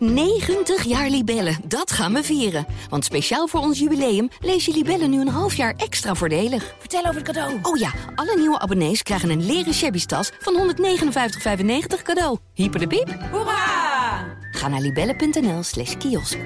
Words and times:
90 0.00 0.84
jaar 0.84 1.08
Libellen, 1.08 1.56
dat 1.64 1.92
gaan 1.92 2.12
we 2.12 2.22
vieren. 2.22 2.66
Want 2.88 3.04
speciaal 3.04 3.46
voor 3.46 3.60
ons 3.60 3.78
jubileum 3.78 4.28
lees 4.40 4.64
je 4.64 4.72
Libellen 4.72 5.10
nu 5.10 5.20
een 5.20 5.28
half 5.28 5.54
jaar 5.54 5.74
extra 5.76 6.14
voordelig. 6.14 6.74
Vertel 6.78 7.00
over 7.00 7.14
het 7.14 7.22
cadeau. 7.22 7.58
Oh 7.62 7.78
ja, 7.78 7.90
alle 8.14 8.36
nieuwe 8.36 8.58
abonnees 8.58 9.02
krijgen 9.02 9.30
een 9.30 9.46
leren 9.46 9.74
shabby 9.74 10.04
tas 10.04 10.30
van 10.38 10.74
159,95 10.76 12.02
cadeau. 12.02 12.38
Hyper 12.54 12.80
de 12.80 12.86
piep. 12.86 13.16
Hoera! 13.30 14.24
Ga 14.50 14.68
naar 14.68 14.80
libellen.nl 14.80 15.62
slash 15.62 15.94
kiosk. 15.98 16.38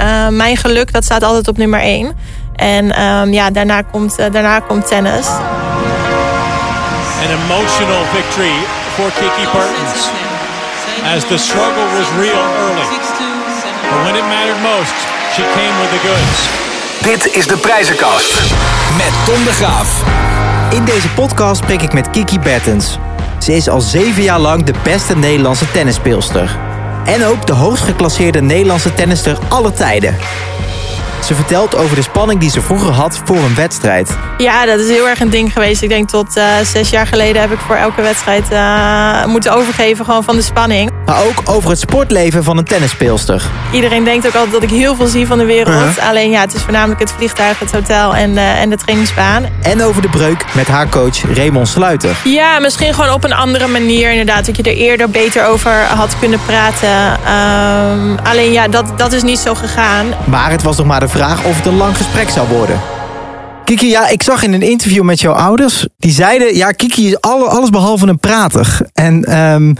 Uh, 0.00 0.28
mijn 0.28 0.56
geluk, 0.56 0.92
dat 0.92 1.04
staat 1.04 1.22
altijd 1.22 1.48
op 1.48 1.56
nummer 1.56 1.80
1. 1.80 2.16
En 2.56 3.02
um, 3.02 3.32
ja, 3.32 3.50
daarna 3.50 3.82
komt, 3.82 4.20
uh, 4.20 4.30
daarna 4.30 4.60
komt 4.60 4.86
tennis. 4.86 5.26
An 5.26 5.40
emotional 7.30 8.04
victory 8.04 8.81
for 8.96 9.10
Kiki 9.10 9.46
Bertens. 9.52 10.10
As 11.04 11.24
the 11.24 11.38
struggle 11.38 11.86
was 11.98 12.06
real 12.24 12.44
early. 12.64 12.88
But 13.90 13.98
when 14.04 14.14
it 14.20 14.26
mattered 14.34 14.60
most, 14.62 14.96
she 15.34 15.42
came 15.56 15.74
with 15.80 15.90
the 15.94 16.00
goods. 16.08 16.38
Dit 17.02 17.36
is 17.36 17.46
de 17.46 17.56
prijzenkast. 17.56 18.40
Met 18.96 19.12
Tom 19.24 19.44
de 19.44 19.52
Graaf. 19.52 20.02
In 20.70 20.84
deze 20.84 21.08
podcast 21.08 21.62
spreek 21.62 21.82
ik 21.82 21.92
met 21.92 22.10
Kiki 22.10 22.38
Bertens. 22.38 22.98
Ze 23.38 23.56
is 23.56 23.68
al 23.68 23.80
zeven 23.80 24.22
jaar 24.22 24.38
lang 24.38 24.64
de 24.64 24.74
beste 24.82 25.16
Nederlandse 25.16 25.70
tennisspeelster. 25.70 26.56
En 27.04 27.24
ook 27.24 27.46
de 27.46 27.52
hoogst 27.52 27.84
geclasseerde 27.84 28.42
Nederlandse 28.42 28.94
tennister 28.94 29.38
aller 29.48 29.72
tijden. 29.74 30.16
Ze 31.24 31.34
vertelt 31.34 31.76
over 31.76 31.96
de 31.96 32.02
spanning 32.02 32.40
die 32.40 32.50
ze 32.50 32.60
vroeger 32.60 32.92
had 32.92 33.20
voor 33.24 33.36
een 33.36 33.54
wedstrijd. 33.54 34.16
Ja, 34.38 34.66
dat 34.66 34.80
is 34.80 34.88
heel 34.88 35.08
erg 35.08 35.20
een 35.20 35.30
ding 35.30 35.52
geweest. 35.52 35.82
Ik 35.82 35.88
denk 35.88 36.08
tot 36.08 36.36
uh, 36.36 36.44
zes 36.64 36.90
jaar 36.90 37.06
geleden 37.06 37.40
heb 37.40 37.52
ik 37.52 37.58
voor 37.58 37.76
elke 37.76 38.02
wedstrijd 38.02 38.44
uh, 38.52 39.24
moeten 39.24 39.54
overgeven 39.54 40.04
gewoon 40.04 40.24
van 40.24 40.36
de 40.36 40.42
spanning. 40.42 40.90
Maar 41.06 41.24
ook 41.24 41.42
over 41.44 41.70
het 41.70 41.78
sportleven 41.78 42.44
van 42.44 42.58
een 42.58 42.64
tennisspeelster. 42.64 43.42
Iedereen 43.72 44.04
denkt 44.04 44.26
ook 44.26 44.34
altijd 44.34 44.52
dat 44.52 44.62
ik 44.62 44.70
heel 44.70 44.94
veel 44.94 45.06
zie 45.06 45.26
van 45.26 45.38
de 45.38 45.44
wereld. 45.44 45.74
Uh 45.74 45.96
-huh. 45.96 46.08
Alleen 46.08 46.30
ja, 46.30 46.40
het 46.40 46.54
is 46.54 46.62
voornamelijk 46.62 47.00
het 47.00 47.12
vliegtuig, 47.16 47.58
het 47.58 47.72
hotel 47.72 48.14
en, 48.14 48.30
uh, 48.30 48.60
en 48.60 48.70
de 48.70 48.76
trainingsbaan. 48.76 49.46
En 49.62 49.82
over 49.82 50.02
de 50.02 50.08
breuk 50.08 50.44
met 50.52 50.68
haar 50.68 50.88
coach 50.88 51.34
Raymond 51.34 51.68
Sluiter. 51.68 52.16
Ja, 52.24 52.58
misschien 52.58 52.94
gewoon 52.94 53.10
op 53.10 53.24
een 53.24 53.34
andere 53.34 53.66
manier 53.66 54.10
inderdaad. 54.10 54.46
Dat 54.46 54.56
je 54.56 54.62
er 54.62 54.76
eerder 54.76 55.10
beter 55.10 55.46
over 55.46 55.72
had 55.82 56.18
kunnen 56.18 56.40
praten. 56.46 56.90
Um, 56.90 58.18
alleen 58.22 58.52
ja, 58.52 58.68
dat, 58.68 58.98
dat 58.98 59.12
is 59.12 59.22
niet 59.22 59.38
zo 59.38 59.54
gegaan. 59.54 60.06
Maar 60.24 60.50
het 60.50 60.62
was 60.62 60.76
nog 60.76 60.86
maar 60.86 61.00
de 61.00 61.08
vraag 61.12 61.44
of 61.44 61.56
het 61.56 61.66
een 61.66 61.76
lang 61.76 61.96
gesprek 61.96 62.28
zou 62.28 62.48
worden. 62.48 62.80
Kiki, 63.64 63.88
ja, 63.88 64.08
ik 64.08 64.22
zag 64.22 64.42
in 64.42 64.52
een 64.52 64.62
interview 64.62 65.02
met 65.02 65.20
jouw 65.20 65.32
ouders... 65.32 65.86
die 65.98 66.10
zeiden, 66.10 66.56
ja, 66.56 66.70
Kiki 66.70 67.06
is 67.06 67.20
alle, 67.20 67.48
alles 67.48 67.70
behalve 67.70 68.06
een 68.06 68.18
prater. 68.18 68.80
En 68.92 69.38
um, 69.38 69.76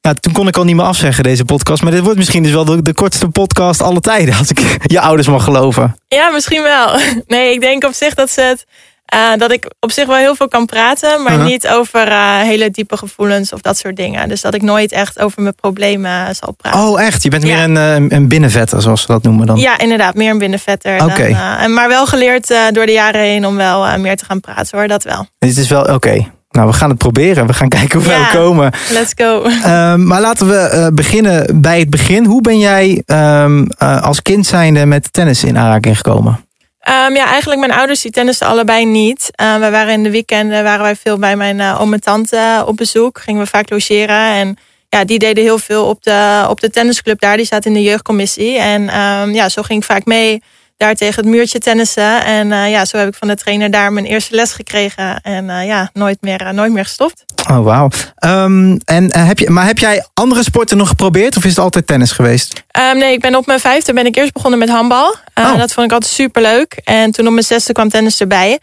ja, 0.00 0.14
toen 0.14 0.32
kon 0.32 0.48
ik 0.48 0.56
al 0.56 0.64
niet 0.64 0.76
meer 0.76 0.84
afzeggen, 0.84 1.24
deze 1.24 1.44
podcast. 1.44 1.82
Maar 1.82 1.92
dit 1.92 2.02
wordt 2.02 2.18
misschien 2.18 2.42
dus 2.42 2.52
wel 2.52 2.64
de, 2.64 2.82
de 2.82 2.94
kortste 2.94 3.28
podcast 3.28 3.82
alle 3.82 4.00
tijden... 4.00 4.38
als 4.38 4.50
ik 4.50 4.76
je 4.94 5.00
ouders 5.00 5.28
mag 5.28 5.44
geloven. 5.44 5.96
Ja, 6.08 6.30
misschien 6.30 6.62
wel. 6.62 6.98
Nee, 7.26 7.52
ik 7.52 7.60
denk 7.60 7.84
op 7.84 7.92
zich 7.92 8.14
dat 8.14 8.30
ze 8.30 8.40
het... 8.40 8.66
Uh, 9.14 9.36
dat 9.36 9.52
ik 9.52 9.70
op 9.80 9.90
zich 9.90 10.06
wel 10.06 10.16
heel 10.16 10.34
veel 10.34 10.48
kan 10.48 10.66
praten, 10.66 11.22
maar 11.22 11.32
uh 11.32 11.38
-huh. 11.38 11.46
niet 11.46 11.68
over 11.68 12.08
uh, 12.08 12.38
hele 12.38 12.70
diepe 12.70 12.96
gevoelens 12.96 13.52
of 13.52 13.60
dat 13.60 13.78
soort 13.78 13.96
dingen. 13.96 14.28
Dus 14.28 14.40
dat 14.40 14.54
ik 14.54 14.62
nooit 14.62 14.92
echt 14.92 15.20
over 15.20 15.42
mijn 15.42 15.54
problemen 15.54 16.34
zal 16.34 16.52
praten. 16.52 16.80
Oh, 16.80 17.02
echt? 17.02 17.22
Je 17.22 17.28
bent 17.28 17.42
ja. 17.42 17.66
meer 17.66 17.84
een, 17.84 18.14
een 18.14 18.28
binnenvetter, 18.28 18.82
zoals 18.82 19.00
ze 19.00 19.06
dat 19.06 19.22
noemen 19.22 19.46
dan? 19.46 19.56
Ja, 19.56 19.78
inderdaad, 19.78 20.14
meer 20.14 20.30
een 20.30 20.38
binnenvetter. 20.38 20.94
Oké. 21.02 21.04
Okay. 21.04 21.66
maar 21.66 21.88
wel 21.88 22.06
geleerd 22.06 22.54
door 22.72 22.86
de 22.86 22.92
jaren 22.92 23.20
heen 23.20 23.46
om 23.46 23.56
wel 23.56 23.98
meer 23.98 24.16
te 24.16 24.24
gaan 24.24 24.40
praten 24.40 24.78
hoor, 24.78 24.88
dat 24.88 25.02
wel. 25.02 25.26
Dit 25.38 25.56
is 25.56 25.68
wel 25.68 25.82
oké. 25.82 25.92
Okay. 25.92 26.30
Nou, 26.54 26.66
we 26.66 26.72
gaan 26.72 26.88
het 26.88 26.98
proberen. 26.98 27.46
We 27.46 27.52
gaan 27.52 27.68
kijken 27.78 28.00
hoe 28.00 28.10
ja, 28.10 28.18
we 28.18 28.36
komen. 28.36 28.72
Let's 28.90 29.12
go. 29.16 29.44
Um, 29.44 30.06
maar 30.10 30.20
laten 30.20 30.46
we 30.46 30.90
beginnen 30.94 31.60
bij 31.60 31.78
het 31.78 31.90
begin. 31.90 32.24
Hoe 32.24 32.40
ben 32.40 32.58
jij 32.58 33.02
um, 33.06 33.70
als 33.78 34.22
kind 34.22 34.46
zijnde 34.46 34.86
met 34.86 35.12
tennis 35.12 35.44
in 35.44 35.58
aanraking 35.58 35.96
gekomen? 35.96 36.44
Um, 36.88 37.14
ja, 37.16 37.26
eigenlijk 37.26 37.60
mijn 37.60 37.72
ouders 37.72 38.00
die 38.00 38.10
tennisten 38.10 38.46
allebei 38.46 38.84
niet. 38.84 39.30
Uh, 39.40 39.56
wij 39.56 39.70
waren 39.70 39.92
in 39.92 40.02
de 40.02 40.10
weekenden 40.10 40.62
waren 40.62 40.82
wij 40.82 40.96
veel 40.96 41.18
bij 41.18 41.36
mijn 41.36 41.58
uh, 41.58 41.80
oom 41.80 41.92
en 41.92 42.00
tante 42.00 42.64
op 42.66 42.76
bezoek. 42.76 43.20
Gingen 43.20 43.42
we 43.42 43.46
vaak 43.46 43.70
logeren. 43.70 44.34
En 44.34 44.56
ja, 44.88 45.04
die 45.04 45.18
deden 45.18 45.44
heel 45.44 45.58
veel 45.58 45.84
op 45.84 46.02
de, 46.02 46.46
op 46.48 46.60
de 46.60 46.70
tennisclub 46.70 47.20
daar. 47.20 47.36
Die 47.36 47.46
zaten 47.46 47.70
in 47.70 47.76
de 47.76 47.88
jeugdcommissie. 47.88 48.58
En 48.58 49.00
um, 49.00 49.34
ja, 49.34 49.48
zo 49.48 49.62
ging 49.62 49.80
ik 49.80 49.86
vaak 49.86 50.04
mee 50.04 50.42
daar 50.76 50.94
tegen 50.94 51.22
het 51.22 51.32
muurtje 51.32 51.58
tennissen. 51.58 52.24
En 52.24 52.50
uh, 52.50 52.70
ja, 52.70 52.84
zo 52.84 52.96
heb 52.96 53.08
ik 53.08 53.14
van 53.14 53.28
de 53.28 53.36
trainer 53.36 53.70
daar 53.70 53.92
mijn 53.92 54.06
eerste 54.06 54.34
les 54.34 54.52
gekregen. 54.52 55.20
En 55.20 55.44
ja, 55.66 55.90
nooit 55.92 56.18
meer, 56.20 56.54
nooit 56.54 56.72
meer 56.72 56.84
gestopt. 56.84 57.24
Oh, 57.50 57.64
wauw. 57.64 57.88
Um, 58.26 58.78
en 58.84 59.16
heb 59.16 59.38
je, 59.38 59.50
maar 59.50 59.66
heb 59.66 59.78
jij 59.78 60.06
andere 60.14 60.42
sporten 60.42 60.76
nog 60.76 60.88
geprobeerd? 60.88 61.36
Of 61.36 61.44
is 61.44 61.50
het 61.50 61.58
altijd 61.58 61.86
tennis 61.86 62.12
geweest? 62.12 62.62
Um, 62.78 62.98
nee, 62.98 63.12
ik 63.12 63.20
ben 63.20 63.34
op 63.34 63.46
mijn 63.46 63.60
vijfde 63.60 63.92
ben 63.92 64.06
ik 64.06 64.16
eerst 64.16 64.32
begonnen 64.32 64.58
met 64.58 64.68
handbal. 64.68 65.14
Oh. 65.34 65.58
Dat 65.58 65.72
vond 65.72 65.86
ik 65.86 65.92
altijd 65.92 66.12
super 66.12 66.42
leuk. 66.42 66.80
En 66.84 67.10
toen 67.10 67.26
op 67.26 67.32
mijn 67.32 67.44
zesde 67.44 67.72
kwam 67.72 67.88
tennis 67.88 68.20
erbij. 68.20 68.58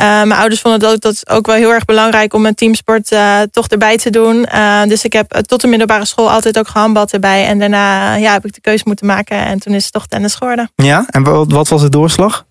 Uh, 0.00 0.04
mijn 0.04 0.32
ouders 0.32 0.60
vonden 0.60 0.80
dat, 0.80 1.00
dat 1.00 1.30
ook 1.30 1.46
wel 1.46 1.56
heel 1.56 1.72
erg 1.72 1.84
belangrijk 1.84 2.34
om 2.34 2.46
een 2.46 2.54
teamsport 2.54 3.12
uh, 3.12 3.40
toch 3.50 3.68
erbij 3.68 3.96
te 3.96 4.10
doen. 4.10 4.46
Uh, 4.54 4.82
dus 4.82 5.04
ik 5.04 5.12
heb 5.12 5.40
tot 5.46 5.60
de 5.60 5.66
middelbare 5.66 6.04
school 6.04 6.30
altijd 6.30 6.58
ook 6.58 6.68
gehandbald 6.68 7.12
erbij. 7.12 7.46
En 7.46 7.58
daarna 7.58 8.14
ja, 8.14 8.32
heb 8.32 8.44
ik 8.44 8.54
de 8.54 8.60
keuze 8.60 8.82
moeten 8.86 9.06
maken. 9.06 9.36
En 9.36 9.58
toen 9.58 9.74
is 9.74 9.84
het 9.84 9.92
toch 9.92 10.06
tennis 10.06 10.34
geworden. 10.34 10.70
Ja, 10.74 11.06
en 11.10 11.22
wat 11.48 11.68
was 11.68 11.80
de 11.80 11.88
doorslag? 11.88 12.46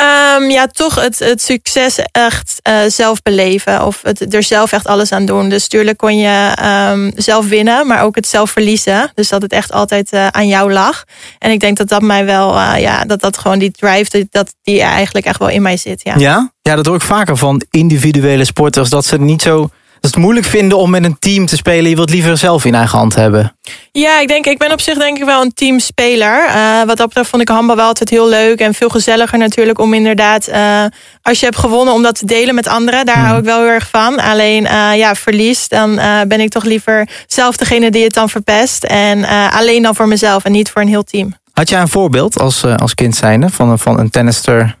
Um, 0.00 0.50
ja, 0.50 0.66
toch 0.66 0.94
het, 0.94 1.18
het 1.18 1.42
succes 1.42 1.98
echt 2.12 2.60
uh, 2.68 2.78
zelf 2.88 3.22
beleven. 3.22 3.86
Of 3.86 4.00
het, 4.02 4.34
er 4.34 4.42
zelf 4.42 4.72
echt 4.72 4.86
alles 4.86 5.12
aan 5.12 5.26
doen. 5.26 5.48
Dus 5.48 5.68
tuurlijk 5.68 5.96
kon 5.96 6.18
je 6.18 6.56
um, 6.92 7.12
zelf 7.16 7.48
winnen, 7.48 7.86
maar 7.86 8.02
ook 8.02 8.14
het 8.14 8.28
zelf 8.28 8.50
verliezen. 8.50 9.10
Dus 9.14 9.28
dat 9.28 9.42
het 9.42 9.52
echt 9.52 9.72
altijd 9.72 10.12
uh, 10.12 10.26
aan 10.26 10.48
jou 10.48 10.72
lag. 10.72 11.04
En 11.38 11.50
ik 11.50 11.60
denk 11.60 11.76
dat 11.76 11.88
dat 11.88 12.02
mij 12.02 12.24
wel, 12.24 12.54
uh, 12.56 12.74
ja, 12.78 13.04
dat 13.04 13.20
dat 13.20 13.38
gewoon 13.38 13.58
die 13.58 13.70
drive, 13.70 14.26
dat 14.30 14.54
die 14.62 14.80
eigenlijk 14.80 15.26
echt 15.26 15.38
wel 15.38 15.48
in 15.48 15.62
mij 15.62 15.76
zit. 15.76 16.00
Ja, 16.02 16.14
ja? 16.16 16.52
ja 16.62 16.76
dat 16.76 16.86
hoor 16.86 16.96
ik 16.96 17.02
vaker 17.02 17.36
van 17.36 17.62
individuele 17.70 18.44
sporters. 18.44 18.88
Dat 18.88 19.04
ze 19.04 19.18
niet 19.18 19.42
zo 19.42 19.70
het 20.00 20.16
moeilijk 20.16 20.46
vinden 20.46 20.78
om 20.78 20.90
met 20.90 21.04
een 21.04 21.18
team 21.18 21.46
te 21.46 21.56
spelen. 21.56 21.90
Je 21.90 21.96
wilt 21.96 22.10
liever 22.10 22.36
zelf 22.36 22.64
in 22.64 22.74
eigen 22.74 22.98
hand 22.98 23.14
hebben. 23.14 23.56
Ja, 23.92 24.20
ik 24.20 24.28
denk, 24.28 24.46
ik 24.46 24.58
ben 24.58 24.72
op 24.72 24.80
zich 24.80 24.98
denk 24.98 25.18
ik 25.18 25.24
wel 25.24 25.42
een 25.42 25.54
teamspeler. 25.54 26.48
Uh, 26.48 26.82
wat 26.82 26.96
dat 26.96 27.06
betreft 27.06 27.28
vond 27.28 27.42
ik 27.42 27.48
handbal 27.48 27.76
wel 27.76 27.86
altijd 27.86 28.08
heel 28.08 28.28
leuk. 28.28 28.60
En 28.60 28.74
veel 28.74 28.88
gezelliger 28.88 29.38
natuurlijk 29.38 29.78
om 29.78 29.94
inderdaad... 29.94 30.48
Uh, 30.48 30.84
als 31.22 31.38
je 31.38 31.44
hebt 31.44 31.58
gewonnen 31.58 31.94
om 31.94 32.02
dat 32.02 32.18
te 32.18 32.26
delen 32.26 32.54
met 32.54 32.68
anderen. 32.68 33.06
Daar 33.06 33.14
hmm. 33.14 33.24
hou 33.24 33.38
ik 33.38 33.44
wel 33.44 33.58
heel 33.58 33.68
erg 33.68 33.88
van. 33.88 34.18
Alleen 34.18 34.64
uh, 34.64 34.96
ja, 34.96 35.14
verlies. 35.14 35.68
Dan 35.68 35.94
ben 36.28 36.40
ik 36.40 36.50
toch 36.50 36.64
liever 36.64 37.08
zelf 37.26 37.56
degene 37.56 37.90
die 37.90 38.04
het 38.04 38.14
dan 38.14 38.28
verpest. 38.28 38.84
En 38.84 39.24
alleen 39.50 39.82
dan 39.82 39.94
voor 39.94 40.08
mezelf 40.08 40.44
en 40.44 40.52
niet 40.52 40.70
voor 40.70 40.82
een 40.82 40.88
heel 40.88 41.04
team. 41.04 41.34
Had 41.52 41.68
jij 41.68 41.80
een 41.80 41.88
voorbeeld 41.88 42.38
als, 42.38 42.64
als 42.64 42.94
kind 42.94 43.16
zijnde 43.16 43.50
van, 43.50 43.78
van 43.78 43.98
een 43.98 44.10
tennister 44.10 44.76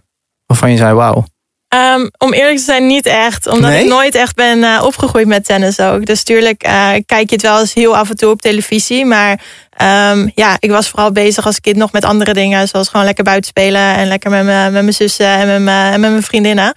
waarvan 0.46 0.70
je 0.70 0.76
zei 0.76 0.94
wauw? 0.94 1.24
Um, 1.74 2.10
om 2.18 2.32
eerlijk 2.32 2.56
te 2.56 2.64
zijn, 2.64 2.86
niet 2.86 3.06
echt. 3.06 3.46
Omdat 3.46 3.70
nee? 3.70 3.82
ik 3.82 3.88
nooit 3.88 4.14
echt 4.14 4.34
ben 4.34 4.58
uh, 4.58 4.82
opgegroeid 4.84 5.26
met 5.26 5.44
tennis 5.44 5.80
ook. 5.80 6.06
Dus 6.06 6.22
tuurlijk 6.22 6.66
uh, 6.66 6.90
kijk 7.06 7.28
je 7.28 7.34
het 7.34 7.42
wel 7.42 7.60
eens 7.60 7.74
heel 7.74 7.96
af 7.96 8.10
en 8.10 8.16
toe 8.16 8.30
op 8.30 8.40
televisie. 8.40 9.04
Maar 9.04 9.40
um, 10.10 10.32
ja, 10.34 10.56
ik 10.58 10.70
was 10.70 10.88
vooral 10.88 11.12
bezig 11.12 11.46
als 11.46 11.60
kind 11.60 11.76
nog 11.76 11.92
met 11.92 12.04
andere 12.04 12.34
dingen. 12.34 12.68
Zoals 12.68 12.88
gewoon 12.88 13.06
lekker 13.06 13.24
buiten 13.24 13.48
spelen. 13.48 13.94
En 13.94 14.06
lekker 14.06 14.30
met 14.30 14.44
mijn 14.44 14.92
zussen 14.92 15.26
en 15.26 15.64
met 15.64 16.00
mijn 16.00 16.22
vriendinnen. 16.22 16.74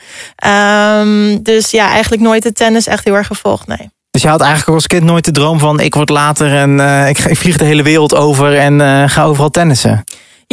Um, 1.00 1.44
dus 1.44 1.72
ja, 1.72 1.90
eigenlijk 1.90 2.22
nooit 2.22 2.44
het 2.44 2.56
tennis 2.56 2.88
echt 2.88 3.04
heel 3.04 3.16
erg 3.16 3.28
gevolgd, 3.28 3.68
nee. 3.68 3.90
Dus 4.12 4.22
je 4.22 4.28
had 4.28 4.42
eigenlijk 4.42 4.74
als 4.74 4.88
kind 4.88 5.04
nooit 5.04 5.26
de 5.26 5.32
droom 5.32 5.60
van... 5.60 5.80
ik 5.80 5.94
word 5.94 6.10
later 6.10 6.56
en 6.56 6.78
uh, 6.78 7.10
ik, 7.10 7.20
ik, 7.20 7.38
vlieg 7.38 7.58
de 7.58 7.66
hele 7.66 7.84
wereld 7.84 8.16
over 8.16 8.58
en 8.58 9.10
ga 9.10 9.24
overal 9.24 9.50
tennissen? 9.50 10.04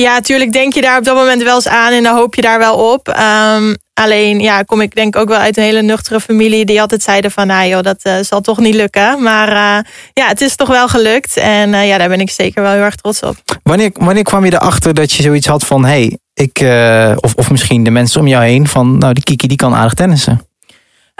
Ja, 0.00 0.12
natuurlijk 0.12 0.53
denk 0.53 0.72
je 0.72 0.81
daar 0.81 0.98
op 0.98 1.04
dat 1.04 1.16
moment 1.16 1.42
wel 1.42 1.54
eens 1.54 1.69
aan 1.69 1.92
en 1.92 2.03
dan 2.03 2.16
hoop 2.16 2.34
je 2.34 2.42
daar 2.42 2.59
wel 2.59 2.92
op. 2.92 3.09
Um, 3.09 3.76
alleen 3.94 4.41
ja, 4.41 4.62
kom 4.62 4.81
ik 4.81 4.94
denk 4.94 5.16
ook 5.16 5.28
wel 5.28 5.38
uit 5.38 5.56
een 5.56 5.62
hele 5.62 5.82
nuchtere 5.82 6.20
familie 6.20 6.64
die 6.64 6.81
altijd 6.81 7.03
zeiden 7.03 7.31
van 7.31 7.47
nou 7.47 7.69
joh, 7.69 7.82
dat 7.82 8.00
uh, 8.03 8.14
zal 8.20 8.41
toch 8.41 8.58
niet 8.58 8.75
lukken. 8.75 9.22
Maar 9.22 9.48
uh, 9.48 9.84
ja, 10.12 10.28
het 10.28 10.40
is 10.40 10.56
toch 10.56 10.69
wel 10.69 10.88
gelukt 10.88 11.37
en 11.37 11.73
uh, 11.73 11.88
ja, 11.88 11.99
daar 11.99 12.08
ben 12.08 12.20
ik 12.20 12.31
zeker 12.31 12.62
wel 12.62 12.73
heel 12.73 12.82
erg 12.82 12.94
trots 12.94 13.23
op. 13.23 13.37
Wanneer, 13.62 13.90
wanneer 13.94 14.23
kwam 14.23 14.44
je 14.44 14.52
erachter 14.52 14.94
dat 14.94 15.12
je 15.12 15.23
zoiets 15.23 15.46
had 15.46 15.67
van 15.67 15.84
hé, 15.84 15.90
hey, 15.90 16.19
ik, 16.34 16.58
of, 17.20 17.34
of 17.34 17.50
misschien 17.50 17.84
de 17.84 17.90
mensen 17.90 18.20
om 18.20 18.26
jou 18.26 18.44
heen 18.44 18.69
van 18.69 18.99
nou 18.99 19.12
die 19.12 19.25
Kiki 19.25 19.46
die 19.46 19.56
kan 19.56 19.75
aardig 19.75 19.94
tennissen? 19.94 20.48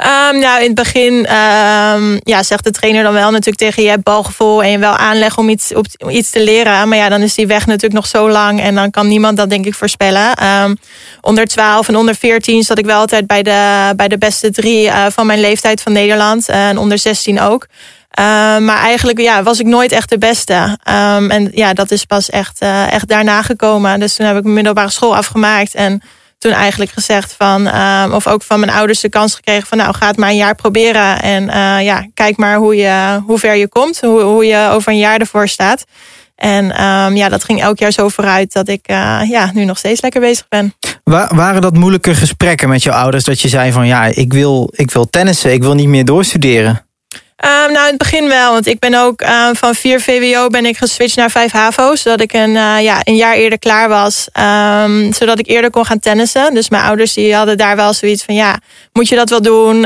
Um, 0.03 0.39
nou, 0.39 0.61
in 0.61 0.67
het 0.67 0.75
begin 0.75 1.13
um, 1.13 2.21
ja, 2.23 2.43
zegt 2.43 2.65
de 2.65 2.71
trainer 2.71 3.03
dan 3.03 3.13
wel 3.13 3.31
natuurlijk 3.31 3.57
tegen 3.57 3.83
je, 3.83 3.89
hebt 3.89 4.03
balgevoel 4.03 4.63
en 4.63 4.71
je 4.71 4.79
wel 4.79 4.97
aanleg 4.97 5.39
om 5.39 5.49
iets, 5.49 5.75
om 5.75 6.09
iets 6.09 6.31
te 6.31 6.45
leren. 6.45 6.89
Maar 6.89 6.99
ja, 6.99 7.09
dan 7.09 7.21
is 7.21 7.35
die 7.35 7.47
weg 7.47 7.67
natuurlijk 7.67 7.95
nog 7.95 8.07
zo 8.07 8.31
lang 8.31 8.61
en 8.61 8.75
dan 8.75 8.91
kan 8.91 9.09
niemand 9.09 9.37
dat 9.37 9.51
denk 9.51 9.67
ik 9.67 9.75
voorspellen. 9.75 10.45
Um, 10.63 10.79
onder 11.21 11.47
12 11.47 11.89
en 11.89 11.97
onder 11.97 12.15
14 12.15 12.63
zat 12.63 12.79
ik 12.79 12.85
wel 12.85 12.99
altijd 12.99 13.27
bij 13.27 13.43
de, 13.43 13.93
bij 13.97 14.09
de 14.09 14.19
beste 14.19 14.51
drie 14.51 14.87
uh, 14.87 15.07
van 15.11 15.27
mijn 15.27 15.41
leeftijd 15.41 15.83
van 15.83 15.93
Nederland. 15.93 16.49
En 16.49 16.79
onder 16.79 16.99
16 16.99 17.41
ook. 17.41 17.67
maar 18.61 18.79
eigenlijk 18.79 19.21
ja, 19.21 19.43
was 19.43 19.59
ik 19.59 19.67
nooit 19.67 19.93
echt 19.93 20.11
de 20.11 20.19
beste. 20.19 20.79
en 20.83 21.51
ja, 21.55 21.73
dat 21.73 21.91
is 21.91 22.05
pas 22.05 22.31
echt, 22.31 22.63
uh, 22.63 22.93
echt 22.93 23.09
daarna 23.09 23.43
gekomen. 23.43 24.01
Dus 24.01 24.15
toen 24.15 24.27
heb 24.27 24.37
ik 24.37 24.43
mijn 24.43 24.55
middelbare 24.55 24.91
school 24.91 25.17
afgemaakt 25.17 25.75
en 25.75 26.03
toen 26.39 26.53
eigenlijk 26.53 26.91
gezegd 26.91 27.35
van, 27.39 27.67
ehm, 27.67 28.13
of 28.13 28.27
ook 28.27 28.43
van 28.43 28.61
mijn 28.61 28.73
ouders 28.73 29.01
de 29.01 29.09
kans 29.09 29.35
gekregen 29.35 29.67
van, 29.67 29.79
nou 29.79 29.95
ga 29.95 30.07
het 30.07 30.17
maar 30.17 30.31
een 30.31 30.37
jaar 30.37 30.55
proberen. 30.55 31.23
En 31.23 31.49
eh, 31.49 31.85
ja, 31.85 32.07
kijk 32.15 32.37
maar 32.37 32.57
hoe, 32.57 32.77
je, 32.77 33.21
hoe 33.27 33.39
ver 33.39 33.55
je 33.55 33.69
komt, 33.69 34.01
hoe, 34.01 34.21
hoe 34.21 34.47
je 34.47 34.69
over 34.71 34.93
een 34.93 34.99
jaar 34.99 35.21
ervoor 35.21 35.49
staat. 35.49 35.85
En 36.39 36.77
ehm, 36.77 37.17
ja, 37.17 37.29
dat 37.29 37.45
ging 37.45 37.63
elk 37.63 37.79
jaar 37.79 37.93
zo 37.93 38.09
vooruit 38.09 38.53
dat 38.53 38.69
ik 38.69 38.91
uh, 38.91 39.21
ja, 39.29 39.51
nu 39.55 39.65
nog 39.65 39.79
steeds 39.79 40.01
lekker 40.01 40.21
bezig 40.21 40.49
ben. 40.49 40.75
Wa 41.05 41.31
waren 41.35 41.61
dat 41.61 41.75
moeilijke 41.75 42.15
gesprekken 42.15 42.69
met 42.69 42.83
je 42.83 42.93
ouders 42.93 43.25
dat 43.25 43.41
je 43.41 43.49
zei 43.49 43.73
van 43.73 43.87
ja, 43.87 44.05
ik 44.05 44.33
wil, 44.33 44.73
ik 44.75 44.91
wil 44.91 45.11
tennissen, 45.11 45.53
ik 45.53 45.63
wil 45.63 45.75
niet 45.75 45.89
meer 45.89 46.05
doorstuderen? 46.05 46.88
Um, 47.45 47.73
nou, 47.73 47.85
in 47.85 47.89
het 47.89 47.99
begin 47.99 48.29
wel. 48.29 48.53
Want 48.53 48.67
ik 48.67 48.79
ben 48.79 48.95
ook 48.95 49.21
um, 49.21 49.57
van 49.57 49.75
4 49.75 50.01
VWO 50.01 50.49
ben 50.49 50.67
ik 50.67 50.77
geswitcht 50.77 51.17
naar 51.17 51.31
5 51.31 51.53
HAVO. 51.53 51.97
Zodat 51.97 52.21
ik 52.21 52.33
een, 52.33 52.51
uh, 52.51 52.83
ja, 52.83 53.01
een 53.05 53.17
jaar 53.17 53.35
eerder 53.35 53.59
klaar 53.59 53.89
was. 53.89 54.29
Um, 54.85 55.13
zodat 55.13 55.39
ik 55.39 55.47
eerder 55.47 55.71
kon 55.71 55.85
gaan 55.85 55.99
tennissen. 55.99 56.55
Dus 56.55 56.69
mijn 56.69 56.83
ouders 56.83 57.13
die 57.13 57.35
hadden 57.35 57.57
daar 57.57 57.77
wel 57.77 57.93
zoiets 57.93 58.25
van... 58.25 58.35
ja, 58.35 58.59
moet 58.93 59.09
je 59.09 59.17
dat 59.17 59.31
wel 59.31 59.43
doen 59.43 59.85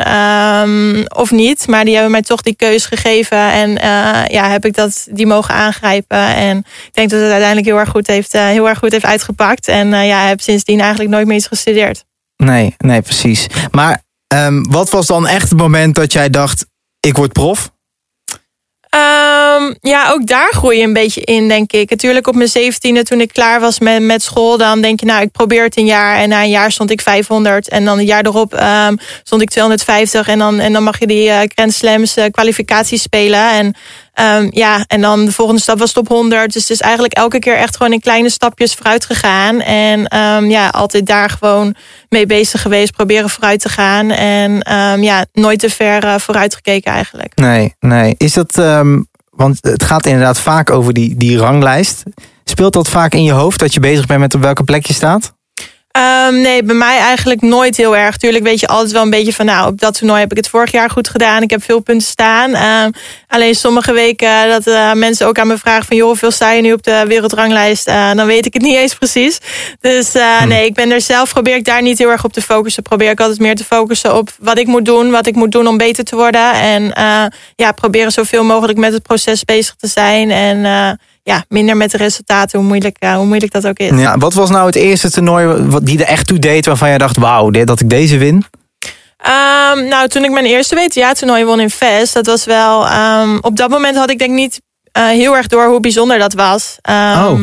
of 1.16 1.31
niet? 1.31 1.66
Maar 1.69 1.84
die 1.84 1.94
hebben 1.94 2.12
mij 2.12 2.22
toch 2.22 2.43
die 2.43 2.56
keus 2.56 2.87
gegeven. 2.87 3.38
En 3.38 3.70
uh, 3.70 4.26
ja, 4.26 4.48
heb 4.48 4.64
ik 4.64 4.75
dat, 4.75 5.06
die 5.10 5.26
mogen 5.26 5.55
aangrijpen. 5.55 6.34
En 6.34 6.58
ik 6.58 6.94
denk 6.94 7.10
dat 7.10 7.20
het 7.20 7.31
uiteindelijk 7.31 7.66
heel 7.66 7.78
erg 7.78 7.88
goed 7.90 8.06
heeft, 8.06 8.34
uh, 8.34 8.46
heel 8.46 8.69
erg 8.69 8.78
goed 8.78 8.93
heeft 8.93 9.05
uitgepakt. 9.05 9.69
En 9.69 9.88
ja, 9.88 10.26
heb 10.26 10.40
sindsdien 10.40 10.81
eigenlijk 10.81 11.10
nooit 11.10 11.26
meer 11.26 11.37
iets 11.37 11.46
gestudeerd. 11.46 12.05
Nee, 12.37 12.75
nee, 12.78 13.02
precies. 13.02 13.46
Maar 13.70 14.02
wat 14.62 14.90
was 14.90 15.06
dan 15.06 15.26
echt 15.26 15.48
het 15.48 15.58
moment 15.58 15.94
dat 15.94 16.12
jij 16.12 16.31
dacht 16.31 16.66
ik 17.06 17.16
word 17.16 17.32
prof? 17.32 17.72
Um, 19.60 19.75
ja, 19.81 20.10
ook 20.10 20.26
daar 20.26 20.52
groei 20.52 20.78
je 20.78 20.84
een 20.84 20.93
beetje 20.93 21.20
in, 21.20 21.49
denk 21.49 21.72
ik. 21.72 21.90
Natuurlijk 21.90 22.26
op 22.26 22.34
mijn 22.34 22.49
zeventiende, 22.49 23.02
toen 23.02 23.20
ik 23.20 23.32
klaar 23.32 23.60
was 23.60 23.78
met, 23.78 24.02
met 24.02 24.22
school... 24.22 24.56
dan 24.56 24.81
denk 24.81 25.00
je, 25.00 25.06
nou, 25.06 25.22
ik 25.22 25.31
probeer 25.31 25.64
het 25.64 25.76
een 25.76 25.84
jaar. 25.84 26.16
En 26.16 26.28
na 26.28 26.43
een 26.43 26.50
jaar 26.50 26.72
stond 26.72 26.90
ik 26.90 27.00
500. 27.00 27.69
En 27.69 27.84
dan 27.84 27.99
een 27.99 28.04
jaar 28.04 28.26
erop 28.26 28.52
um, 28.52 28.99
stond 29.22 29.43
ik 29.43 29.50
250. 29.50 30.28
En 30.28 30.38
dan, 30.38 30.58
en 30.58 30.72
dan 30.72 30.82
mag 30.82 30.99
je 30.99 31.06
die 31.06 31.28
uh, 31.28 31.38
Grand 31.44 31.72
Slams 31.72 32.16
uh, 32.16 32.25
kwalificaties 32.31 33.02
spelen. 33.02 33.50
En 33.50 33.75
Um, 34.20 34.49
ja, 34.50 34.84
en 34.87 35.00
dan 35.00 35.25
de 35.25 35.32
volgende 35.32 35.60
stap 35.60 35.78
was 35.78 35.93
top 35.93 36.08
100. 36.08 36.52
Dus 36.52 36.62
het 36.62 36.70
is 36.70 36.81
eigenlijk 36.81 37.12
elke 37.12 37.38
keer 37.38 37.56
echt 37.56 37.76
gewoon 37.76 37.93
in 37.93 38.00
kleine 38.00 38.31
stapjes 38.31 38.75
vooruit 38.75 39.05
gegaan. 39.05 39.60
En 39.60 40.06
ja, 40.48 40.69
altijd 40.69 41.06
daar 41.06 41.31
gewoon 41.31 41.75
mee 42.08 42.26
bezig 42.26 42.62
geweest. 42.62 42.93
Proberen 42.93 43.31
vooruit 43.31 43.60
te 43.60 43.69
gaan. 43.69 44.10
En 44.10 44.62
ja, 45.02 45.25
nooit 45.32 45.58
te 45.58 45.70
ver 45.70 46.05
uh, 46.05 46.14
vooruit 46.19 46.55
gekeken 46.55 46.93
eigenlijk. 46.93 47.32
Nee, 47.34 47.75
nee. 47.81 48.14
Is 48.19 48.32
dat, 48.32 48.55
want 49.37 49.58
het 49.61 49.82
gaat 49.82 50.06
inderdaad 50.06 50.40
vaak 50.40 50.70
over 50.70 50.93
die, 50.93 51.17
die 51.17 51.38
ranglijst. 51.38 52.02
Speelt 52.44 52.73
dat 52.73 52.88
vaak 52.88 53.14
in 53.14 53.25
je 53.25 53.32
hoofd 53.32 53.58
dat 53.58 53.75
je 53.75 53.81
bezig 53.81 54.06
bent 54.06 54.20
met 54.20 54.34
op 54.34 54.40
welke 54.40 54.64
plek 54.64 54.87
je 54.87 54.93
staat? 54.93 55.32
Um, 55.99 56.41
nee, 56.41 56.62
bij 56.62 56.75
mij 56.75 56.99
eigenlijk 56.99 57.41
nooit 57.41 57.77
heel 57.77 57.97
erg. 57.97 58.17
Tuurlijk 58.17 58.44
weet 58.44 58.61
je 58.61 58.67
altijd 58.67 58.93
wel 58.93 59.03
een 59.03 59.11
beetje 59.11 59.33
van... 59.33 59.47
nou, 59.47 59.67
op 59.67 59.81
dat 59.81 59.99
toernooi 59.99 60.21
heb 60.21 60.31
ik 60.31 60.37
het 60.37 60.49
vorig 60.49 60.73
jaar 60.73 60.91
goed 60.91 61.09
gedaan. 61.09 61.43
Ik 61.43 61.50
heb 61.50 61.65
veel 61.65 61.81
punten 61.81 62.09
staan. 62.09 62.85
Um, 62.85 62.93
alleen 63.29 63.55
sommige 63.55 63.93
weken 63.93 64.49
dat 64.49 64.67
uh, 64.67 64.93
mensen 64.93 65.27
ook 65.27 65.39
aan 65.39 65.47
me 65.47 65.59
vragen... 65.59 65.85
van 65.85 65.97
joh, 65.97 66.06
hoeveel 66.06 66.31
sta 66.31 66.53
je 66.53 66.62
nu 66.62 66.73
op 66.73 66.83
de 66.83 67.05
wereldranglijst? 67.09 67.89
Uh, 67.89 68.12
dan 68.15 68.27
weet 68.27 68.47
ik 68.47 68.53
het 68.53 68.62
niet 68.62 68.77
eens 68.77 68.94
precies. 68.94 69.39
Dus 69.81 70.17
uh, 70.17 70.37
hm. 70.37 70.49
nee, 70.49 70.67
ik 70.67 70.75
ben 70.75 70.91
er 70.91 71.00
zelf... 71.00 71.33
probeer 71.33 71.56
ik 71.56 71.65
daar 71.65 71.83
niet 71.83 71.99
heel 71.99 72.11
erg 72.11 72.25
op 72.25 72.33
te 72.33 72.43
focussen. 72.43 72.83
Probeer 72.83 73.11
ik 73.11 73.21
altijd 73.21 73.39
meer 73.39 73.56
te 73.56 73.65
focussen 73.65 74.17
op 74.17 74.31
wat 74.39 74.59
ik 74.59 74.67
moet 74.67 74.85
doen. 74.85 75.11
Wat 75.11 75.27
ik 75.27 75.35
moet 75.35 75.53
doen 75.53 75.67
om 75.67 75.77
beter 75.77 76.05
te 76.05 76.17
worden. 76.17 76.53
En 76.53 76.93
ja, 77.56 77.73
proberen 77.73 78.12
zoveel 78.12 78.44
mogelijk 78.44 78.79
met 78.79 78.93
het 78.93 79.03
proces 79.03 79.44
bezig 79.44 79.75
te 79.75 79.87
zijn. 79.87 80.31
En 80.31 80.99
ja, 81.22 81.44
minder 81.48 81.76
met 81.76 81.90
de 81.90 81.96
resultaten, 81.96 82.58
hoe 82.58 82.69
moeilijk, 82.69 82.96
uh, 83.00 83.14
hoe 83.14 83.26
moeilijk 83.26 83.52
dat 83.52 83.66
ook 83.66 83.78
is. 83.78 84.00
Ja, 84.00 84.19
wat 84.19 84.34
was 84.34 84.50
nou 84.50 84.66
het 84.66 84.74
eerste 84.74 85.10
toernooi 85.10 85.46
wat 85.46 85.86
die 85.86 85.98
er 85.98 86.06
echt 86.06 86.26
toe 86.26 86.38
deed 86.38 86.66
waarvan 86.66 86.90
je 86.90 86.98
dacht, 86.98 87.16
wauw, 87.16 87.50
dat 87.50 87.80
ik 87.80 87.90
deze 87.90 88.19
win? 88.19 88.34
Um, 88.34 89.88
nou, 89.88 90.08
toen 90.08 90.24
ik 90.24 90.30
mijn 90.30 90.44
eerste 90.44 90.74
WTA-toernooi 90.74 91.44
won 91.44 91.60
in 91.60 91.70
Vest, 91.70 92.14
dat 92.14 92.26
was 92.26 92.44
wel... 92.44 92.92
Um, 92.92 93.38
op 93.40 93.56
dat 93.56 93.70
moment 93.70 93.96
had 93.96 94.10
ik 94.10 94.19
denk 94.19 94.30
niet 94.30 94.60
uh, 94.98 95.06
heel 95.06 95.36
erg 95.36 95.46
door 95.46 95.66
hoe 95.66 95.80
bijzonder 95.80 96.19
dat 96.19 96.32
was. 96.32 96.76
Um, 96.90 97.24
oh. 97.24 97.40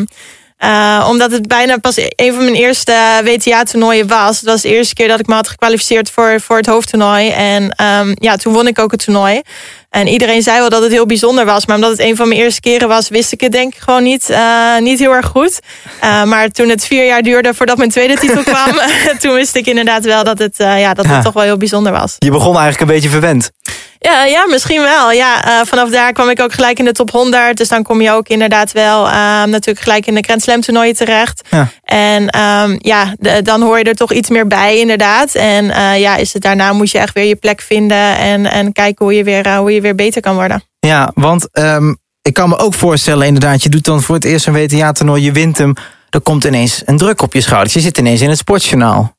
Uh, 0.63 1.07
omdat 1.09 1.31
het 1.31 1.47
bijna 1.47 1.77
pas 1.77 1.97
een 1.97 2.33
van 2.33 2.44
mijn 2.44 2.56
eerste 2.56 3.21
WTA-toernooien 3.23 4.07
was. 4.07 4.39
Het 4.39 4.50
was 4.50 4.61
de 4.61 4.69
eerste 4.69 4.94
keer 4.94 5.07
dat 5.07 5.19
ik 5.19 5.27
me 5.27 5.33
had 5.33 5.47
gekwalificeerd 5.47 6.09
voor, 6.11 6.41
voor 6.41 6.57
het 6.57 6.65
hoofdtoernooi. 6.65 7.29
En 7.29 7.63
um, 7.63 8.15
ja, 8.15 8.35
toen 8.35 8.53
won 8.53 8.67
ik 8.67 8.79
ook 8.79 8.91
het 8.91 9.03
toernooi. 9.03 9.41
En 9.89 10.07
iedereen 10.07 10.41
zei 10.41 10.59
wel 10.59 10.69
dat 10.69 10.81
het 10.81 10.91
heel 10.91 11.06
bijzonder 11.06 11.45
was. 11.45 11.65
Maar 11.65 11.75
omdat 11.75 11.91
het 11.91 12.00
een 12.00 12.15
van 12.15 12.27
mijn 12.27 12.39
eerste 12.39 12.61
keren 12.61 12.88
was, 12.88 13.09
wist 13.09 13.31
ik 13.31 13.41
het 13.41 13.51
denk 13.51 13.73
ik 13.73 13.79
gewoon 13.79 14.03
niet, 14.03 14.29
uh, 14.29 14.77
niet 14.77 15.00
heel 15.00 15.13
erg 15.13 15.25
goed. 15.25 15.59
Uh, 16.03 16.23
maar 16.23 16.50
toen 16.50 16.69
het 16.69 16.85
vier 16.85 17.05
jaar 17.05 17.21
duurde 17.21 17.53
voordat 17.53 17.77
mijn 17.77 17.89
tweede 17.89 18.15
titel 18.15 18.44
kwam, 18.53 18.79
toen 19.19 19.33
wist 19.33 19.55
ik 19.55 19.65
inderdaad 19.65 20.05
wel 20.05 20.23
dat 20.23 20.39
het, 20.39 20.55
ja, 20.57 20.94
dat 20.94 21.05
het 21.05 21.23
toch 21.23 21.33
wel 21.33 21.44
heel 21.44 21.57
bijzonder 21.57 21.91
was. 21.91 22.15
Je 22.17 22.31
begon 22.31 22.57
eigenlijk 22.57 22.81
een 22.81 22.95
beetje 22.95 23.09
verwend. 23.09 23.51
Ja, 24.00 24.25
ja 24.25 24.46
misschien 24.46 24.81
wel. 24.81 25.12
Ja, 25.12 25.66
vanaf 25.66 25.90
daar 25.90 26.13
kwam 26.13 26.30
ik 26.30 26.42
ook 26.42 26.54
gelijk 26.54 26.80
in 26.80 26.86
de 26.86 26.92
top 26.92 27.12
100. 27.12 27.57
Dus 27.57 27.68
dan 27.68 27.84
kom 27.84 28.01
je 28.01 28.12
ook 28.12 28.28
inderdaad 28.28 28.72
wel 28.72 29.04
natuurlijk 29.46 29.80
gelijk 29.80 30.06
in 30.06 30.16
de 30.16 30.24
Grand 30.24 30.42
Slam 30.42 30.62
toernooien 30.62 30.96
terecht. 30.96 31.48
Ja. 31.50 31.68
En 31.84 32.40
um, 32.40 32.78
ja, 32.81 33.16
de, 33.19 33.42
dan 33.42 33.62
hoor 33.62 33.78
je 33.78 33.84
er 33.84 33.96
toch 33.96 34.12
iets 34.12 34.30
meer 34.30 34.48
bij 34.48 34.80
inderdaad. 34.80 35.36
En 35.36 35.66
ja, 36.00 36.16
is 36.16 36.34
het 36.34 36.42
daarna 36.42 36.74
moet 36.74 36.92
je 36.92 36.98
echt 36.98 37.13
weer 37.13 37.25
je 37.25 37.36
plek 37.36 37.62
vinden 37.62 38.18
en, 38.18 38.46
en 38.46 38.72
kijken 38.72 39.06
hoe 39.06 39.16
je 39.16 39.24
weer, 39.24 39.57
hoe 39.57 39.74
je 39.74 39.81
weer 39.81 39.96
beter 39.96 40.22
kan 40.22 40.36
worden. 40.36 40.63
Ja, 40.80 41.12
want 41.13 41.48
um, 41.51 41.98
ik 42.22 42.34
kan 42.34 42.50
me 42.50 42.57
ook 42.57 42.74
voorstellen 42.74 43.28
inderdaad... 43.28 43.63
je 43.63 43.69
doet 43.69 43.86
dan 43.86 44.01
voor 44.01 44.16
het 44.16 44.24
eerst 44.24 44.48
een 44.48 44.54
WTA-toernooi, 44.54 45.24
je 45.24 45.31
wint 45.31 45.57
hem... 45.57 45.74
er 46.10 46.22
komt 46.22 46.44
ineens 46.44 46.81
een 46.86 46.98
druk 46.98 47.22
op 47.22 47.34
je 47.34 47.42
schouders. 47.42 47.74
Je 47.74 47.80
zit 47.80 47.98
ineens 47.98 48.22
in 48.22 48.30
het 48.30 48.38
sportjournaal. 48.38 49.18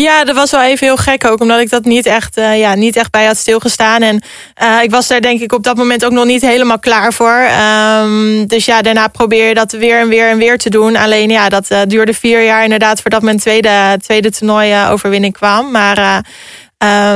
Ja, 0.00 0.24
dat 0.24 0.34
was 0.34 0.50
wel 0.50 0.62
even 0.62 0.86
heel 0.86 0.96
gek 0.96 1.24
ook, 1.24 1.40
omdat 1.40 1.60
ik 1.60 1.70
dat 1.70 1.84
niet 1.84 2.06
echt, 2.06 2.38
uh, 2.38 2.58
ja, 2.58 2.74
niet 2.74 2.96
echt 2.96 3.10
bij 3.10 3.26
had 3.26 3.36
stilgestaan. 3.36 4.02
En 4.02 4.22
uh, 4.62 4.82
ik 4.82 4.90
was 4.90 5.06
daar 5.06 5.20
denk 5.20 5.40
ik 5.40 5.52
op 5.52 5.62
dat 5.62 5.76
moment 5.76 6.04
ook 6.04 6.12
nog 6.12 6.24
niet 6.24 6.42
helemaal 6.42 6.78
klaar 6.78 7.12
voor. 7.12 7.48
Um, 8.02 8.46
dus 8.46 8.64
ja, 8.64 8.82
daarna 8.82 9.08
probeer 9.08 9.48
je 9.48 9.54
dat 9.54 9.72
weer 9.72 10.00
en 10.00 10.08
weer 10.08 10.28
en 10.28 10.38
weer 10.38 10.58
te 10.58 10.70
doen. 10.70 10.96
Alleen 10.96 11.30
ja, 11.30 11.48
dat 11.48 11.70
uh, 11.70 11.78
duurde 11.86 12.14
vier 12.14 12.44
jaar 12.44 12.62
inderdaad 12.62 13.00
voordat 13.00 13.22
mijn 13.22 13.38
tweede, 13.38 13.98
tweede 14.02 14.30
toernooi 14.30 14.88
overwinning 14.90 15.32
kwam. 15.32 15.70
Maar 15.70 16.24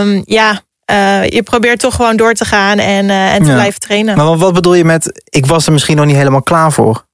um, 0.01 0.23
ja, 0.25 0.61
uh, 0.91 1.29
je 1.29 1.43
probeert 1.43 1.81
toch 1.81 1.95
gewoon 1.95 2.17
door 2.17 2.35
te 2.35 2.45
gaan 2.45 2.79
en, 2.79 3.05
uh, 3.05 3.35
en 3.35 3.43
te 3.43 3.53
blijven 3.53 3.81
trainen. 3.81 4.17
Maar 4.17 4.37
wat 4.37 4.55
bedoel 4.55 4.75
je 4.75 4.85
met, 4.85 5.23
ik 5.25 5.47
was 5.47 5.67
er 5.67 5.73
misschien 5.73 5.97
nog 5.97 6.07
niet 6.07 6.17
helemaal 6.17 6.43
klaar 6.43 6.73
voor? 6.73 7.07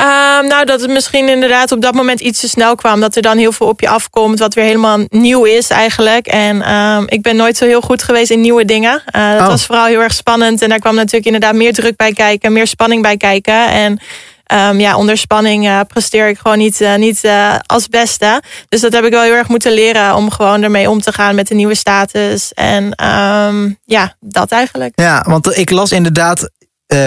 Um, 0.00 0.46
nou, 0.46 0.64
dat 0.64 0.80
het 0.80 0.90
misschien 0.90 1.28
inderdaad 1.28 1.72
op 1.72 1.80
dat 1.80 1.94
moment 1.94 2.20
iets 2.20 2.40
te 2.40 2.48
snel 2.48 2.74
kwam. 2.74 3.00
Dat 3.00 3.16
er 3.16 3.22
dan 3.22 3.38
heel 3.38 3.52
veel 3.52 3.66
op 3.66 3.80
je 3.80 3.88
afkomt, 3.88 4.38
wat 4.38 4.54
weer 4.54 4.64
helemaal 4.64 4.98
nieuw 5.08 5.44
is 5.44 5.70
eigenlijk. 5.70 6.26
En 6.26 6.74
um, 6.74 7.04
ik 7.08 7.22
ben 7.22 7.36
nooit 7.36 7.56
zo 7.56 7.64
heel 7.64 7.80
goed 7.80 8.02
geweest 8.02 8.30
in 8.30 8.40
nieuwe 8.40 8.64
dingen. 8.64 9.02
Uh, 9.16 9.32
dat 9.32 9.40
oh. 9.40 9.46
was 9.46 9.66
vooral 9.66 9.86
heel 9.86 10.00
erg 10.02 10.14
spannend. 10.14 10.62
En 10.62 10.68
daar 10.68 10.78
kwam 10.78 10.94
natuurlijk 10.94 11.24
inderdaad 11.24 11.54
meer 11.54 11.72
druk 11.72 11.96
bij 11.96 12.12
kijken, 12.12 12.52
meer 12.52 12.66
spanning 12.66 13.02
bij 13.02 13.16
kijken. 13.16 13.68
En 13.68 14.00
um, 14.52 14.80
ja, 14.80 14.96
onder 14.96 15.16
spanning 15.16 15.66
uh, 15.66 15.80
presteer 15.88 16.28
ik 16.28 16.38
gewoon 16.38 16.58
niet, 16.58 16.80
uh, 16.80 16.94
niet 16.94 17.20
als 17.66 17.88
beste. 17.88 18.42
Dus 18.68 18.80
dat 18.80 18.92
heb 18.92 19.04
ik 19.04 19.12
wel 19.12 19.22
heel 19.22 19.32
erg 19.32 19.48
moeten 19.48 19.72
leren 19.72 20.14
om 20.14 20.30
gewoon 20.30 20.62
ermee 20.62 20.90
om 20.90 21.00
te 21.00 21.12
gaan 21.12 21.34
met 21.34 21.48
de 21.48 21.54
nieuwe 21.54 21.74
status. 21.74 22.52
En 22.54 22.84
um, 23.06 23.78
ja, 23.84 24.14
dat 24.20 24.50
eigenlijk. 24.50 24.92
Ja, 25.00 25.24
want 25.28 25.58
ik 25.58 25.70
las 25.70 25.92
inderdaad 25.92 26.50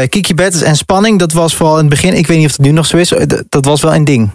Kiki 0.09 0.33
Betters 0.33 0.63
en 0.63 0.75
spanning. 0.75 1.19
Dat 1.19 1.31
was 1.31 1.55
vooral 1.55 1.75
in 1.75 1.81
het 1.81 1.89
begin, 1.89 2.13
ik 2.13 2.27
weet 2.27 2.37
niet 2.37 2.45
of 2.45 2.51
het 2.51 2.65
nu 2.65 2.71
nog 2.71 2.85
zo 2.85 2.97
is, 2.97 3.13
dat 3.49 3.65
was 3.65 3.81
wel 3.81 3.95
een 3.95 4.05
ding. 4.05 4.31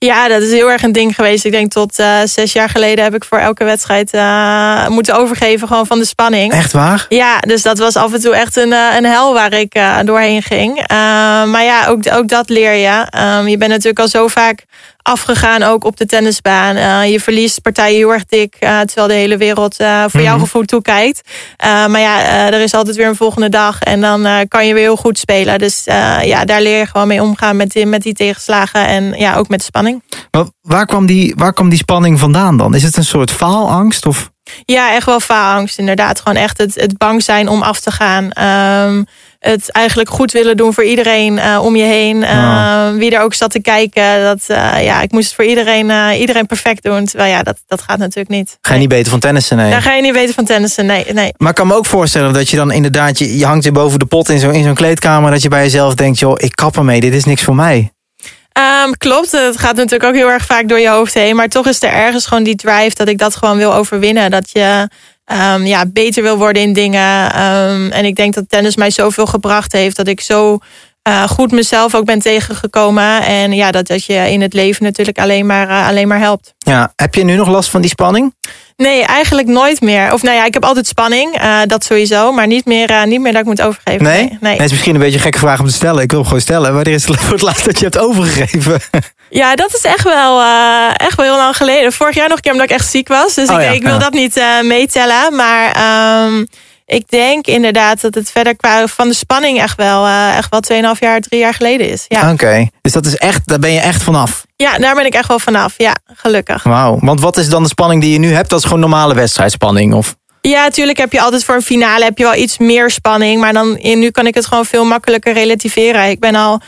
Ja, 0.00 0.28
dat 0.28 0.42
is 0.42 0.50
heel 0.50 0.70
erg 0.70 0.82
een 0.82 0.92
ding 0.92 1.14
geweest. 1.14 1.44
Ik 1.44 1.52
denk 1.52 1.70
tot 1.72 1.98
uh, 1.98 2.18
zes 2.24 2.52
jaar 2.52 2.68
geleden 2.68 3.04
heb 3.04 3.14
ik 3.14 3.24
voor 3.24 3.38
elke 3.38 3.64
wedstrijd 3.64 4.14
uh, 4.14 4.88
moeten 4.88 5.16
overgeven 5.18 5.68
gewoon 5.68 5.86
van 5.86 5.98
de 5.98 6.04
spanning. 6.04 6.52
Echt 6.52 6.72
waar? 6.72 7.06
Ja, 7.08 7.38
dus 7.38 7.62
dat 7.62 7.78
was 7.78 7.96
af 7.96 8.12
en 8.12 8.20
toe 8.20 8.34
echt 8.34 8.56
een, 8.56 8.72
een 8.72 9.04
hel 9.04 9.34
waar 9.34 9.52
ik 9.52 9.76
uh, 9.76 9.98
doorheen 10.04 10.42
ging. 10.42 10.84
maar 10.88 11.64
ja, 11.64 11.86
ook, 11.86 12.12
ook 12.12 12.28
dat 12.28 12.48
leer 12.48 12.72
je. 12.72 13.06
Um, 13.38 13.48
je 13.48 13.56
bent 13.56 13.70
natuurlijk 13.70 13.98
al 13.98 14.08
zo 14.08 14.28
vaak 14.28 14.64
afgegaan 15.08 15.62
ook 15.62 15.84
op 15.84 15.96
de 15.96 16.06
tennisbaan. 16.06 16.76
Uh, 16.76 17.10
je 17.10 17.20
verliest 17.20 17.62
partijen 17.62 17.96
heel 17.96 18.12
erg 18.12 18.24
dik, 18.24 18.56
uh, 18.60 18.80
terwijl 18.80 19.06
de 19.08 19.14
hele 19.14 19.36
wereld 19.36 19.80
uh, 19.80 20.04
voor 20.08 20.20
jouw 20.20 20.34
mhm. 20.34 20.44
gevoel 20.44 20.64
toekijkt. 20.64 21.20
maar 21.62 22.00
ja, 22.00 22.46
er 22.46 22.60
is 22.60 22.74
altijd 22.74 22.96
weer 22.96 23.06
een 23.06 23.16
volgende 23.16 23.48
dag 23.48 23.82
en 23.82 24.00
dan 24.00 24.48
kan 24.48 24.66
je 24.66 24.74
weer 24.74 24.82
heel 24.82 24.96
goed 24.96 25.18
spelen. 25.18 25.58
Dus 25.58 25.82
ja, 26.22 26.44
daar 26.44 26.62
leer 26.62 26.78
je 26.78 26.86
gewoon 26.86 27.08
mee 27.08 27.22
omgaan 27.22 27.56
met 27.56 27.70
die, 27.70 27.86
met 27.86 28.02
die 28.02 28.14
tegenslagen 28.14 28.86
en 28.86 29.12
ja, 29.12 29.36
ook 29.36 29.48
met 29.48 29.58
de 29.58 29.64
spanning. 29.64 29.87
Maar 30.30 30.44
waar 30.60 30.86
kwam, 30.86 31.06
die, 31.06 31.34
waar 31.36 31.52
kwam 31.52 31.68
die 31.68 31.78
spanning 31.78 32.18
vandaan 32.18 32.56
dan? 32.56 32.74
Is 32.74 32.82
het 32.82 32.96
een 32.96 33.04
soort 33.04 33.30
faalangst 33.30 34.06
of... 34.06 34.30
Ja, 34.64 34.94
echt 34.94 35.06
wel 35.06 35.20
faalangst 35.20 35.78
inderdaad. 35.78 36.20
Gewoon 36.20 36.42
echt 36.42 36.58
het, 36.58 36.74
het 36.74 36.98
bang 36.98 37.22
zijn 37.22 37.48
om 37.48 37.62
af 37.62 37.80
te 37.80 37.90
gaan. 37.90 38.30
Um, 38.86 39.06
het 39.38 39.70
eigenlijk 39.70 40.10
goed 40.10 40.32
willen 40.32 40.56
doen 40.56 40.74
voor 40.74 40.84
iedereen 40.84 41.36
uh, 41.36 41.58
om 41.62 41.76
je 41.76 41.84
heen. 41.84 42.16
Uh, 42.16 42.90
Wie 42.90 43.10
er 43.10 43.22
ook 43.22 43.34
zat 43.34 43.50
te 43.50 43.60
kijken. 43.60 44.22
Dat, 44.22 44.40
uh, 44.48 44.84
ja, 44.84 45.00
ik 45.00 45.12
moest 45.12 45.26
het 45.26 45.34
voor 45.34 45.44
iedereen, 45.44 46.14
iedereen 46.20 46.46
perfect 46.46 46.82
doen. 46.82 47.04
Terwijl 47.04 47.30
ja, 47.30 47.42
dat, 47.42 47.58
dat 47.66 47.82
gaat 47.82 47.98
natuurlijk 47.98 48.28
niet. 48.28 48.58
Ga 48.60 48.72
je 48.72 48.80
niet 48.80 48.88
beter 48.88 49.10
van 49.10 49.20
tennissen? 49.20 49.56
Nee. 49.56 49.70
Daar 49.70 49.82
ga 49.82 49.92
je 49.92 50.02
niet 50.02 50.12
beter 50.12 50.34
van 50.34 50.44
tennissen, 50.44 50.86
nee, 50.86 51.04
nee. 51.12 51.32
Maar 51.36 51.50
ik 51.50 51.54
kan 51.54 51.66
me 51.66 51.74
ook 51.74 51.86
voorstellen 51.86 52.32
dat 52.32 52.48
je 52.48 52.56
dan 52.56 52.70
inderdaad... 52.70 53.18
je, 53.18 53.38
je 53.38 53.46
hangt 53.46 53.64
je 53.64 53.72
boven 53.72 53.98
de 53.98 54.06
pot 54.06 54.28
in 54.28 54.38
zo'n 54.38 54.52
in 54.52 54.64
zo'n 54.64 54.74
kleedkamer... 54.74 55.30
dat 55.30 55.42
je 55.42 55.48
bij 55.48 55.62
jezelf 55.62 55.94
denkt, 55.94 56.18
joh, 56.18 56.34
ik 56.36 56.56
kap 56.56 56.76
ermee, 56.76 57.00
dit 57.00 57.14
is 57.14 57.24
niks 57.24 57.42
voor 57.42 57.54
mij. 57.54 57.92
Um, 58.58 58.96
klopt, 58.96 59.32
het 59.32 59.58
gaat 59.58 59.76
natuurlijk 59.76 60.10
ook 60.10 60.14
heel 60.14 60.30
erg 60.30 60.44
vaak 60.44 60.68
door 60.68 60.78
je 60.78 60.88
hoofd 60.88 61.14
heen. 61.14 61.36
Maar 61.36 61.48
toch 61.48 61.66
is 61.66 61.82
er 61.82 61.92
ergens 61.92 62.26
gewoon 62.26 62.42
die 62.42 62.54
drive 62.54 62.94
dat 62.94 63.08
ik 63.08 63.18
dat 63.18 63.36
gewoon 63.36 63.56
wil 63.56 63.74
overwinnen. 63.74 64.30
Dat 64.30 64.50
je 64.52 64.88
um, 65.26 65.66
ja, 65.66 65.86
beter 65.86 66.22
wil 66.22 66.36
worden 66.36 66.62
in 66.62 66.72
dingen. 66.72 67.42
Um, 67.44 67.90
en 67.90 68.04
ik 68.04 68.14
denk 68.14 68.34
dat 68.34 68.48
tennis 68.48 68.76
mij 68.76 68.90
zoveel 68.90 69.26
gebracht 69.26 69.72
heeft 69.72 69.96
dat 69.96 70.08
ik 70.08 70.20
zo 70.20 70.58
uh, 71.08 71.22
goed 71.22 71.52
mezelf 71.52 71.94
ook 71.94 72.04
ben 72.04 72.18
tegengekomen. 72.18 73.22
En 73.22 73.52
ja, 73.52 73.70
dat, 73.70 73.86
dat 73.86 74.04
je 74.04 74.30
in 74.30 74.40
het 74.40 74.52
leven 74.52 74.84
natuurlijk 74.84 75.18
alleen 75.18 75.46
maar, 75.46 75.68
uh, 75.68 75.88
alleen 75.88 76.08
maar 76.08 76.18
helpt. 76.18 76.54
Ja, 76.58 76.92
heb 76.96 77.14
je 77.14 77.24
nu 77.24 77.36
nog 77.36 77.48
last 77.48 77.70
van 77.70 77.80
die 77.80 77.90
spanning? 77.90 78.34
Nee, 78.76 79.02
eigenlijk 79.02 79.48
nooit 79.48 79.80
meer. 79.80 80.12
Of 80.12 80.22
nou 80.22 80.36
ja, 80.36 80.44
ik 80.44 80.54
heb 80.54 80.64
altijd 80.64 80.86
spanning, 80.86 81.42
uh, 81.42 81.60
dat 81.66 81.84
sowieso. 81.84 82.32
Maar 82.32 82.46
niet 82.46 82.64
meer, 82.64 83.06
niet 83.06 83.20
meer 83.20 83.32
dat 83.32 83.40
ik 83.40 83.46
moet 83.46 83.62
overgeven. 83.62 84.02
Nee? 84.02 84.22
Nee. 84.22 84.38
nee. 84.40 84.52
Het 84.52 84.64
is 84.64 84.70
misschien 84.70 84.94
een 84.94 85.00
beetje 85.00 85.16
een 85.16 85.22
gekke 85.22 85.38
vraag 85.38 85.60
om 85.60 85.66
te 85.66 85.72
stellen. 85.72 86.02
Ik 86.02 86.10
wil 86.10 86.18
hem 86.18 86.28
gewoon 86.28 86.42
stellen. 86.42 86.74
Wanneer 86.74 86.94
is 86.94 87.06
het 87.06 87.20
voor 87.20 87.32
het 87.32 87.42
laatst 87.42 87.64
dat 87.64 87.78
je 87.78 87.84
hebt 87.84 87.98
overgegeven? 87.98 88.80
Ja, 89.30 89.54
dat 89.54 89.74
is 89.74 89.82
echt 89.82 90.02
wel, 90.02 90.42
echt 90.96 91.16
wel 91.16 91.26
heel 91.26 91.36
lang 91.36 91.56
geleden. 91.56 91.92
Vorig 91.92 92.14
jaar 92.14 92.28
nog 92.28 92.36
een 92.36 92.42
keer 92.42 92.52
omdat 92.52 92.70
ik 92.70 92.76
echt 92.76 92.90
ziek 92.90 93.08
was. 93.08 93.34
Dus 93.34 93.48
Oh 93.48 93.54
ik, 93.54 93.62
ja, 93.62 93.70
ik 93.70 93.82
wil 93.82 93.98
dat 93.98 94.12
niet 94.12 94.42
meetellen. 94.62 95.36
Maar 95.36 95.66
um, 96.26 96.46
ik 96.88 97.08
denk 97.08 97.46
inderdaad 97.46 98.00
dat 98.00 98.14
het 98.14 98.30
verder 98.30 98.56
qua 98.56 98.86
van 98.86 99.08
de 99.08 99.14
spanning 99.14 99.60
echt 99.60 99.76
wel, 99.76 100.06
uh, 100.06 100.36
echt 100.36 100.50
wel 100.50 100.94
2,5 100.94 100.98
jaar, 100.98 101.20
3 101.20 101.40
jaar 101.40 101.54
geleden 101.54 101.88
is. 101.88 102.04
Ja. 102.08 102.22
Oké, 102.22 102.32
okay. 102.32 102.70
dus 102.80 102.92
dat 102.92 103.06
is 103.06 103.16
echt, 103.16 103.48
daar 103.48 103.58
ben 103.58 103.72
je 103.72 103.80
echt 103.80 104.02
vanaf? 104.02 104.46
Ja, 104.56 104.78
daar 104.78 104.94
ben 104.94 105.06
ik 105.06 105.14
echt 105.14 105.28
wel 105.28 105.38
vanaf. 105.38 105.74
Ja, 105.76 105.94
gelukkig. 106.06 106.62
Wauw, 106.62 106.98
want 107.00 107.20
wat 107.20 107.36
is 107.36 107.48
dan 107.48 107.62
de 107.62 107.68
spanning 107.68 108.02
die 108.02 108.12
je 108.12 108.18
nu 108.18 108.32
hebt? 108.32 108.50
Dat 108.50 108.58
is 108.58 108.64
gewoon 108.64 108.80
normale 108.80 109.14
wedstrijdspanning? 109.14 109.94
Of? 109.94 110.16
Ja, 110.40 110.62
natuurlijk 110.62 110.98
heb 110.98 111.12
je 111.12 111.20
altijd 111.20 111.44
voor 111.44 111.54
een 111.54 111.62
finale 111.62 112.04
heb 112.04 112.18
je 112.18 112.24
wel 112.24 112.34
iets 112.34 112.58
meer 112.58 112.90
spanning. 112.90 113.40
Maar 113.40 113.52
dan, 113.52 113.78
nu 113.82 114.10
kan 114.10 114.26
ik 114.26 114.34
het 114.34 114.46
gewoon 114.46 114.64
veel 114.64 114.84
makkelijker 114.84 115.32
relativeren. 115.32 116.10
Ik 116.10 116.20
ben 116.20 116.34
al 116.34 116.60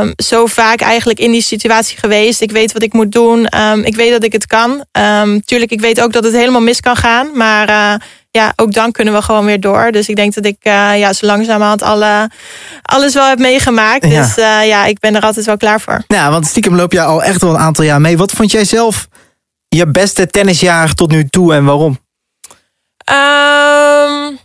um, 0.00 0.12
zo 0.16 0.46
vaak 0.46 0.80
eigenlijk 0.80 1.18
in 1.18 1.30
die 1.30 1.42
situatie 1.42 1.98
geweest. 1.98 2.40
Ik 2.40 2.50
weet 2.50 2.72
wat 2.72 2.82
ik 2.82 2.92
moet 2.92 3.12
doen. 3.12 3.58
Um, 3.60 3.82
ik 3.84 3.96
weet 3.96 4.10
dat 4.10 4.24
ik 4.24 4.32
het 4.32 4.46
kan. 4.46 4.84
Um, 4.92 5.44
tuurlijk, 5.44 5.70
ik 5.70 5.80
weet 5.80 6.00
ook 6.00 6.12
dat 6.12 6.24
het 6.24 6.32
helemaal 6.32 6.60
mis 6.60 6.80
kan 6.80 6.96
gaan. 6.96 7.30
Maar 7.34 7.68
uh, 7.68 7.94
ja, 8.30 8.52
ook 8.56 8.72
dan 8.72 8.92
kunnen 8.92 9.14
we 9.14 9.22
gewoon 9.22 9.44
weer 9.44 9.60
door. 9.60 9.90
Dus 9.90 10.08
ik 10.08 10.16
denk 10.16 10.34
dat 10.34 10.44
ik 10.44 10.56
uh, 10.62 10.98
ja, 10.98 11.12
zo 11.12 11.26
langzamerhand 11.26 11.82
alle, 11.82 12.30
alles 12.82 13.14
wel 13.14 13.28
heb 13.28 13.38
meegemaakt. 13.38 14.06
Ja. 14.06 14.22
Dus 14.22 14.38
uh, 14.38 14.66
ja, 14.66 14.84
ik 14.84 14.98
ben 14.98 15.14
er 15.14 15.22
altijd 15.22 15.46
wel 15.46 15.56
klaar 15.56 15.80
voor. 15.80 16.02
Ja, 16.06 16.30
want 16.30 16.46
stiekem 16.46 16.74
loop 16.74 16.92
je 16.92 17.02
al 17.02 17.22
echt 17.22 17.40
wel 17.40 17.50
een 17.50 17.60
aantal 17.60 17.84
jaar 17.84 18.00
mee. 18.00 18.16
Wat 18.16 18.32
vond 18.32 18.50
jij 18.50 18.64
zelf 18.64 19.06
je 19.68 19.86
beste 19.86 20.26
tennisjaar 20.26 20.94
tot 20.94 21.10
nu 21.10 21.28
toe 21.28 21.54
en 21.54 21.64
waarom? 21.64 21.98
Um, 23.10 24.38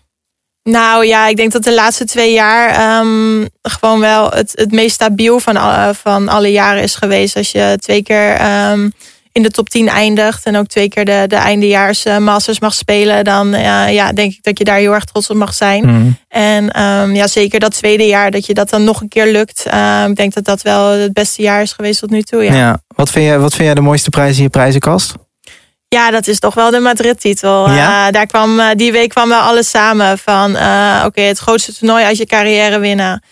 nou 0.63 1.06
ja, 1.06 1.27
ik 1.27 1.36
denk 1.36 1.51
dat 1.51 1.63
de 1.63 1.74
laatste 1.74 2.06
twee 2.06 2.34
jaar 2.34 3.00
um, 3.00 3.48
gewoon 3.62 4.00
wel 4.00 4.30
het, 4.30 4.51
het 4.56 4.72
meest 4.72 4.94
stabiel 4.94 5.39
van, 5.39 5.58
alle, 5.58 5.94
van 5.94 6.27
alle 6.27 6.51
jaren 6.51 6.84
is 6.84 6.96
geweest. 6.96 7.36
Als 7.36 7.51
je 7.51 7.77
twee 7.80 8.03
keer 8.03 8.41
um, 8.72 8.94
in 9.32 9.44
de 9.44 9.51
top 9.51 9.70
10 9.70 9.88
eindigt 9.88 10.46
en 10.46 10.56
ook 10.56 10.68
twee 10.68 10.89
keer 10.89 11.06
de, 11.06 11.24
de 11.27 11.36
eindejaars 11.36 12.06
uh, 12.06 12.18
Masters 12.18 12.60
mag 12.60 12.74
spelen, 12.74 13.24
dan 13.24 13.53
uh, 13.53 13.94
ja, 13.94 14.13
denk 14.13 14.34
ik 14.34 14.44
dat 14.44 14.58
je 14.58 14.63
daar 14.63 14.77
heel 14.77 14.94
erg 14.94 15.06
trots 15.06 15.30
op 15.30 15.36
mag 15.36 15.53
zijn. 15.53 15.86
Mm. 15.86 16.18
En 16.27 16.82
um, 16.82 17.15
ja, 17.15 17.27
zeker 17.27 17.60
dat 17.60 17.74
tweede 17.74 18.08
jaar, 18.08 18.32
dat 18.32 18.46
je 18.46 18.53
dat 18.53 18.70
dan 18.70 18.84
nog 18.84 19.01
een 19.01 19.08
keer 19.08 19.32
lukt. 19.32 19.65
Uh, 19.74 20.06
ik 20.08 20.15
denk 20.15 20.34
dat 20.34 20.46
dat 20.46 20.62
wel 20.62 20.89
het 20.89 21.13
beste 21.13 21.41
jaar 21.41 21.62
is 21.62 21.74
geweest 21.74 22.00
tot 22.00 22.10
nu 22.10 22.22
toe. 22.22 22.44
Ja. 22.44 22.53
ja. 22.53 22.82
Wat, 22.88 23.10
vind 23.10 23.25
jij, 23.25 23.39
wat 23.39 23.53
vind 23.53 23.65
jij 23.65 23.75
de 23.75 23.82
mooiste 23.82 24.10
prijs 24.10 24.38
in 24.38 24.44
je 24.44 24.50
prijzenkast? 24.50 25.13
Ja, 25.95 26.12
dat 26.12 26.27
is 26.27 26.39
toch 26.39 26.53
wel 26.53 26.71
de 26.71 26.79
Madrid-titel. 26.79 27.69
Ja? 27.69 28.07
Uh, 28.07 28.13
daar 28.13 28.25
kwam, 28.25 28.60
uh, 28.60 28.65
die 28.75 28.91
week 28.91 29.10
kwam 29.10 29.29
wel 29.29 29.39
alles 29.39 29.69
samen. 29.69 30.17
Van 30.17 30.51
uh, 30.51 30.93
oké, 30.98 31.05
okay, 31.05 31.25
het 31.25 31.38
grootste 31.38 31.77
toernooi 31.77 32.03
uit 32.03 32.17
je 32.17 32.25
carrière 32.25 32.79
winnen. 32.79 33.24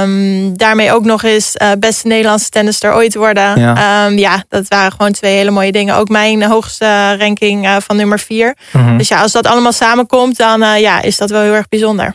Um, 0.00 0.56
daarmee 0.56 0.92
ook 0.92 1.04
nog 1.04 1.22
eens 1.22 1.56
beste 1.78 2.06
Nederlandse 2.06 2.48
tennister 2.48 2.94
ooit 2.94 3.14
worden. 3.14 3.60
Ja. 3.60 4.06
Um, 4.06 4.18
ja, 4.18 4.44
dat 4.48 4.68
waren 4.68 4.92
gewoon 4.92 5.12
twee 5.12 5.36
hele 5.36 5.50
mooie 5.50 5.72
dingen. 5.72 5.96
Ook 5.96 6.08
mijn 6.08 6.42
hoogste 6.42 7.16
ranking 7.16 7.68
van 7.78 7.96
nummer 7.96 8.18
vier. 8.18 8.56
Mm 8.72 8.86
-hmm. 8.86 8.98
Dus 8.98 9.08
ja, 9.08 9.20
als 9.20 9.32
dat 9.32 9.46
allemaal 9.46 9.72
samenkomt, 9.72 10.36
dan 10.36 10.80
ja, 10.80 11.02
is 11.02 11.16
dat 11.16 11.30
wel 11.30 11.42
heel 11.42 11.54
erg 11.54 11.68
bijzonder. 11.68 12.14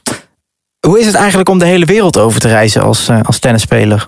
Hoe 0.87 0.99
is 0.99 1.05
het 1.05 1.15
eigenlijk 1.15 1.49
om 1.49 1.59
de 1.59 1.65
hele 1.65 1.85
wereld 1.85 2.17
over 2.17 2.39
te 2.39 2.47
reizen 2.47 2.81
als, 2.81 3.09
als 3.23 3.39
tennisspeler? 3.39 4.07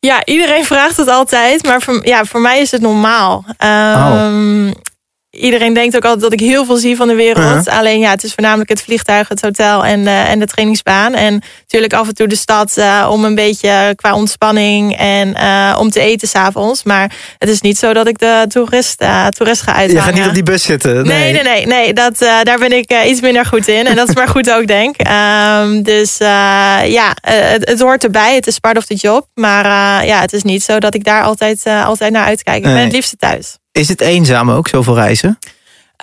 Ja, 0.00 0.24
iedereen 0.24 0.64
vraagt 0.64 0.96
het 0.96 1.08
altijd, 1.08 1.64
maar 1.64 1.82
voor, 1.82 2.06
ja, 2.06 2.24
voor 2.24 2.40
mij 2.40 2.60
is 2.60 2.70
het 2.70 2.80
normaal. 2.80 3.44
Um, 3.64 4.66
oh. 4.66 4.72
Iedereen 5.30 5.74
denkt 5.74 5.96
ook 5.96 6.04
altijd 6.04 6.20
dat 6.20 6.32
ik 6.32 6.40
heel 6.40 6.64
veel 6.64 6.76
zie 6.76 6.96
van 6.96 7.08
de 7.08 7.14
wereld. 7.14 7.68
Alleen 7.68 7.98
ja, 7.98 8.10
het 8.10 8.24
is 8.24 8.32
voornamelijk 8.34 8.68
het 8.68 8.82
vliegtuig, 8.82 9.28
het 9.28 9.40
hotel 9.40 9.84
en, 9.84 10.00
uh, 10.00 10.30
en 10.30 10.38
de 10.38 10.46
trainingsbaan. 10.46 11.14
En 11.14 11.42
natuurlijk 11.60 11.92
af 11.92 12.08
en 12.08 12.14
toe 12.14 12.26
de 12.26 12.36
stad 12.36 12.76
uh, 12.78 13.08
om 13.10 13.24
een 13.24 13.34
beetje 13.34 13.92
qua 13.96 14.14
ontspanning 14.14 14.96
en 14.96 15.28
uh, 15.28 15.76
om 15.80 15.90
te 15.90 16.00
eten 16.00 16.28
s'avonds. 16.28 16.82
Maar 16.82 17.12
het 17.38 17.48
is 17.48 17.60
niet 17.60 17.78
zo 17.78 17.92
dat 17.92 18.08
ik 18.08 18.18
de 18.18 18.44
toerist, 18.48 19.04
toerist 19.28 19.62
ga 19.62 19.72
uithangen. 19.72 19.94
Je 19.94 20.00
gaat 20.00 20.14
niet 20.14 20.26
op 20.26 20.34
die 20.34 20.42
bus 20.42 20.62
zitten? 20.62 20.94
Nee, 20.94 21.32
nee, 21.32 21.42
nee. 21.42 21.42
nee, 21.42 21.66
nee 21.66 21.92
dat, 21.92 22.18
daar 22.18 22.58
ben 22.58 22.72
ik 22.72 22.92
iets 23.06 23.20
minder 23.20 23.46
goed 23.46 23.68
in. 23.68 23.86
En 23.86 23.96
dat 23.96 24.08
is 24.08 24.14
maar 24.14 24.28
goed 24.36 24.50
ook, 24.50 24.66
denk 24.66 24.96
ik. 24.96 25.08
Um, 25.08 25.82
dus 25.82 26.16
ja, 26.18 27.16
het, 27.20 27.68
het, 27.68 27.80
hoort 27.80 28.04
erbij. 28.04 28.34
Het 28.34 28.46
is 28.46 28.58
part 28.58 28.76
of 28.76 28.84
the 28.84 28.94
job. 28.94 29.26
Maar 29.34 29.66
ja, 30.06 30.20
het 30.20 30.32
is 30.32 30.42
niet 30.42 30.62
zo 30.62 30.78
dat 30.78 30.94
ik 30.94 31.04
daar 31.04 31.22
altijd, 31.22 31.62
altijd 31.84 32.12
naar 32.12 32.24
uitkijk. 32.24 32.56
Ik 32.56 32.62
ben 32.62 32.76
het 32.76 32.92
liefste 32.92 33.16
thuis. 33.16 33.56
Is 33.78 33.88
het 33.88 34.00
eenzaam 34.00 34.50
ook, 34.50 34.68
zoveel 34.68 34.94
reizen? 34.94 35.38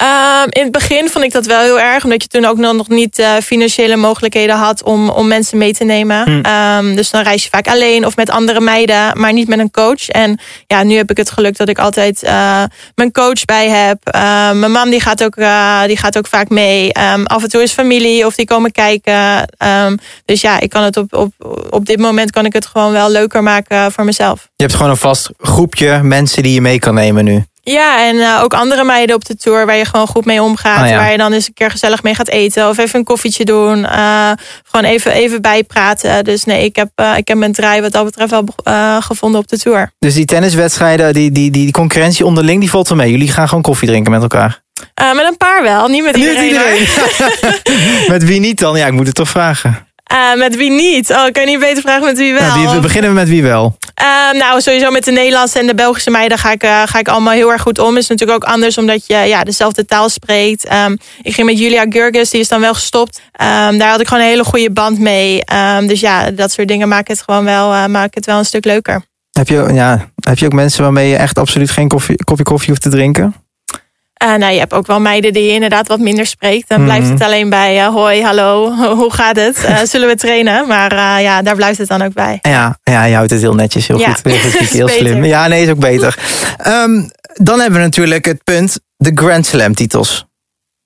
Um, 0.01 0.48
in 0.50 0.63
het 0.63 0.72
begin 0.72 1.10
vond 1.10 1.25
ik 1.25 1.32
dat 1.32 1.46
wel 1.46 1.62
heel 1.62 1.79
erg. 1.79 2.03
Omdat 2.03 2.22
je 2.22 2.27
toen 2.27 2.46
ook 2.46 2.58
nog 2.58 2.88
niet 2.88 3.20
uh, 3.20 3.36
financiële 3.44 3.96
mogelijkheden 3.96 4.55
had 4.55 4.84
om, 4.84 5.10
om 5.10 5.27
mensen 5.27 5.58
mee 5.58 5.74
te 5.74 5.84
nemen. 5.84 6.24
Hm. 6.24 6.86
Um, 6.86 6.96
dus 6.96 7.10
dan 7.10 7.24
reis 7.24 7.44
je 7.44 7.50
vaak 7.50 7.67
alleen 7.67 8.05
of 8.05 8.15
met 8.15 8.29
andere 8.29 8.60
meiden. 8.60 9.20
Maar 9.20 9.34
niet 9.34 9.48
met 9.48 9.60
een 9.60 9.72
coach. 9.72 10.10
En 10.10 10.39
ja, 10.67 10.84
nu 10.84 10.96
heb 10.96 11.12
ik 11.12 11.17
het 11.17 11.32
geluk 11.32 11.58
dat 11.58 11.70
ik 11.70 11.79
altijd 11.79 12.24
uh, 12.24 12.63
mijn 12.96 13.12
coach 13.12 13.46
bij 13.46 13.70
heb. 13.70 14.15
Uh, 14.15 14.51
mijn 14.51 14.72
man 14.72 14.89
die 14.89 15.00
gaat, 15.00 15.24
ook, 15.24 15.36
die 15.88 15.98
gaat 15.98 16.17
ook 16.17 16.27
vaak 16.27 16.50
mee. 16.50 16.91
Um, 17.13 17.25
af 17.25 17.44
en 17.44 17.50
toe 17.50 17.62
is 17.62 17.72
familie 17.72 18.25
of 18.25 18.36
die 18.36 18.46
komen 18.46 18.72
kijken. 18.72 19.48
dus 20.25 20.41
ja, 20.41 20.60
ik 20.60 20.70
kan 20.70 20.84
het 20.84 20.98
op, 20.98 21.13
op, 21.13 21.34
op 21.70 21.86
dit 21.86 22.00
moment 22.00 22.32
kan 22.32 22.46
ik 22.46 22.53
het 22.53 22.65
gewoon 22.65 22.91
wel 22.91 23.10
leuker 23.10 23.44
maken 23.44 23.91
voor 23.91 24.05
mezelf. 24.05 24.50
Je 24.55 24.63
hebt 24.63 24.75
gewoon 24.75 24.91
een 24.91 24.98
vast 24.98 25.29
groepje 25.38 26.03
mensen 26.03 26.44
die 26.44 26.53
je 26.53 26.62
mee 26.62 26.79
kan 26.79 26.94
nemen 26.94 27.24
nu. 27.24 27.44
Ja, 27.72 28.08
en 28.08 28.16
uh, 28.16 28.40
ook 28.44 28.54
andere 28.54 28.84
meiden 28.84 29.16
op 29.16 29.26
de 29.26 29.36
tour 29.36 29.66
waar 29.66 29.76
je 29.76 29.86
gewoon 29.86 30.08
goed 30.08 30.26
mee 30.26 30.42
omgaat. 30.42 30.84
Oh 30.84 30.90
ja. 30.90 30.96
Waar 30.96 31.12
je 31.12 31.18
dan 31.18 31.34
eens 31.34 31.48
een 31.48 31.54
keer 31.54 31.72
gezellig 31.72 32.04
mee 32.04 32.16
gaat 32.16 32.28
eten. 32.28 32.70
Of 32.70 32.78
even 32.78 33.00
een 33.00 33.06
koffietje 33.06 33.46
doen. 33.46 33.80
Uh, 33.80 34.32
gewoon 34.64 34.86
even, 34.92 35.12
even 35.12 35.42
bijpraten. 35.42 36.24
Dus 36.24 36.44
nee, 36.44 36.64
ik 36.64 36.76
heb, 36.76 36.90
uh, 36.96 37.18
ik 37.18 37.28
heb 37.28 37.38
mijn 37.38 37.52
draai 37.52 37.82
wat 37.82 37.92
dat 37.92 38.06
betreft 38.06 38.32
wel 38.32 38.46
gevonden 39.02 39.40
op 39.40 39.48
de 39.48 39.58
tour. 39.58 39.92
Dus 40.00 40.14
die 40.14 40.26
tenniswedstrijden, 40.26 41.14
die, 41.14 41.32
die, 41.32 41.52
die, 41.52 41.64
die 41.64 41.74
concurrentie 41.74 42.26
onderling, 42.26 42.60
die 42.60 42.70
valt 42.70 42.88
wel 42.88 42.98
mee. 42.98 43.12
Jullie 43.12 43.32
gaan 43.32 43.48
gewoon 43.48 43.64
koffie 43.64 43.88
drinken 43.88 44.12
met 44.12 44.22
elkaar. 44.22 44.62
met 44.96 45.26
een 45.28 45.38
paar 45.38 45.64
wel, 45.64 45.88
niet 45.88 46.04
met 46.04 46.16
iedereen. 46.16 46.42
Niet 46.42 46.52
iedereen. 46.52 48.08
met 48.14 48.24
wie 48.24 48.40
niet 48.40 48.60
dan? 48.60 48.78
Ja, 48.78 48.86
ik 48.86 48.94
moet 48.94 49.08
het 49.08 49.16
toch 49.16 49.30
vragen. 49.30 49.88
Uh, 50.14 50.36
met 50.40 50.56
wie 50.56 50.72
niet? 50.72 51.10
Oh, 51.10 51.26
kan 51.32 51.44
je 51.44 51.46
niet 51.46 51.60
beter 51.60 51.82
vragen 51.82 52.06
met 52.06 52.18
wie 52.18 52.34
wel? 52.34 52.42
Nou, 52.42 52.60
wie, 52.60 52.70
we 52.70 52.80
beginnen 52.80 53.14
met 53.14 53.30
wie 53.30 53.44
wel. 53.44 53.78
Uh, 54.02 54.40
nou, 54.40 54.62
sowieso 54.62 54.92
met 54.92 55.04
de 55.04 55.12
Nederlandse 55.12 55.60
en 55.60 55.68
de 55.68 55.76
Belgische 55.76 56.10
meiden 56.10 56.38
ga 56.38 56.52
ik, 56.52 56.64
uh, 56.64 56.82
ga 56.86 57.00
ik 57.00 57.08
allemaal 57.08 57.34
heel 57.34 57.52
erg 57.52 57.62
goed 57.62 57.80
om. 57.80 57.98
Is 57.98 58.08
natuurlijk 58.08 58.44
ook 58.44 58.50
anders 58.50 58.78
omdat 58.78 59.08
je 59.08 59.16
ja, 59.16 59.44
dezelfde 59.44 59.86
taal 59.86 60.10
spreekt. 60.10 60.72
Um, 60.74 60.98
ik 61.22 61.34
ging 61.34 61.48
met 61.48 61.60
Julia 61.60 61.86
Gurgis, 61.90 62.30
die 62.30 62.40
is 62.40 62.48
dan 62.48 62.62
wel 62.62 62.74
gestopt. 62.74 63.18
Um, 63.18 63.78
daar 63.78 63.90
had 63.90 64.00
ik 64.00 64.08
gewoon 64.08 64.24
een 64.24 64.30
hele 64.30 64.44
goede 64.44 64.72
band 64.72 65.00
mee. 65.00 65.42
Um, 65.78 65.88
dus 65.88 66.00
ja, 66.00 66.32
dat 66.32 66.52
soort 66.52 66.68
dingen 66.68 66.88
maken 66.88 67.14
het 67.14 67.24
gewoon 67.24 67.46
wel, 67.46 67.74
uh, 67.74 67.86
maken 67.86 68.12
het 68.14 68.26
wel 68.26 68.38
een 68.38 68.46
stuk 68.46 68.66
leuker. 68.66 69.04
Heb 69.32 69.48
je, 69.48 69.70
ja, 69.74 70.10
heb 70.16 70.38
je 70.38 70.46
ook 70.46 70.54
mensen 70.54 70.84
waarmee 70.84 71.10
je 71.10 71.16
echt 71.16 71.40
absoluut 71.40 71.72
geen 71.72 71.88
koffie, 71.88 72.24
koffie 72.24 72.46
koffie 72.46 72.70
hoeft 72.70 72.82
te 72.82 72.90
drinken? 72.90 73.36
Uh, 74.24 74.36
nou, 74.36 74.54
je 74.54 74.60
hebt 74.60 74.74
ook 74.74 74.88
wel 74.88 75.00
meiden 75.00 75.34
die 75.34 75.44
je 75.44 75.54
inderdaad 75.54 75.88
wat 75.88 76.00
minder 76.00 76.26
spreekt. 76.26 76.70
Dan 76.70 76.82
mm 76.82 76.88
-hmm. 76.88 76.96
blijft 76.96 77.14
het 77.14 77.22
alleen 77.22 77.50
bij 77.50 77.78
uh, 77.78 77.88
hoi, 77.88 78.24
hallo, 78.24 78.72
hoe 78.96 79.14
gaat 79.14 79.36
het? 79.36 79.64
Uh, 79.64 79.80
zullen 79.92 80.08
we 80.08 80.16
trainen? 80.16 80.68
Maar 80.68 81.22
ja, 81.22 81.42
daar 81.42 81.56
blijft 81.56 81.78
het 81.78 81.88
dan 81.88 82.02
ook 82.02 82.14
bij. 82.14 82.40
Ja, 82.42 82.80
ja 82.84 83.04
je 83.04 83.16
houdt 83.16 83.32
het 83.32 83.42
heel 83.42 83.56
netjes, 83.56 83.88
heel 83.88 84.00
ja. 84.00 84.14
goed. 84.14 84.32
Heel, 84.72 84.88
slim. 85.00 85.26
Ja, 85.26 85.48
nee, 85.48 85.64
is 85.64 85.70
ook 85.70 85.80
beter. 85.80 86.20
um, 86.68 87.10
dan 87.34 87.60
hebben 87.60 87.80
we 87.80 87.86
natuurlijk 87.86 88.26
het 88.26 88.44
punt, 88.44 88.80
de 88.98 89.12
Grand 89.16 89.46
Slam 89.46 89.74
titels. 89.74 90.26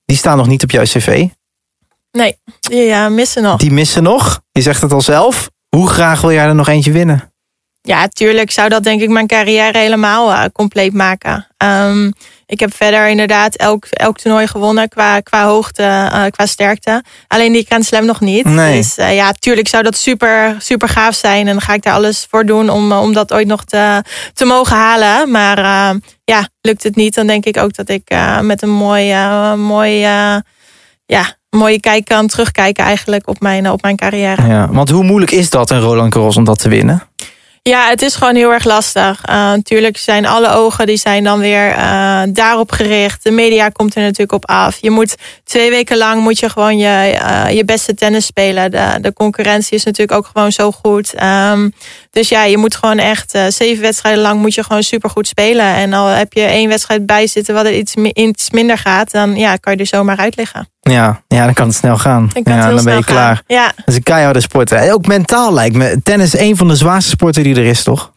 Die 0.04 0.16
staan 0.16 0.36
nog 0.36 0.46
niet 0.46 0.62
op 0.62 0.70
jouw 0.70 0.84
cv. 0.84 1.26
Nee, 2.12 2.36
die 2.60 2.94
missen 3.08 3.42
nog. 3.42 3.58
Die 3.58 3.72
missen 3.72 4.02
nog? 4.02 4.40
Je 4.52 4.62
zegt 4.62 4.82
het 4.82 4.92
al 4.92 5.00
zelf. 5.00 5.50
Hoe 5.68 5.88
graag 5.88 6.20
wil 6.20 6.32
jij 6.32 6.44
er 6.44 6.54
nog 6.54 6.68
eentje 6.68 6.92
winnen? 6.92 7.32
Ja, 7.82 8.08
tuurlijk 8.08 8.50
zou 8.50 8.68
dat 8.68 8.84
denk 8.84 9.00
ik 9.00 9.08
mijn 9.08 9.26
carrière 9.26 9.78
helemaal 9.78 10.50
compleet 10.50 10.92
maken. 10.92 11.46
Um, 11.64 12.12
ik 12.50 12.60
heb 12.60 12.74
verder 12.74 13.08
inderdaad 13.08 13.56
elk, 13.56 13.84
elk 13.90 14.18
toernooi 14.18 14.46
gewonnen 14.46 14.88
qua, 14.88 15.20
qua 15.20 15.44
hoogte, 15.44 15.82
uh, 15.82 16.24
qua 16.30 16.46
sterkte. 16.46 17.02
Alleen 17.26 17.52
die 17.52 17.64
Grand 17.68 17.84
Slam 17.84 18.04
nog 18.04 18.20
niet. 18.20 18.44
Nee. 18.44 18.76
Dus 18.76 18.98
uh, 18.98 19.14
ja, 19.14 19.32
tuurlijk 19.32 19.68
zou 19.68 19.82
dat 19.82 19.96
super, 19.96 20.56
super 20.58 20.88
gaaf 20.88 21.14
zijn. 21.14 21.46
En 21.46 21.52
dan 21.52 21.60
ga 21.60 21.74
ik 21.74 21.82
daar 21.82 21.94
alles 21.94 22.26
voor 22.30 22.46
doen 22.46 22.70
om, 22.70 22.92
om 22.92 23.12
dat 23.12 23.32
ooit 23.32 23.46
nog 23.46 23.64
te, 23.64 24.02
te 24.34 24.44
mogen 24.44 24.76
halen. 24.76 25.30
Maar 25.30 25.58
uh, 25.58 26.00
ja, 26.24 26.48
lukt 26.60 26.82
het 26.82 26.96
niet, 26.96 27.14
dan 27.14 27.26
denk 27.26 27.44
ik 27.44 27.56
ook 27.56 27.74
dat 27.74 27.88
ik 27.88 28.14
met 28.40 28.62
een 28.62 28.70
mooi, 28.70 29.14
mooi 29.56 30.06
ja, 31.06 31.36
mooie 31.50 31.80
kijk 31.80 32.04
kan 32.04 32.26
terugkijken 32.26 32.84
eigenlijk 32.84 33.28
op 33.28 33.40
mijn, 33.40 33.70
op 33.70 33.82
mijn 33.82 33.96
carrière. 33.96 34.46
Ja, 34.46 34.68
want 34.70 34.90
hoe 34.90 35.04
moeilijk 35.04 35.32
is 35.32 35.50
dat 35.50 35.70
een 35.70 35.80
Roland 35.80 36.14
Garros 36.14 36.36
om 36.36 36.44
dat 36.44 36.58
te 36.58 36.68
winnen? 36.68 37.02
Ja, 37.62 37.88
het 37.88 38.02
is 38.02 38.14
gewoon 38.14 38.34
heel 38.34 38.52
erg 38.52 38.64
lastig. 38.64 39.20
Uh, 39.28 39.34
natuurlijk 39.34 39.96
zijn 39.96 40.26
alle 40.26 40.50
ogen 40.50 40.86
die 40.86 40.96
zijn 40.96 41.24
dan 41.24 41.38
weer 41.38 41.68
uh, 41.76 42.22
daarop 42.28 42.72
gericht. 42.72 43.24
De 43.24 43.30
media 43.30 43.68
komt 43.68 43.94
er 43.94 44.02
natuurlijk 44.02 44.32
op 44.32 44.46
af. 44.46 44.78
Je 44.80 44.90
moet 44.90 45.14
twee 45.44 45.70
weken 45.70 45.96
lang 45.96 46.22
moet 46.22 46.38
je 46.38 46.48
gewoon 46.48 46.78
je, 46.78 47.18
uh, 47.20 47.50
je 47.50 47.64
beste 47.64 47.94
tennis 47.94 48.26
spelen. 48.26 48.70
De, 48.70 48.98
de 49.00 49.12
concurrentie 49.12 49.76
is 49.76 49.84
natuurlijk 49.84 50.18
ook 50.18 50.30
gewoon 50.32 50.52
zo 50.52 50.70
goed. 50.72 51.22
Um, 51.22 51.72
dus 52.10 52.28
ja, 52.28 52.44
je 52.44 52.56
moet 52.56 52.76
gewoon 52.76 52.98
echt 52.98 53.38
zeven 53.48 53.82
wedstrijden 53.82 54.22
lang 54.22 54.40
moet 54.40 54.54
je 54.54 54.64
gewoon 54.64 54.82
super 54.82 55.10
goed 55.10 55.26
spelen. 55.26 55.74
En 55.74 55.92
al 55.92 56.06
heb 56.06 56.32
je 56.32 56.42
één 56.42 56.68
wedstrijd 56.68 57.06
bij 57.06 57.26
zitten 57.26 57.54
wat 57.54 57.64
er 57.64 57.74
iets, 57.74 57.94
iets 57.94 58.50
minder 58.50 58.78
gaat, 58.78 59.10
dan 59.10 59.36
ja, 59.36 59.56
kan 59.56 59.72
je 59.72 59.78
er 59.78 59.86
zomaar 59.86 60.16
uit 60.16 60.36
liggen. 60.36 60.68
Ja, 60.80 61.22
ja, 61.28 61.44
dan 61.44 61.54
kan 61.54 61.66
het 61.66 61.76
snel 61.76 61.98
gaan. 61.98 62.30
Dan, 62.32 62.54
ja, 62.56 62.60
dan 62.60 62.66
ben 62.66 62.74
je 62.74 62.80
snel 62.80 63.02
klaar. 63.02 63.34
gaan. 63.34 63.44
Ja. 63.46 63.66
Dat 63.66 63.88
is 63.88 63.94
een 63.94 64.02
keiharde 64.02 64.40
sport. 64.40 64.70
hè. 64.70 64.92
Ook 64.92 65.06
mentaal 65.06 65.52
lijkt 65.52 65.76
me. 65.76 66.00
Tennis 66.02 66.34
is 66.34 66.40
een 66.40 66.56
van 66.56 66.68
de 66.68 66.76
zwaarste 66.76 67.10
sporten 67.10 67.42
die 67.42 67.54
er 67.54 67.64
is, 67.64 67.82
toch? 67.82 68.12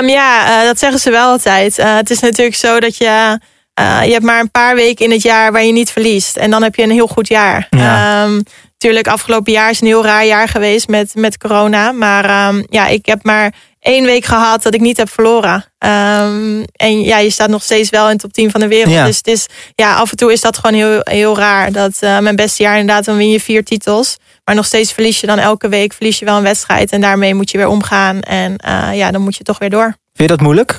Um, 0.00 0.08
ja, 0.08 0.60
uh, 0.60 0.66
dat 0.66 0.78
zeggen 0.78 1.00
ze 1.00 1.10
wel 1.10 1.30
altijd. 1.30 1.78
Uh, 1.78 1.96
het 1.96 2.10
is 2.10 2.20
natuurlijk 2.20 2.56
zo 2.56 2.80
dat 2.80 2.96
je. 2.96 3.38
Uh, 3.80 4.04
je 4.04 4.12
hebt 4.12 4.24
maar 4.24 4.40
een 4.40 4.50
paar 4.50 4.74
weken 4.74 5.04
in 5.04 5.10
het 5.10 5.22
jaar 5.22 5.52
waar 5.52 5.64
je 5.64 5.72
niet 5.72 5.90
verliest. 5.90 6.36
En 6.36 6.50
dan 6.50 6.62
heb 6.62 6.74
je 6.74 6.82
een 6.82 6.90
heel 6.90 7.06
goed 7.06 7.28
jaar. 7.28 7.66
Ja. 7.70 8.24
Um, 8.24 8.42
natuurlijk, 8.84 9.14
afgelopen 9.14 9.52
jaar 9.52 9.70
is 9.70 9.80
een 9.80 9.86
heel 9.86 10.04
raar 10.04 10.26
jaar 10.26 10.48
geweest 10.48 10.88
met, 10.88 11.14
met 11.14 11.38
corona. 11.38 11.92
Maar 11.92 12.48
um, 12.48 12.66
ja, 12.70 12.86
ik 12.86 13.06
heb 13.06 13.22
maar 13.22 13.54
één 13.80 14.04
week 14.04 14.24
gehad 14.24 14.62
dat 14.62 14.74
ik 14.74 14.80
niet 14.80 14.96
heb 14.96 15.10
verloren. 15.10 15.54
Um, 15.54 16.64
en 16.72 17.00
ja, 17.00 17.18
je 17.18 17.30
staat 17.30 17.48
nog 17.48 17.62
steeds 17.62 17.90
wel 17.90 18.10
in 18.10 18.16
de 18.16 18.22
top 18.22 18.32
10 18.32 18.50
van 18.50 18.60
de 18.60 18.68
wereld. 18.68 18.94
Ja. 18.94 19.04
Dus 19.04 19.16
het 19.16 19.26
is, 19.26 19.46
ja, 19.74 19.94
af 19.94 20.10
en 20.10 20.16
toe 20.16 20.32
is 20.32 20.40
dat 20.40 20.58
gewoon 20.58 20.74
heel, 20.74 21.00
heel 21.02 21.36
raar. 21.36 21.72
Dat 21.72 21.98
uh, 22.00 22.18
mijn 22.18 22.36
beste 22.36 22.62
jaar 22.62 22.78
inderdaad, 22.78 23.04
dan 23.04 23.16
win 23.16 23.30
je 23.30 23.40
vier 23.40 23.64
titels. 23.64 24.16
Maar 24.44 24.54
nog 24.54 24.66
steeds 24.66 24.92
verlies 24.92 25.20
je 25.20 25.26
dan 25.26 25.38
elke 25.38 25.68
week 25.68 25.92
verlies 25.92 26.18
je 26.18 26.24
wel 26.24 26.36
een 26.36 26.42
wedstrijd. 26.42 26.92
En 26.92 27.00
daarmee 27.00 27.34
moet 27.34 27.50
je 27.50 27.58
weer 27.58 27.68
omgaan. 27.68 28.20
En 28.20 28.56
uh, 28.66 28.88
ja, 28.94 29.10
dan 29.10 29.22
moet 29.22 29.36
je 29.36 29.44
toch 29.44 29.58
weer 29.58 29.70
door. 29.70 29.96
Vind 30.12 30.30
je 30.30 30.36
dat 30.36 30.40
moeilijk? 30.40 30.78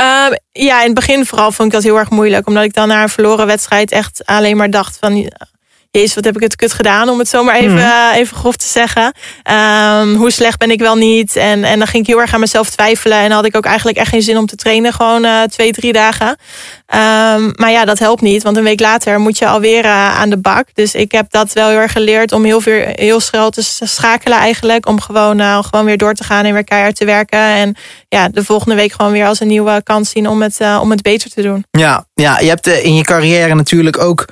Uh, 0.00 0.26
ja, 0.52 0.78
in 0.80 0.86
het 0.86 0.94
begin 0.94 1.26
vooral 1.26 1.52
vond 1.52 1.68
ik 1.68 1.74
dat 1.74 1.82
heel 1.82 1.98
erg 1.98 2.10
moeilijk. 2.10 2.46
Omdat 2.46 2.64
ik 2.64 2.74
dan 2.74 2.88
na 2.88 3.02
een 3.02 3.08
verloren 3.08 3.46
wedstrijd 3.46 3.92
echt 3.92 4.22
alleen 4.24 4.56
maar 4.56 4.70
dacht 4.70 4.96
van... 5.00 5.30
Jezus, 5.96 6.14
wat 6.14 6.24
heb 6.24 6.36
ik 6.36 6.42
het 6.42 6.56
kut 6.56 6.72
gedaan, 6.72 7.08
om 7.08 7.18
het 7.18 7.28
zo 7.28 7.44
maar 7.44 7.54
even, 7.54 7.74
Mhm. 7.74 7.84
uh, 7.84 8.08
even 8.14 8.36
grof 8.36 8.56
te 8.56 8.66
zeggen. 8.66 9.14
Um, 10.02 10.14
hoe 10.14 10.30
slecht 10.30 10.58
ben 10.58 10.70
ik 10.70 10.80
wel 10.80 10.96
niet? 10.96 11.36
En, 11.36 11.64
en 11.64 11.78
dan 11.78 11.86
ging 11.86 12.02
ik 12.02 12.08
heel 12.08 12.20
erg 12.20 12.34
aan 12.34 12.40
mezelf 12.40 12.70
twijfelen. 12.70 13.18
En 13.18 13.24
dan 13.24 13.36
had 13.36 13.44
ik 13.44 13.56
ook 13.56 13.64
eigenlijk 13.64 13.98
echt 13.98 14.08
geen 14.08 14.22
zin 14.22 14.36
om 14.38 14.46
te 14.46 14.56
trainen. 14.56 14.92
Gewoon 14.92 15.24
uh, 15.24 15.42
twee, 15.42 15.72
drie 15.72 15.92
dagen. 15.92 16.26
Um, 16.28 17.52
maar 17.56 17.70
ja, 17.70 17.84
dat 17.84 17.98
helpt 17.98 18.20
niet. 18.22 18.42
Want 18.42 18.56
een 18.56 18.62
week 18.62 18.80
later 18.80 19.20
moet 19.20 19.38
je 19.38 19.46
alweer 19.46 19.84
uh, 19.84 20.18
aan 20.18 20.30
de 20.30 20.38
bak. 20.38 20.66
Dus 20.74 20.94
ik 20.94 21.12
heb 21.12 21.26
dat 21.30 21.52
wel 21.52 21.68
heel 21.68 21.78
erg 21.78 21.92
geleerd 21.92 22.32
om 22.32 22.44
heel, 22.44 22.60
veel, 22.60 22.84
heel 22.92 23.20
snel 23.20 23.50
te 23.50 23.62
schakelen 23.80 24.38
eigenlijk. 24.38 24.88
Om 24.88 25.00
gewoon, 25.00 25.64
gewoon 25.64 25.84
weer 25.84 25.98
door 25.98 26.14
te 26.14 26.24
gaan 26.24 26.44
en 26.44 26.52
weer 26.52 26.64
keihard 26.64 26.96
te 26.96 27.04
werken. 27.04 27.38
En 27.38 27.76
ja, 28.08 28.28
de 28.28 28.44
volgende 28.44 28.74
week 28.74 28.92
gewoon 28.92 29.12
weer 29.12 29.26
als 29.26 29.40
een 29.40 29.48
nieuwe 29.48 29.82
kans 29.82 30.10
zien 30.10 30.28
om 30.28 30.42
het, 30.42 30.58
om 30.80 30.90
het 30.90 31.02
beter 31.02 31.30
te 31.30 31.42
doen. 31.42 31.64
Ja, 31.70 32.06
ja, 32.14 32.38
je 32.38 32.48
hebt 32.48 32.66
in 32.66 32.94
je 32.94 33.02
carrière 33.02 33.54
natuurlijk 33.54 33.98
ook 33.98 34.24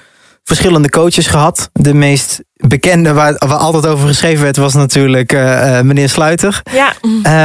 verschillende 0.45 0.91
coaches 0.91 1.27
gehad. 1.27 1.71
De 1.73 1.95
meest 1.95 2.41
bekende 2.53 3.13
waar, 3.13 3.35
waar 3.39 3.59
altijd 3.59 3.87
over 3.87 4.09
geschreven 4.09 4.43
werd 4.43 4.57
was 4.57 4.75
natuurlijk 4.75 5.33
uh, 5.33 5.81
meneer 5.81 6.09
Sluiter. 6.09 6.63
Ja. 6.73 6.93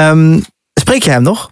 Um, 0.10 0.44
spreek 0.74 1.04
je 1.04 1.10
hem 1.10 1.22
nog? 1.22 1.52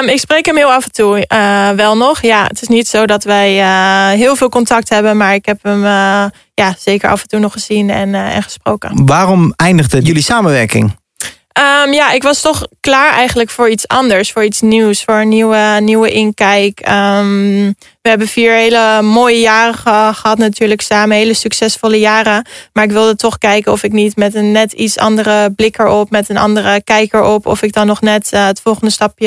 Um, 0.00 0.08
ik 0.08 0.20
spreek 0.20 0.46
hem 0.46 0.56
heel 0.56 0.72
af 0.72 0.84
en 0.84 0.92
toe 0.92 1.26
uh, 1.32 1.70
wel 1.70 1.96
nog. 1.96 2.22
Ja, 2.22 2.44
het 2.46 2.62
is 2.62 2.68
niet 2.68 2.88
zo 2.88 3.06
dat 3.06 3.24
wij 3.24 3.58
uh, 3.58 4.18
heel 4.18 4.36
veel 4.36 4.48
contact 4.48 4.88
hebben, 4.88 5.16
maar 5.16 5.34
ik 5.34 5.46
heb 5.46 5.62
hem 5.62 5.82
ja, 6.54 6.74
zeker 6.78 7.08
af 7.08 7.22
en 7.22 7.28
toe 7.28 7.40
nog 7.40 7.52
gezien 7.52 7.90
en, 7.90 8.14
en 8.14 8.42
gesproken. 8.42 9.06
Waarom 9.06 9.52
eindigde 9.56 10.00
jullie 10.00 10.22
samenwerking? 10.22 10.98
Um, 11.60 11.92
ja, 11.92 12.10
ik 12.10 12.22
was 12.22 12.40
toch 12.40 12.66
klaar 12.80 13.12
eigenlijk 13.12 13.50
voor 13.50 13.70
iets 13.70 13.88
anders, 13.88 14.32
voor 14.32 14.44
iets 14.44 14.60
nieuws, 14.60 15.04
voor 15.04 15.14
een 15.14 15.28
nieuwe, 15.28 15.78
nieuwe 15.80 16.10
inkijk. 16.10 16.88
Um, 16.88 17.74
we 18.02 18.08
hebben 18.08 18.28
vier 18.28 18.52
hele 18.52 19.02
mooie 19.02 19.40
jaren 19.40 19.74
ge 19.74 20.10
gehad 20.14 20.38
natuurlijk 20.38 20.80
samen, 20.80 21.16
hele 21.16 21.34
succesvolle 21.34 21.98
jaren. 21.98 22.46
Maar 22.72 22.84
ik 22.84 22.90
wilde 22.90 23.16
toch 23.16 23.38
kijken 23.38 23.72
of 23.72 23.82
ik 23.82 23.92
niet 23.92 24.16
met 24.16 24.34
een 24.34 24.52
net 24.52 24.72
iets 24.72 24.98
andere 24.98 25.50
blik 25.50 25.78
erop, 25.78 26.10
met 26.10 26.28
een 26.28 26.38
andere 26.38 26.82
kijker 26.84 27.22
op, 27.22 27.46
of 27.46 27.62
ik 27.62 27.72
dan 27.72 27.86
nog 27.86 28.00
net 28.00 28.30
uh, 28.34 28.46
het 28.46 28.60
volgende 28.60 28.90
stapje, 28.90 29.26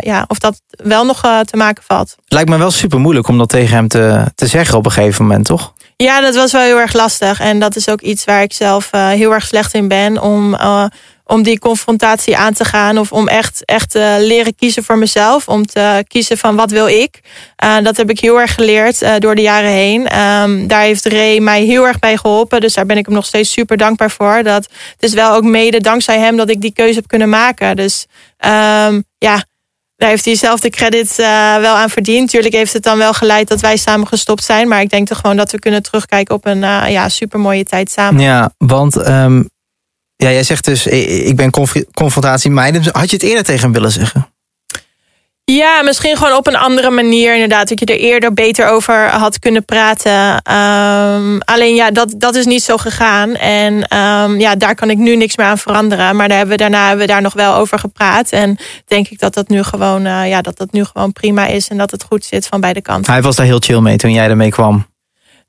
ja, 0.00 0.24
of 0.26 0.38
dat 0.38 0.60
wel 0.70 1.04
nog 1.04 1.24
uh, 1.24 1.40
te 1.40 1.56
maken 1.56 1.82
valt. 1.86 2.16
Lijkt 2.26 2.48
me 2.48 2.58
wel 2.58 2.70
super 2.70 2.98
moeilijk 2.98 3.28
om 3.28 3.38
dat 3.38 3.48
tegen 3.48 3.76
hem 3.76 3.88
te, 3.88 4.24
te 4.34 4.46
zeggen 4.46 4.76
op 4.78 4.84
een 4.84 4.92
gegeven 4.92 5.24
moment, 5.26 5.44
toch? 5.44 5.74
Ja, 5.96 6.20
dat 6.20 6.34
was 6.34 6.52
wel 6.52 6.62
heel 6.62 6.78
erg 6.78 6.92
lastig. 6.92 7.40
En 7.40 7.60
dat 7.60 7.76
is 7.76 7.88
ook 7.88 8.00
iets 8.00 8.24
waar 8.24 8.42
ik 8.42 8.52
zelf 8.52 8.88
uh, 8.94 9.08
heel 9.08 9.32
erg 9.32 9.46
slecht 9.46 9.74
in 9.74 9.88
ben. 9.88 10.22
Om, 10.22 10.54
uh, 10.54 10.84
om 11.30 11.42
die 11.42 11.58
confrontatie 11.58 12.36
aan 12.36 12.52
te 12.52 12.64
gaan. 12.64 12.98
Of 12.98 13.12
om 13.12 13.28
echt, 13.28 13.64
echt 13.64 13.94
uh, 13.94 14.14
leren 14.18 14.54
kiezen 14.54 14.84
voor 14.84 14.98
mezelf. 14.98 15.48
Om 15.48 15.66
te 15.66 16.04
kiezen 16.06 16.38
van 16.38 16.56
wat 16.56 16.70
wil 16.70 16.86
ik. 16.86 17.20
Uh, 17.64 17.76
dat 17.82 17.96
heb 17.96 18.10
ik 18.10 18.20
heel 18.20 18.40
erg 18.40 18.54
geleerd 18.54 19.02
uh, 19.02 19.14
door 19.18 19.34
de 19.34 19.42
jaren 19.42 19.70
heen. 19.70 20.18
Um, 20.18 20.66
daar 20.66 20.82
heeft 20.82 21.06
Ray 21.06 21.38
mij 21.38 21.62
heel 21.62 21.86
erg 21.86 21.98
bij 21.98 22.16
geholpen. 22.16 22.60
Dus 22.60 22.74
daar 22.74 22.86
ben 22.86 22.96
ik 22.96 23.06
hem 23.06 23.14
nog 23.14 23.26
steeds 23.26 23.52
super 23.52 23.76
dankbaar 23.76 24.10
voor. 24.10 24.42
Dat, 24.42 24.68
het 24.92 25.02
is 25.02 25.12
wel 25.12 25.34
ook 25.34 25.42
mede 25.42 25.80
dankzij 25.80 26.18
hem 26.18 26.36
dat 26.36 26.50
ik 26.50 26.60
die 26.60 26.72
keuze 26.72 26.94
heb 26.94 27.08
kunnen 27.08 27.28
maken. 27.28 27.76
Dus 27.76 28.06
um, 28.38 29.04
ja, 29.18 29.44
daar 29.96 30.08
heeft 30.08 30.24
hij 30.24 30.34
zelf 30.34 30.60
de 30.60 30.70
credit 30.70 31.16
wel 31.60 31.74
aan 31.74 31.90
verdiend. 31.90 32.30
Tuurlijk 32.30 32.54
heeft 32.54 32.72
het 32.72 32.82
dan 32.82 32.98
wel 32.98 33.12
geleid 33.12 33.48
dat 33.48 33.60
wij 33.60 33.76
samen 33.76 34.06
gestopt 34.06 34.44
zijn. 34.44 34.68
Maar 34.68 34.80
ik 34.80 34.90
denk 34.90 35.06
toch 35.06 35.18
gewoon 35.18 35.36
dat 35.36 35.52
we 35.52 35.58
kunnen 35.58 35.82
terugkijken 35.82 36.34
op 36.34 36.46
een 36.46 36.60
ja, 36.90 37.08
super 37.08 37.40
mooie 37.40 37.64
tijd 37.64 37.90
samen. 37.90 38.22
Ja, 38.22 38.52
want 38.58 39.08
um, 39.08 39.50
ja, 40.20 40.30
jij 40.30 40.42
zegt 40.42 40.64
dus, 40.64 40.86
ik 40.86 41.36
ben 41.36 41.50
conf 41.50 41.72
confrontatie 41.94 42.50
meiden. 42.50 42.82
Had 42.92 43.10
je 43.10 43.16
het 43.16 43.24
eerder 43.24 43.44
tegen 43.44 43.62
hem 43.62 43.72
willen 43.72 43.90
zeggen? 43.90 44.28
Ja, 45.44 45.82
misschien 45.82 46.16
gewoon 46.16 46.36
op 46.36 46.46
een 46.46 46.56
andere 46.56 46.90
manier 46.90 47.32
inderdaad. 47.32 47.68
Dat 47.68 47.80
je 47.80 47.86
er 47.86 47.98
eerder 47.98 48.34
beter 48.34 48.68
over 48.68 49.08
had 49.08 49.38
kunnen 49.38 49.64
praten. 49.64 50.52
Um, 50.54 51.40
alleen 51.40 51.74
ja, 51.74 51.90
dat, 51.90 52.14
dat 52.16 52.34
is 52.34 52.44
niet 52.44 52.62
zo 52.62 52.76
gegaan. 52.76 53.34
En 53.34 53.96
um, 53.98 54.40
ja, 54.40 54.54
daar 54.54 54.74
kan 54.74 54.90
ik 54.90 54.98
nu 54.98 55.16
niks 55.16 55.36
meer 55.36 55.46
aan 55.46 55.58
veranderen. 55.58 56.16
Maar 56.16 56.28
daar 56.28 56.36
hebben 56.36 56.56
we, 56.56 56.62
daarna 56.62 56.86
hebben 56.88 57.06
we 57.06 57.12
daar 57.12 57.22
nog 57.22 57.32
wel 57.32 57.54
over 57.54 57.78
gepraat. 57.78 58.30
En 58.30 58.58
denk 58.86 59.08
ik 59.08 59.18
dat 59.18 59.34
dat 59.34 59.48
nu 59.48 59.62
gewoon, 59.62 60.06
uh, 60.06 60.28
ja, 60.28 60.40
dat 60.40 60.58
dat 60.58 60.72
nu 60.72 60.84
gewoon 60.84 61.12
prima 61.12 61.46
is. 61.46 61.68
En 61.68 61.78
dat 61.78 61.90
het 61.90 62.02
goed 62.02 62.24
zit 62.24 62.46
van 62.46 62.60
beide 62.60 62.82
kanten. 62.82 63.12
Hij 63.12 63.22
was 63.22 63.36
daar 63.36 63.46
heel 63.46 63.60
chill 63.60 63.80
mee 63.80 63.96
toen 63.96 64.12
jij 64.12 64.28
ermee 64.28 64.50
kwam. 64.50 64.86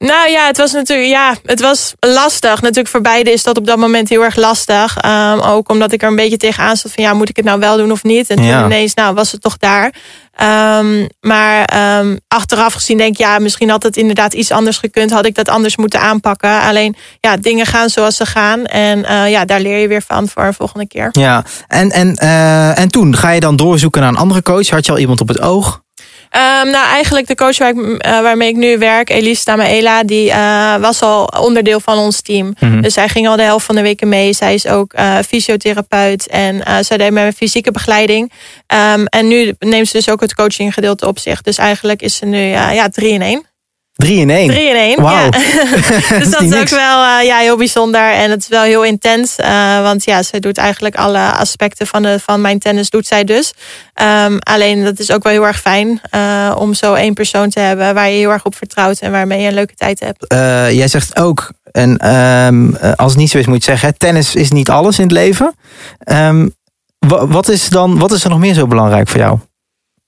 Nou 0.02 0.30
ja, 0.30 0.46
het 0.46 0.58
was 0.58 0.72
natuurlijk 0.72 1.10
ja, 1.10 1.36
het 1.46 1.62
was 1.62 1.94
lastig. 2.00 2.62
Natuurlijk 2.62 2.88
voor 2.88 3.02
beide 3.02 3.32
is 3.32 3.44
dat 3.44 3.58
op 3.58 3.66
dat 3.66 3.78
moment 3.78 4.10
heel 4.10 4.24
erg 4.24 4.36
lastig. 4.36 4.98
Um, 5.06 5.40
ook 5.40 5.70
omdat 5.70 5.92
ik 5.92 6.02
er 6.02 6.08
een 6.08 6.16
beetje 6.16 6.38
tegenaan 6.38 6.78
zat 6.78 6.92
van 6.92 7.04
ja, 7.04 7.14
moet 7.14 7.30
ik 7.30 7.36
het 7.36 7.46
nou 7.46 7.60
wel 7.60 7.78
doen 7.78 7.92
of 7.92 8.04
niet? 8.04 8.30
En 8.30 8.36
toen 8.36 8.46
ja. 8.46 8.66
ineens, 8.66 8.94
nou, 8.94 9.14
was 9.14 9.32
het 9.32 9.42
toch 9.42 9.58
daar. 9.58 9.94
Um, 10.80 11.08
maar 11.20 11.74
um, 12.00 12.20
achteraf 12.28 12.74
gezien 12.74 12.98
denk 12.98 13.12
ik, 13.12 13.18
ja, 13.18 13.40
misschien 13.40 13.70
had 13.70 13.84
het 13.84 13.98
inderdaad 13.98 14.34
iets 14.34 14.52
anders 14.52 14.78
gekund. 14.78 15.12
Had 15.12 15.26
ik 15.26 15.36
dat 15.36 15.50
anders 15.50 15.78
moeten 15.78 16.00
aanpakken. 16.00 16.62
Alleen, 16.62 16.96
ja, 17.20 17.38
dingen 17.38 17.66
gaan 17.66 17.90
zoals 17.90 18.16
ze 18.16 18.26
gaan. 18.26 18.66
En 18.66 19.00
uh, 19.00 19.30
ja, 19.30 19.46
daar 19.46 19.60
leer 19.60 19.78
je 19.78 19.88
weer 19.88 20.04
van 20.08 20.28
voor 20.28 20.44
een 20.44 20.54
volgende 20.54 20.88
keer. 20.88 21.10
Ja, 21.12 21.44
en, 21.68 21.92
en, 21.92 22.18
uh, 22.24 22.80
en 22.80 22.90
toen 22.90 23.16
ga 23.16 23.30
je 23.30 23.40
dan 23.40 23.56
doorzoeken 23.56 24.02
naar 24.02 24.10
een 24.10 24.18
andere 24.18 24.42
coach? 24.42 24.70
Had 24.70 24.86
je 24.86 24.92
al 24.92 24.98
iemand 24.98 25.22
op 25.22 25.28
het 25.28 25.42
oog? 25.42 25.81
Um, 26.36 26.72
nou, 26.72 26.88
eigenlijk 26.88 27.28
de 27.28 27.36
coach 27.36 27.58
waar 27.58 27.70
ik, 27.70 27.76
uh, 27.78 27.98
waarmee 28.02 28.50
ik 28.50 28.56
nu 28.56 28.78
werk, 28.78 29.10
Elise 29.10 29.44
Tamaela, 29.44 30.04
die 30.04 30.30
uh, 30.30 30.76
was 30.76 31.02
al 31.02 31.26
onderdeel 31.26 31.80
van 31.80 31.98
ons 31.98 32.22
team. 32.22 32.46
Mm 32.46 32.56
-hmm. 32.72 32.82
Dus 32.82 32.94
zij 32.94 33.10
ging 33.10 33.28
al 33.28 33.36
de 33.36 33.44
helft 33.44 33.65
van 33.65 33.76
de 33.76 33.82
weken 33.82 34.10
mee. 34.10 34.34
Zij 34.34 34.54
is 34.54 34.67
ook 34.67 34.94
uh, 34.94 35.17
fysiotherapeut 35.28 36.28
en 36.28 36.86
zij 36.86 36.98
deed 36.98 37.12
met 37.12 37.13
mijn 37.13 37.34
fysieke 37.34 37.72
begeleiding. 37.72 38.32
Um, 38.94 39.06
en 39.06 39.28
nu 39.28 39.54
neemt 39.60 39.88
ze 39.88 39.98
dus 39.98 40.10
ook 40.10 40.22
het 40.22 40.36
coachinggedeelte 40.36 41.08
op 41.08 41.20
zich. 41.20 41.41
Dus 41.41 41.58
eigenlijk 41.58 42.02
is 42.02 42.15
ze 42.15 42.26
nu 42.26 42.39
ja, 42.39 42.89
drie 42.89 43.12
in 43.12 43.22
één. 43.22 43.46
Drie 44.02 44.20
in 44.20 44.30
één? 44.30 44.48
Drie 44.48 44.70
in 44.70 44.76
één, 44.76 45.02
wow. 45.02 45.12
ja. 45.12 45.30
dus 46.20 46.30
dat 46.30 46.42
is 46.42 46.56
ook 46.56 46.70
wel 46.70 47.04
uh, 47.04 47.24
ja, 47.24 47.38
heel 47.38 47.58
bijzonder. 47.58 48.12
En 48.12 48.30
het 48.30 48.42
is 48.42 48.48
wel 48.48 48.64
heel 48.64 48.84
intens. 48.84 49.36
Uh, 49.40 49.82
want 49.82 50.04
ja, 50.04 50.24
ze 50.24 50.40
doet 50.40 50.58
eigenlijk 50.58 50.96
alle 50.96 51.32
aspecten 51.32 51.88
van, 51.88 52.02
de, 52.02 52.20
van 52.20 52.42
mijn 52.42 52.60
tennis 52.60 52.90
doet 52.90 53.08
zij 53.08 53.24
dus. 53.24 53.54
Um, 54.26 54.40
alleen 54.40 54.84
dat 54.84 55.00
is 55.00 55.12
ook 55.12 55.24
wel 55.24 55.32
heel 55.32 55.46
erg 55.46 55.60
fijn. 55.60 56.02
Uh, 56.16 56.56
om 56.58 56.74
zo 56.74 56.94
één 56.94 57.14
persoon 57.14 57.50
te 57.50 57.60
hebben 57.60 57.94
waar 57.94 58.10
je 58.10 58.18
heel 58.18 58.32
erg 58.32 58.46
op 58.46 58.56
vertrouwt. 58.56 59.00
En 59.00 59.12
waarmee 59.12 59.42
je 59.42 59.48
een 59.48 59.54
leuke 59.54 59.76
tijd 59.76 60.00
hebt. 60.00 60.26
jij 60.74 60.88
zegt 60.88 61.20
ook, 61.20 61.52
en 61.72 62.16
um, 62.16 62.76
als 62.96 63.12
het 63.12 63.22
niet 63.22 63.30
zo 63.30 63.38
is 63.38 63.46
moet 63.46 63.66
je 63.66 63.72
zeggen. 63.72 63.98
Tennis 63.98 64.36
is 64.36 64.52
niet 64.52 64.70
alles 64.70 64.98
in 64.98 65.04
het 65.04 65.14
leven. 65.14 65.56
Um, 66.12 66.56
wat, 67.08 67.50
is 67.50 67.70
dan, 67.70 68.00
wat 68.00 68.12
is 68.12 68.24
er 68.24 68.30
nog 68.30 68.40
meer 68.40 68.54
zo 68.54 68.68
belangrijk 68.68 69.08
voor 69.08 69.20
jou? 69.20 69.40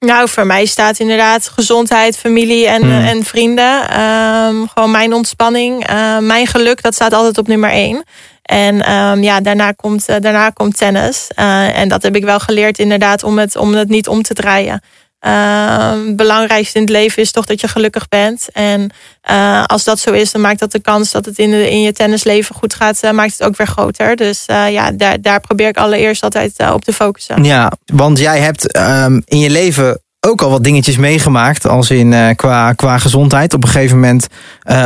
Nou, 0.06 0.30
voor 0.30 0.46
mij 0.46 0.66
staat 0.66 1.00
inderdaad 1.00 1.48
gezondheid, 1.48 2.18
familie 2.18 2.68
en, 2.68 2.82
Hmm. 2.82 3.06
en 3.06 3.24
vrienden. 3.24 4.00
Um, 4.02 4.68
gewoon 4.74 4.92
mijn 4.92 5.14
ontspanning, 5.14 5.90
uh, 5.90 6.18
mijn 6.18 6.48
geluk, 6.48 6.82
dat 6.82 6.94
staat 6.94 7.14
altijd 7.14 7.38
op 7.38 7.48
nummer 7.48 7.70
één. 7.70 8.04
En 8.42 8.92
um, 8.94 9.24
ja, 9.24 9.42
daarna 9.42 9.72
komt, 9.72 10.10
uh, 10.10 10.16
daarna 10.20 10.50
komt 10.50 10.78
tennis. 10.78 11.28
Uh, 11.40 11.78
en 11.78 11.88
dat 11.88 12.04
heb 12.04 12.16
ik 12.16 12.24
wel 12.24 12.40
geleerd 12.40 12.80
inderdaad 12.80 13.24
om 13.24 13.38
het, 13.40 13.56
om 13.56 13.74
het 13.74 13.90
niet 13.90 14.08
om 14.08 14.22
te 14.22 14.34
draaien. 14.34 14.82
Ehm, 15.24 16.08
het 16.08 16.16
belangrijkste 16.16 16.78
in 16.78 16.84
het 16.84 16.92
leven 16.94 17.22
is 17.22 17.32
toch 17.32 17.46
dat 17.46 17.62
je 17.62 17.68
gelukkig 17.68 18.08
bent. 18.08 18.48
En 18.52 18.92
uh, 19.32 19.64
als 19.64 19.84
dat 19.84 20.00
zo 20.00 20.12
is, 20.12 20.32
dan 20.32 20.42
maakt 20.42 20.60
dat 20.60 20.72
de 20.72 20.80
kans 20.80 21.12
dat 21.12 21.26
het 21.26 21.38
in, 21.38 21.52
de, 21.52 21.70
in 21.70 21.82
je 21.82 21.94
tennisleven 21.94 22.56
goed 22.56 22.74
gaat, 22.74 23.00
uh, 23.04 23.12
maakt 23.12 23.32
het 23.32 23.44
ook 23.44 23.58
weer 23.58 23.68
groter. 23.68 24.16
Dus 24.16 24.46
uh, 24.50 24.72
ja, 24.72 24.92
daar, 24.92 25.22
daar 25.22 25.40
probeer 25.40 25.68
ik 25.68 25.78
allereerst 25.78 26.24
altijd 26.24 26.72
op 26.74 26.84
te 26.84 26.94
focussen. 26.94 27.44
Ja, 27.44 27.72
want 27.86 28.20
jij 28.20 28.40
hebt 28.40 28.78
um, 28.78 29.22
in 29.26 29.40
je 29.40 29.50
leven 29.50 30.02
ook 30.20 30.42
al 30.42 30.50
wat 30.50 30.64
dingetjes 30.64 30.98
meegemaakt, 30.98 31.68
als 31.68 31.90
in 31.90 32.36
qua, 32.36 32.74
qua 32.74 32.98
gezondheid. 32.98 33.54
Op 33.54 33.64
een 33.64 33.70
gegeven 33.70 34.00
moment 34.00 34.28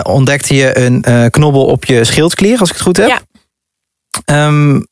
ontdekte 0.04 0.56
je 0.56 0.78
een 0.78 1.30
knobbel 1.32 1.66
op 1.66 1.86
je 1.86 2.04
schildklier, 2.04 2.60
als 2.60 2.70
ik 2.70 2.76
het 2.76 2.84
goed 2.84 2.98
heb. 2.98 3.08
Ja. 3.08 4.48
Um, 4.48 4.88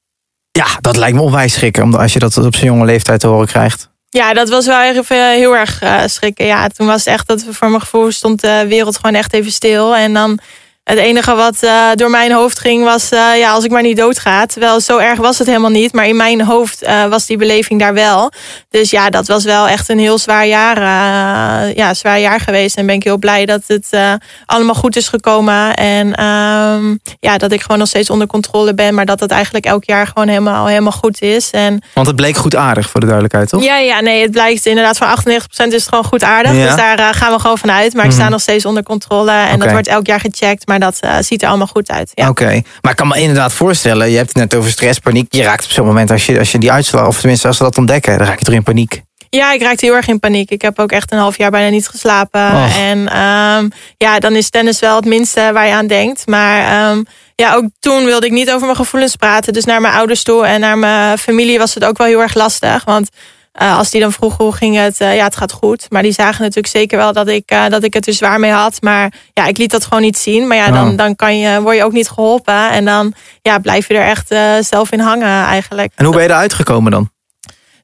ja, 0.51 0.67
dat 0.81 0.97
lijkt 0.97 1.15
me 1.15 1.21
onwijs 1.21 1.53
schrikken, 1.53 1.97
als 1.97 2.13
je 2.13 2.19
dat 2.19 2.37
op 2.37 2.55
zo'n 2.55 2.67
jonge 2.67 2.85
leeftijd 2.85 3.19
te 3.19 3.27
horen 3.27 3.47
krijgt. 3.47 3.93
Ja, 4.15 4.33
dat 4.33 4.49
was 4.49 4.65
wel 4.65 4.81
even 4.81 5.31
heel 5.31 5.55
erg 5.55 5.83
uh, 5.83 6.01
schrikken. 6.05 6.45
Ja, 6.45 6.67
toen 6.67 6.87
was 6.87 7.05
het 7.05 7.13
echt 7.13 7.27
dat 7.27 7.45
voor 7.49 7.69
mijn 7.69 7.81
gevoel 7.81 8.11
stond 8.11 8.41
de 8.41 8.65
wereld 8.67 8.95
gewoon 8.95 9.15
echt 9.15 9.33
even 9.33 9.51
stil. 9.51 9.95
En 9.95 10.13
dan 10.13 10.39
het 10.85 10.97
enige 10.97 11.35
wat 11.35 11.57
uh, 11.61 11.87
door 11.95 12.09
mijn 12.09 12.31
hoofd 12.31 12.59
ging 12.59 12.83
was, 12.83 13.11
uh, 13.11 13.37
ja, 13.37 13.51
als 13.51 13.63
ik 13.63 13.71
maar 13.71 13.81
niet 13.81 13.97
doodga. 13.97 14.45
Terwijl 14.45 14.81
zo 14.81 14.97
erg 14.97 15.19
was 15.19 15.37
het 15.37 15.47
helemaal 15.47 15.69
niet. 15.69 15.93
Maar 15.93 16.07
in 16.07 16.15
mijn 16.15 16.41
hoofd 16.41 16.83
uh, 16.83 17.05
was 17.05 17.25
die 17.25 17.37
beleving 17.37 17.79
daar 17.79 17.93
wel. 17.93 18.31
Dus 18.69 18.89
ja, 18.89 19.09
dat 19.09 19.27
was 19.27 19.43
wel 19.43 19.67
echt 19.67 19.89
een 19.89 19.99
heel 19.99 20.17
zwaar 20.17 20.47
jaar, 20.47 20.79
ja, 21.75 21.93
zwaar 21.93 22.19
jaar 22.19 22.39
geweest. 22.39 22.77
En 22.77 22.85
ben 22.85 22.95
ik 22.95 23.03
heel 23.03 23.17
blij 23.17 23.45
dat 23.45 23.61
het 23.67 23.89
allemaal 24.45 24.75
goed 24.75 24.95
is 24.95 25.07
gekomen. 25.07 25.73
En 25.73 26.23
um, 26.23 26.99
ja, 27.19 27.37
dat 27.37 27.51
ik 27.51 27.61
gewoon 27.61 27.77
nog 27.77 27.87
steeds 27.87 28.09
onder 28.09 28.27
controle 28.27 28.73
ben. 28.73 28.93
Maar 28.93 29.05
dat 29.05 29.19
het 29.19 29.31
eigenlijk 29.31 29.65
elk 29.65 29.83
jaar 29.83 30.07
gewoon 30.07 30.27
helemaal, 30.27 30.65
helemaal 30.65 30.91
goed 30.91 31.21
is. 31.21 31.49
En, 31.49 31.83
Want 31.93 32.07
het 32.07 32.15
bleek 32.15 32.35
goed 32.37 32.55
aardig, 32.55 32.89
voor 32.89 32.99
de 32.99 33.05
duidelijkheid, 33.05 33.49
toch? 33.49 33.63
Ja, 33.63 33.77
ja 33.77 34.01
nee, 34.01 34.21
het 34.21 34.31
blijkt 34.31 34.65
inderdaad 34.65 34.97
van 34.97 35.07
98% 35.07 35.43
is 35.47 35.55
het 35.57 35.87
gewoon 35.87 36.03
goed 36.03 36.23
aardig. 36.23 36.53
Ja. 36.53 36.65
Dus 36.65 36.75
daar 36.75 37.13
gaan 37.13 37.31
we 37.31 37.39
gewoon 37.39 37.57
vanuit. 37.57 37.93
Maar 37.93 38.05
ik 38.05 38.11
sta 38.11 38.29
nog 38.29 38.41
steeds 38.41 38.65
onder 38.65 38.83
controle. 38.83 39.31
En 39.31 39.45
okay. 39.45 39.57
dat 39.57 39.71
wordt 39.71 39.87
elk 39.87 40.07
jaar 40.07 40.19
gecheckt. 40.19 40.67
Maar 40.67 40.74
maar 40.79 40.91
dat 40.91 40.99
uh, 41.05 41.17
ziet 41.19 41.41
er 41.41 41.47
allemaal 41.47 41.67
goed 41.67 41.89
uit. 41.89 42.11
Ja. 42.13 42.29
Oké, 42.29 42.43
okay. 42.43 42.63
maar 42.81 42.91
ik 42.91 42.97
kan 42.97 43.07
me 43.07 43.19
inderdaad 43.19 43.53
voorstellen, 43.53 44.09
je 44.09 44.17
hebt 44.17 44.27
het 44.27 44.37
net 44.37 44.55
over 44.55 44.71
stress, 44.71 44.99
paniek. 44.99 45.33
Je 45.33 45.43
raakt 45.43 45.65
op 45.65 45.71
zo'n 45.71 45.85
moment 45.85 46.11
als 46.11 46.25
je, 46.25 46.39
als 46.39 46.51
je 46.51 46.57
die 46.57 46.71
uitslag, 46.71 47.07
of 47.07 47.19
tenminste 47.19 47.47
als 47.47 47.57
ze 47.57 47.63
dat 47.63 47.77
ontdekken, 47.77 48.17
dan 48.17 48.27
raak 48.27 48.39
je 48.39 48.45
toch 48.45 48.53
in 48.53 48.63
paniek. 48.63 49.01
Ja, 49.29 49.53
ik 49.53 49.61
raakte 49.61 49.85
heel 49.85 49.95
erg 49.95 50.07
in 50.07 50.19
paniek. 50.19 50.49
Ik 50.49 50.61
heb 50.61 50.79
ook 50.79 50.91
echt 50.91 51.11
een 51.11 51.17
half 51.17 51.37
jaar 51.37 51.51
bijna 51.51 51.69
niet 51.69 51.87
geslapen. 51.87 52.41
Oh. 52.41 52.77
En 52.77 52.97
um, 52.97 53.71
ja, 53.97 54.19
dan 54.19 54.35
is 54.35 54.49
tennis 54.49 54.79
wel 54.79 54.95
het 54.95 55.05
minste 55.05 55.49
waar 55.53 55.67
je 55.67 55.73
aan 55.73 55.87
denkt. 55.87 56.27
Maar 56.27 56.89
um, 56.91 57.05
ja, 57.35 57.53
ook 57.53 57.65
toen 57.79 58.05
wilde 58.05 58.25
ik 58.25 58.31
niet 58.31 58.49
over 58.51 58.65
mijn 58.65 58.75
gevoelens 58.75 59.15
praten. 59.15 59.53
Dus 59.53 59.65
naar 59.65 59.81
mijn 59.81 59.93
ouders 59.93 60.23
toe 60.23 60.45
en 60.45 60.59
naar 60.59 60.77
mijn 60.77 61.17
familie 61.17 61.57
was 61.57 61.73
het 61.73 61.85
ook 61.85 61.97
wel 61.97 62.07
heel 62.07 62.21
erg 62.21 62.33
lastig. 62.33 62.83
Want 62.83 63.09
uh, 63.61 63.77
als 63.77 63.89
die 63.89 64.01
dan 64.01 64.11
vroegen 64.11 64.43
hoe 64.43 64.53
ging 64.53 64.75
het, 64.75 65.01
uh, 65.01 65.15
ja, 65.15 65.23
het 65.23 65.35
gaat 65.35 65.51
goed. 65.51 65.85
Maar 65.89 66.01
die 66.01 66.11
zagen 66.11 66.41
natuurlijk 66.41 66.73
zeker 66.73 66.97
wel 66.97 67.13
dat 67.13 67.27
ik, 67.27 67.51
uh, 67.51 67.67
dat 67.67 67.83
ik 67.83 67.93
het 67.93 68.07
er 68.07 68.13
zwaar 68.13 68.39
mee 68.39 68.51
had. 68.51 68.81
Maar 68.81 69.13
ja, 69.33 69.45
ik 69.45 69.57
liet 69.57 69.71
dat 69.71 69.83
gewoon 69.83 70.01
niet 70.01 70.17
zien. 70.17 70.47
Maar 70.47 70.57
ja, 70.57 70.71
dan, 70.71 70.89
Oh. 70.91 70.97
dan 70.97 71.15
kan 71.15 71.39
je, 71.39 71.61
word 71.61 71.75
je 71.75 71.83
ook 71.83 71.91
niet 71.91 72.09
geholpen. 72.09 72.69
En 72.69 72.85
dan 72.85 73.13
ja, 73.41 73.59
blijf 73.59 73.87
je 73.87 73.93
er 73.97 74.07
echt 74.07 74.27
zelf 74.67 74.91
in 74.91 74.99
hangen 74.99 75.45
eigenlijk. 75.45 75.91
En 75.95 76.05
hoe 76.05 76.13
ben 76.13 76.23
je 76.23 76.29
eruit 76.29 76.53
gekomen 76.53 76.91
dan? 76.91 77.13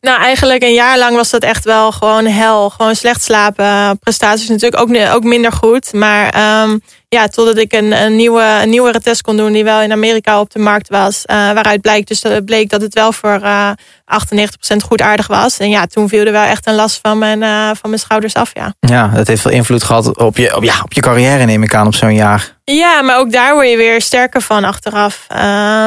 Nou, 0.02 0.22
eigenlijk 0.22 0.64
een 0.64 0.74
jaar 0.74 0.98
lang 0.98 1.16
was 1.16 1.30
dat 1.30 1.44
echt 1.44 1.64
wel 1.64 1.92
gewoon 1.92 2.26
hel. 2.26 2.70
Gewoon 2.70 2.96
slecht 2.96 3.24
slapen. 3.24 4.00
Prestaties 4.00 4.50
natuurlijk 4.50 4.82
ook, 4.82 5.14
ook 5.14 5.24
minder 5.24 5.52
goed. 5.52 5.94
Maar 5.94 6.62
um, 6.64 6.82
ja, 7.16 7.28
totdat 7.28 7.58
ik 7.58 7.74
een, 7.74 7.92
een, 7.92 8.16
nieuwe, 8.16 8.60
een 8.62 8.70
nieuwere 8.70 9.02
test 9.02 9.22
kon 9.22 9.38
doen... 9.38 9.52
die 9.52 9.64
wel 9.64 9.82
in 9.82 9.92
Amerika 9.92 10.40
op 10.40 10.52
de 10.52 10.60
markt 10.60 10.90
was. 10.90 11.24
Uh, 11.26 11.36
waaruit 11.36 11.82
blijkt, 11.82 12.08
dus 12.08 12.24
bleek 12.46 12.70
dat 12.70 12.82
het 12.82 12.94
wel 12.94 13.12
voor 13.12 13.40
uh, 13.44 13.72
98% 14.12 14.76
goed 14.86 15.02
aardig 15.02 15.28
was. 15.28 15.58
En 15.58 15.70
ja, 15.70 15.86
toen 15.86 16.10
viel 16.10 16.26
er 16.26 16.32
wel 16.32 16.44
echt 16.44 16.68
een 16.68 16.76
last 16.76 17.00
van 17.02 17.18
mijn, 17.18 17.42
uh, 17.42 17.66
van 17.66 17.90
mijn 17.90 18.00
schouders 18.00 18.34
af, 18.34 18.52
ja. 18.54 18.74
Ja, 18.80 19.08
dat 19.08 19.28
heeft 19.28 19.42
veel 19.42 19.52
invloed 19.52 19.84
gehad 19.84 20.18
op 20.18 20.38
je, 20.38 20.56
op, 20.56 20.64
ja, 20.64 20.80
op 20.84 20.94
je 20.94 21.02
carrière, 21.02 21.46
neem 21.46 21.64
ik 21.64 21.76
aan, 21.76 21.88
op 21.88 21.96
zo'n 21.96 22.16
jaar. 22.16 22.60
Ja, 22.64 23.02
maar 23.02 23.18
ook 23.18 23.32
daar 23.32 23.54
word 23.54 23.70
je 23.70 23.78
weer 23.78 24.02
sterker 24.02 24.42
van 24.42 24.64
achteraf. 24.64 25.28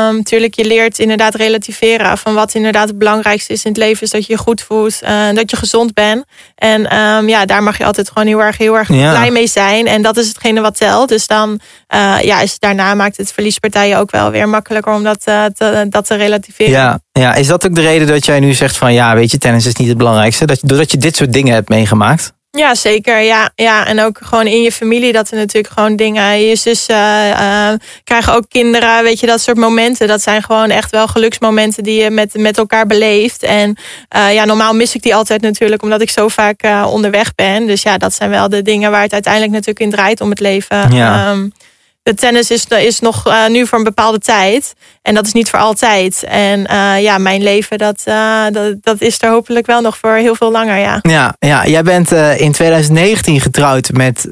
Um, 0.09 0.23
tuurlijk, 0.23 0.55
je 0.55 0.65
leert 0.65 0.99
inderdaad 0.99 1.35
relativeren... 1.35 2.19
van 2.19 2.35
wat 2.35 2.55
inderdaad 2.55 2.89
het 2.89 2.99
belangrijkste 2.99 3.53
is 3.53 3.65
in 3.65 3.71
het 3.71 3.81
leven... 3.81 4.03
is 4.03 4.11
dat 4.11 4.27
je 4.27 4.33
je 4.33 4.39
goed 4.39 4.63
voelt, 4.63 4.99
uh, 5.03 5.35
dat 5.35 5.51
je 5.51 5.57
gezond 5.57 5.95
bent. 5.95 6.25
En 6.55 6.99
um, 6.99 7.29
ja, 7.29 7.45
daar 7.45 7.63
mag 7.63 7.79
je 7.79 7.85
altijd 7.85 8.09
gewoon 8.09 8.27
heel 8.27 8.43
erg, 8.43 8.59
heel 8.59 8.77
erg 8.77 8.89
ja. 8.89 9.11
blij 9.11 9.31
mee 9.31 9.47
zijn. 9.47 9.87
En 9.87 10.03
dat 10.03 10.17
is 10.17 10.29
hetgene 10.29 10.61
wat 10.61 10.77
telt. 10.77 11.11
Dus 11.15 11.27
dan 11.27 11.61
uh, 11.95 12.17
ja, 12.23 12.41
is 12.41 12.59
daarna 12.59 12.95
maakt 12.95 13.17
het 13.17 13.33
verliespartijen 13.33 13.99
ook 13.99 14.11
wel 14.11 14.31
weer 14.31 14.49
makkelijker... 14.49 14.93
om 14.93 15.03
dat, 15.03 15.23
uh, 15.29 15.45
te, 15.45 15.87
dat 15.89 16.07
te 16.07 16.15
relativeren. 16.15 16.73
Ja, 16.73 17.01
ja, 17.13 17.35
is 17.35 17.47
dat 17.47 17.67
ook 17.67 17.75
de 17.75 17.81
reden 17.81 18.07
dat 18.07 18.25
jij 18.25 18.41
nu 18.41 18.53
zegt 18.53 18.77
van... 18.77 18.93
ja, 18.93 19.15
weet 19.15 19.31
je, 19.31 19.39
tennis 19.39 19.67
is 19.67 19.75
niet 19.75 19.89
het 19.89 19.99
belangrijkste? 19.99 20.47
Dat, 20.47 20.59
doordat 20.63 20.91
je 20.91 20.99
dit 20.99 21.17
soort 21.17 21.33
dingen 21.33 21.55
hebt 21.55 21.69
meegemaakt? 21.69 22.33
Ja, 22.57 22.75
zeker. 22.75 23.21
Ja, 23.21 23.51
ja, 23.55 23.87
en 23.87 24.01
ook 24.01 24.19
gewoon 24.23 24.47
in 24.47 24.63
je 24.63 24.73
familie 24.73 25.13
dat 25.13 25.31
er 25.31 25.37
natuurlijk 25.37 25.75
gewoon 25.75 25.97
dingen. 25.97 26.41
Je 26.41 26.57
zussen 26.57 27.29
uh, 27.29 27.73
krijgen 28.05 28.35
ook 28.35 28.45
kinderen, 28.49 29.03
weet 29.03 29.21
je, 29.21 29.27
dat 29.27 29.41
soort 29.41 29.57
momenten. 29.57 30.09
Dat 30.09 30.23
zijn 30.23 30.43
gewoon 30.43 30.71
echt 30.71 30.91
wel 30.91 31.09
geluksmomenten 31.09 31.83
die 31.83 32.03
je 32.03 32.11
met, 32.11 32.35
met 32.35 32.59
elkaar 32.59 32.87
beleeft. 32.87 33.43
En 33.43 33.77
uh, 34.17 34.35
ja, 34.35 34.45
normaal 34.45 34.75
mis 34.75 34.95
ik 34.95 35.03
die 35.03 35.15
altijd 35.15 35.41
natuurlijk, 35.41 35.83
omdat 35.83 36.01
ik 36.01 36.11
zo 36.11 36.29
vaak 36.29 36.65
uh, 36.65 36.87
onderweg 36.91 37.35
ben. 37.35 37.67
Dus 37.67 37.83
ja, 37.83 37.99
dat 37.99 38.15
zijn 38.15 38.31
wel 38.31 38.49
de 38.49 38.63
dingen 38.63 38.91
waar 38.91 39.03
het 39.03 39.13
uiteindelijk 39.13 39.53
natuurlijk 39.53 39.81
in 39.81 39.91
draait 39.91 40.21
om 40.21 40.31
het 40.31 40.41
leven. 40.41 40.93
Ja. 40.93 41.31
Um, 41.31 41.53
de 42.05 42.15
tennis 42.15 42.51
is, 42.51 42.67
is 42.67 43.01
nog 43.01 43.27
uh, 43.27 43.47
nu 43.47 43.67
voor 43.67 43.79
een 43.79 43.85
bepaalde 43.85 44.19
tijd. 44.19 44.75
En 45.03 45.15
dat 45.15 45.27
is 45.27 45.33
niet 45.33 45.51
voor 45.51 45.59
altijd. 45.59 46.23
En 46.23 46.61
uh, 46.61 47.03
ja, 47.03 47.19
mijn 47.19 47.43
leven, 47.43 47.79
dat, 47.79 48.03
uh, 48.09 48.47
dat, 48.51 48.83
dat 48.83 49.01
is 49.01 49.23
er 49.23 49.31
hopelijk 49.31 49.67
wel 49.67 49.81
nog 49.81 49.99
voor 49.99 50.15
heel 50.15 50.35
veel 50.35 50.51
langer, 50.51 50.79
ja. 50.79 50.99
Ja, 51.03 51.37
ja 51.39 51.67
jij 51.67 51.83
bent 51.83 52.13
in 52.13 52.53
2019 52.53 53.41
getrouwd 53.41 53.93
met 53.93 54.27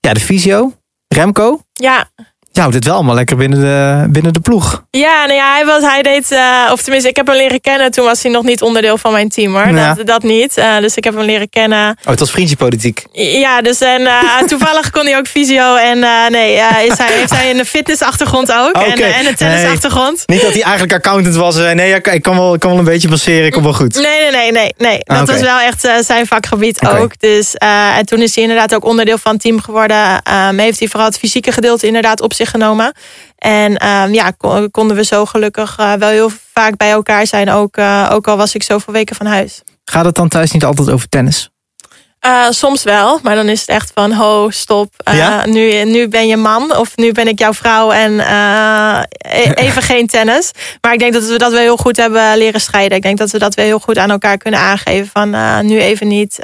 ja, 0.00 0.12
de 0.12 0.20
fysio, 0.20 0.72
Remco. 1.08 1.60
Ja. 1.72 2.08
Je 2.54 2.60
houdt 2.60 2.74
het 2.74 2.84
wel 2.84 2.94
allemaal 2.94 3.14
lekker 3.14 3.36
binnen 3.36 3.60
de, 3.60 4.06
binnen 4.10 4.32
de 4.32 4.40
ploeg. 4.40 4.84
Ja, 4.90 5.24
nou 5.24 5.32
ja, 5.38 5.52
hij, 5.54 5.64
was, 5.64 5.82
hij 5.82 6.02
deed, 6.02 6.30
uh, 6.32 6.68
of 6.72 6.82
tenminste, 6.82 7.08
ik 7.08 7.16
heb 7.16 7.26
hem 7.26 7.36
leren 7.36 7.60
kennen. 7.60 7.90
Toen 7.90 8.04
was 8.04 8.22
hij 8.22 8.32
nog 8.32 8.42
niet 8.44 8.62
onderdeel 8.62 8.98
van 8.98 9.12
mijn 9.12 9.28
team 9.28 9.52
hoor. 9.54 9.68
Ja. 9.68 9.94
Dat, 9.94 10.06
dat 10.06 10.22
niet. 10.22 10.56
Uh, 10.58 10.78
dus 10.78 10.94
ik 10.96 11.04
heb 11.04 11.14
hem 11.14 11.24
leren 11.24 11.48
kennen. 11.50 11.88
Oh, 12.02 12.06
het 12.10 12.18
was 12.20 12.30
vriendjespolitiek. 12.30 13.04
Ja, 13.12 13.62
dus 13.62 13.80
en 13.80 14.00
uh, 14.00 14.38
toevallig 14.46 14.90
kon 14.90 15.04
hij 15.06 15.16
ook 15.16 15.26
fysio. 15.26 15.74
En 15.74 15.98
nee, 16.32 16.52
is 16.86 16.98
hij, 16.98 17.12
heeft 17.12 17.30
hij 17.30 17.58
een 17.58 17.64
fitnessachtergrond 17.64 18.52
ook. 18.52 18.68
Okay. 18.76 18.90
En, 18.90 19.02
en 19.14 19.26
een 19.26 19.34
tennisachtergrond. 19.34 20.22
Nee, 20.26 20.36
niet 20.36 20.46
dat 20.46 20.54
hij 20.54 20.62
eigenlijk 20.62 20.92
accountant 20.92 21.34
was. 21.36 21.56
nee, 21.56 21.94
ik 21.94 22.22
kan 22.22 22.36
wel, 22.36 22.54
ik 22.54 22.60
kan 22.60 22.70
wel 22.70 22.78
een 22.78 22.84
beetje 22.84 23.08
passeren. 23.08 23.46
Ik 23.46 23.52
kom 23.52 23.62
wel 23.62 23.72
goed. 23.74 23.94
Nee, 23.94 24.20
nee, 24.20 24.30
nee. 24.30 24.52
nee, 24.52 24.74
nee. 24.78 24.98
Dat 25.04 25.16
Ah, 25.16 25.22
oké. 25.22 25.32
was 25.32 25.40
wel 25.40 25.58
echt 25.58 25.88
zijn 26.06 26.26
vakgebied 26.26 26.86
ook. 26.86 27.20
Dus, 27.20 27.54
en 27.96 28.06
toen 28.06 28.22
is 28.22 28.34
hij 28.34 28.44
inderdaad 28.44 28.74
ook 28.74 28.84
onderdeel 28.84 29.18
van 29.18 29.32
het 29.32 29.40
team 29.40 29.60
geworden. 29.60 30.22
Heeft 30.56 30.78
hij 30.78 30.88
vooral 30.88 31.08
het 31.08 31.18
fysieke 31.18 31.52
gedeelte 31.52 31.86
inderdaad 31.86 32.20
op 32.20 32.32
zich 32.32 32.42
genomen. 32.46 32.94
En 33.36 33.88
um, 33.88 34.14
ja, 34.14 34.30
kon, 34.30 34.70
konden 34.70 34.96
we 34.96 35.04
zo 35.04 35.24
gelukkig 35.24 35.78
uh, 35.78 35.92
wel 35.92 36.08
heel 36.08 36.30
vaak 36.52 36.76
bij 36.76 36.90
elkaar 36.90 37.26
zijn. 37.26 37.50
Ook, 37.50 37.76
uh, 37.76 38.08
ook 38.12 38.28
al 38.28 38.36
was 38.36 38.54
ik 38.54 38.62
zoveel 38.62 38.92
weken 38.92 39.16
van 39.16 39.26
huis. 39.26 39.62
Gaat 39.84 40.04
het 40.04 40.14
dan 40.14 40.28
thuis 40.28 40.50
niet 40.50 40.64
altijd 40.64 40.90
over 40.90 41.08
tennis? 41.08 41.50
Uh, 42.26 42.46
soms 42.50 42.82
wel, 42.82 43.18
maar 43.22 43.34
dan 43.34 43.48
is 43.48 43.60
het 43.60 43.68
echt 43.68 43.90
van 43.94 44.12
ho, 44.12 44.50
stop. 44.50 44.92
Ja? 45.12 45.46
nu, 45.46 45.84
nu 45.84 46.08
ben 46.08 46.26
je 46.26 46.36
man 46.36 46.76
of 46.76 46.96
nu 46.96 47.12
ben 47.12 47.28
ik 47.28 47.38
jouw 47.38 47.52
vrouw 47.52 47.92
en 47.92 48.20
e 48.20 49.52
even 49.54 49.82
geen 49.92 50.06
tennis. 50.06 50.50
Maar 50.80 50.92
ik 50.92 50.98
denk 50.98 51.12
dat 51.12 51.24
we 51.24 51.38
dat 51.38 51.52
wel 51.52 51.60
heel 51.60 51.76
goed 51.76 51.96
hebben 51.96 52.38
leren 52.38 52.60
scheiden. 52.60 52.96
Ik 52.96 53.02
denk 53.02 53.18
dat 53.18 53.30
we 53.30 53.38
dat 53.38 53.54
wel 53.54 53.64
heel 53.64 53.78
goed 53.78 53.98
aan 53.98 54.10
elkaar 54.10 54.36
kunnen 54.36 54.60
aangeven. 54.60 55.10
Van 55.12 55.30
nu 55.66 55.80
even 55.80 56.08
niet. 56.08 56.38